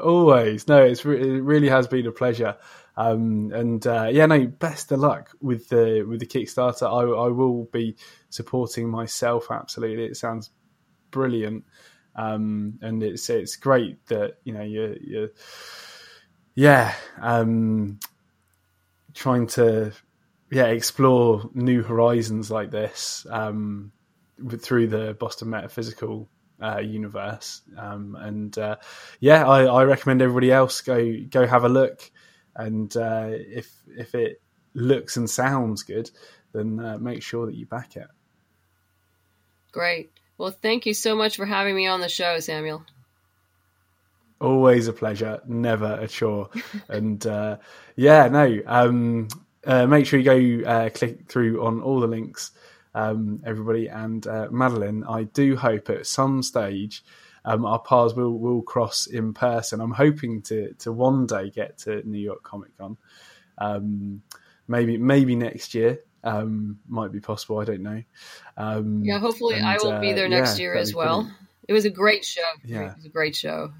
Always, 0.00 0.68
no, 0.68 0.84
it's 0.84 1.04
re- 1.04 1.20
it 1.20 1.42
really 1.42 1.68
has 1.68 1.86
been 1.86 2.06
a 2.06 2.12
pleasure. 2.12 2.56
Um, 2.96 3.50
and 3.52 3.86
uh, 3.86 4.08
yeah, 4.10 4.26
no, 4.26 4.46
best 4.46 4.92
of 4.92 5.00
luck 5.00 5.30
with 5.40 5.68
the 5.68 6.04
with 6.08 6.20
the 6.20 6.26
Kickstarter. 6.26 6.86
I, 6.86 7.26
I 7.26 7.28
will 7.28 7.64
be 7.64 7.96
supporting 8.30 8.88
myself 8.88 9.50
absolutely. 9.50 10.04
It 10.04 10.16
sounds 10.16 10.50
brilliant, 11.10 11.64
um, 12.16 12.78
and 12.82 13.02
it's 13.02 13.28
it's 13.30 13.56
great 13.56 14.04
that 14.06 14.38
you 14.44 14.52
know 14.52 14.62
you're, 14.62 14.96
you're 14.98 15.28
yeah 16.54 16.94
um, 17.20 17.98
trying 19.14 19.46
to 19.48 19.92
yeah 20.50 20.66
explore 20.66 21.48
new 21.54 21.82
horizons 21.82 22.50
like 22.50 22.70
this 22.70 23.26
um, 23.30 23.92
through 24.58 24.88
the 24.88 25.14
Boston 25.18 25.50
Metaphysical 25.50 26.28
uh, 26.62 26.78
universe. 26.78 27.62
Um, 27.76 28.16
and 28.16 28.56
uh, 28.58 28.76
yeah, 29.20 29.48
I, 29.48 29.64
I, 29.64 29.84
recommend 29.84 30.22
everybody 30.22 30.52
else 30.52 30.80
go 30.80 31.16
go 31.30 31.46
have 31.46 31.64
a 31.64 31.68
look. 31.68 32.10
And 32.54 32.94
uh, 32.96 33.28
if 33.30 33.72
if 33.96 34.14
it 34.14 34.42
looks 34.74 35.16
and 35.16 35.28
sounds 35.28 35.82
good, 35.82 36.10
then 36.52 36.80
uh, 36.80 36.98
make 36.98 37.22
sure 37.22 37.46
that 37.46 37.54
you 37.54 37.66
back 37.66 37.96
it. 37.96 38.08
Great. 39.72 40.10
Well, 40.40 40.52
thank 40.52 40.86
you 40.86 40.94
so 40.94 41.14
much 41.14 41.36
for 41.36 41.44
having 41.44 41.76
me 41.76 41.86
on 41.86 42.00
the 42.00 42.08
show, 42.08 42.40
Samuel. 42.40 42.82
Always 44.40 44.88
a 44.88 44.92
pleasure, 44.94 45.42
never 45.46 45.98
a 46.00 46.08
chore. 46.08 46.48
and 46.88 47.24
uh, 47.26 47.58
yeah, 47.94 48.26
no, 48.28 48.58
um, 48.64 49.28
uh, 49.66 49.86
make 49.86 50.06
sure 50.06 50.18
you 50.18 50.62
go 50.64 50.88
click 50.94 51.28
through 51.28 51.62
on 51.62 51.82
all 51.82 52.00
the 52.00 52.06
links 52.06 52.52
um, 52.94 53.42
everybody. 53.44 53.88
And 53.88 54.26
uh, 54.26 54.48
Madeleine, 54.50 55.04
I 55.04 55.24
do 55.24 55.56
hope 55.56 55.90
at 55.90 56.06
some 56.06 56.42
stage 56.42 57.04
um, 57.44 57.66
our 57.66 57.78
paths 57.78 58.14
will, 58.14 58.38
will 58.38 58.62
cross 58.62 59.06
in 59.06 59.34
person. 59.34 59.82
I'm 59.82 59.92
hoping 59.92 60.40
to 60.44 60.72
to 60.78 60.90
one 60.90 61.26
day 61.26 61.50
get 61.50 61.76
to 61.80 62.02
New 62.08 62.18
York 62.18 62.42
Comic 62.44 62.78
Con. 62.78 62.96
Um, 63.58 64.22
maybe 64.66 64.96
maybe 64.96 65.36
next 65.36 65.74
year 65.74 65.98
um, 66.24 66.78
might 66.88 67.12
be 67.12 67.20
possible. 67.20 67.58
I 67.58 67.64
don't 67.64 67.82
know. 67.82 68.02
Um, 68.56 69.02
yeah, 69.04 69.18
hopefully 69.18 69.56
and, 69.56 69.66
I 69.66 69.76
will 69.82 69.92
uh, 69.92 70.00
be 70.00 70.12
there 70.12 70.28
next 70.28 70.58
yeah, 70.58 70.62
year 70.62 70.74
as 70.76 70.94
well. 70.94 71.22
Brilliant. 71.22 71.38
It 71.68 71.72
was 71.72 71.84
a 71.84 71.90
great 71.90 72.24
show. 72.24 72.42
Yeah, 72.64 72.90
it 72.90 72.96
was 72.96 73.06
a 73.06 73.10
great 73.10 73.36
show. 73.36 73.72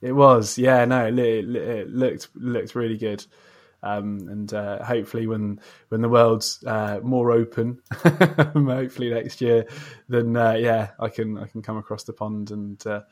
It 0.00 0.12
was. 0.12 0.56
Yeah, 0.56 0.84
no, 0.84 1.06
it, 1.06 1.18
it 1.18 1.90
looked 1.90 2.28
looked 2.34 2.74
really 2.74 2.96
good. 2.96 3.24
Um, 3.82 4.28
and 4.28 4.52
uh, 4.52 4.84
hopefully, 4.84 5.26
when 5.26 5.60
when 5.88 6.02
the 6.02 6.08
world's 6.08 6.62
uh, 6.66 7.00
more 7.02 7.32
open, 7.32 7.80
hopefully 7.92 9.10
next 9.10 9.40
year, 9.40 9.66
then 10.08 10.36
uh, 10.36 10.52
yeah, 10.52 10.90
I 10.98 11.08
can 11.08 11.38
I 11.38 11.46
can 11.46 11.62
come 11.62 11.78
across 11.78 12.04
the 12.04 12.12
pond 12.12 12.50
and 12.50 12.84
uh, 12.86 13.02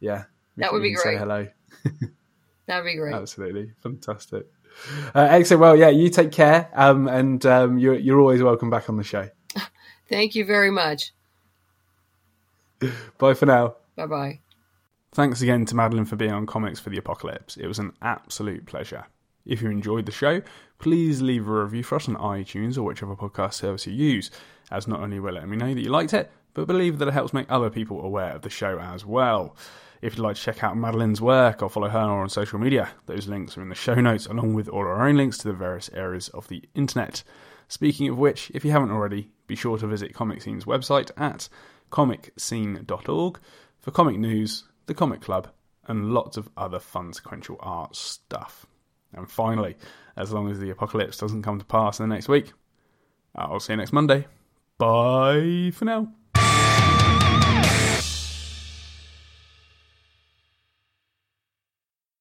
yeah, 0.00 0.24
that 0.56 0.72
would 0.72 0.82
be 0.82 0.94
great. 0.94 1.04
Say 1.04 1.16
hello. 1.16 1.46
That'd 2.66 2.84
be 2.84 2.96
great. 2.96 3.14
Absolutely 3.14 3.72
fantastic. 3.80 4.46
Uh, 5.14 5.26
excellent. 5.30 5.60
Well, 5.60 5.76
yeah, 5.76 5.88
you 5.88 6.08
take 6.10 6.32
care, 6.32 6.68
um, 6.74 7.08
and 7.08 7.44
um, 7.46 7.78
you're 7.78 7.96
you're 7.96 8.20
always 8.20 8.42
welcome 8.42 8.70
back 8.70 8.88
on 8.88 8.96
the 8.96 9.04
show. 9.04 9.28
Thank 10.08 10.34
you 10.34 10.44
very 10.44 10.70
much. 10.70 11.12
Bye 13.18 13.34
for 13.34 13.46
now. 13.46 13.76
Bye 13.96 14.06
bye. 14.06 14.40
Thanks 15.12 15.40
again 15.40 15.64
to 15.66 15.74
Madeleine 15.74 16.04
for 16.04 16.16
being 16.16 16.32
on 16.32 16.44
Comics 16.46 16.78
for 16.78 16.90
the 16.90 16.98
Apocalypse. 16.98 17.56
It 17.56 17.66
was 17.66 17.78
an 17.78 17.92
absolute 18.02 18.66
pleasure. 18.66 19.06
If 19.46 19.62
you 19.62 19.70
enjoyed 19.70 20.04
the 20.04 20.12
show, 20.12 20.42
please 20.78 21.22
leave 21.22 21.48
a 21.48 21.62
review 21.62 21.82
for 21.82 21.96
us 21.96 22.08
on 22.08 22.16
iTunes 22.16 22.76
or 22.76 22.82
whichever 22.82 23.16
podcast 23.16 23.54
service 23.54 23.86
you 23.86 23.94
use, 23.94 24.30
as 24.70 24.86
not 24.86 25.00
only 25.00 25.18
will 25.18 25.36
it 25.36 25.40
let 25.40 25.48
me 25.48 25.56
know 25.56 25.72
that 25.72 25.80
you 25.80 25.88
liked 25.88 26.12
it, 26.12 26.30
but 26.52 26.66
believe 26.66 26.98
that 26.98 27.08
it 27.08 27.14
helps 27.14 27.32
make 27.32 27.46
other 27.50 27.70
people 27.70 28.04
aware 28.04 28.32
of 28.32 28.42
the 28.42 28.50
show 28.50 28.78
as 28.78 29.06
well. 29.06 29.56
If 30.02 30.16
you'd 30.16 30.22
like 30.22 30.36
to 30.36 30.42
check 30.42 30.62
out 30.62 30.76
Madeleine's 30.76 31.20
work 31.20 31.62
or 31.62 31.70
follow 31.70 31.88
her 31.88 31.98
on 31.98 32.28
social 32.28 32.58
media, 32.58 32.90
those 33.06 33.28
links 33.28 33.56
are 33.56 33.62
in 33.62 33.68
the 33.68 33.74
show 33.74 33.94
notes, 33.94 34.26
along 34.26 34.54
with 34.54 34.68
all 34.68 34.80
our 34.80 35.08
own 35.08 35.16
links 35.16 35.38
to 35.38 35.48
the 35.48 35.54
various 35.54 35.90
areas 35.94 36.28
of 36.30 36.48
the 36.48 36.62
internet. 36.74 37.22
Speaking 37.68 38.08
of 38.08 38.18
which, 38.18 38.50
if 38.54 38.64
you 38.64 38.70
haven't 38.70 38.90
already, 38.90 39.30
be 39.46 39.56
sure 39.56 39.78
to 39.78 39.86
visit 39.86 40.14
ComicScene's 40.14 40.64
website 40.64 41.10
at 41.16 41.48
comicscene.org 41.90 43.38
for 43.78 43.90
comic 43.90 44.18
news, 44.18 44.64
the 44.86 44.94
comic 44.94 45.20
club, 45.20 45.48
and 45.86 46.12
lots 46.12 46.36
of 46.36 46.48
other 46.56 46.78
fun 46.78 47.12
sequential 47.12 47.56
art 47.60 47.96
stuff. 47.96 48.66
And 49.12 49.30
finally, 49.30 49.76
as 50.16 50.32
long 50.32 50.50
as 50.50 50.58
the 50.58 50.70
apocalypse 50.70 51.18
doesn't 51.18 51.42
come 51.42 51.58
to 51.58 51.64
pass 51.64 52.00
in 52.00 52.08
the 52.08 52.14
next 52.14 52.28
week, 52.28 52.52
I'll 53.34 53.60
see 53.60 53.72
you 53.72 53.76
next 53.78 53.92
Monday. 53.92 54.26
Bye 54.78 55.70
for 55.72 55.84
now. 55.84 56.12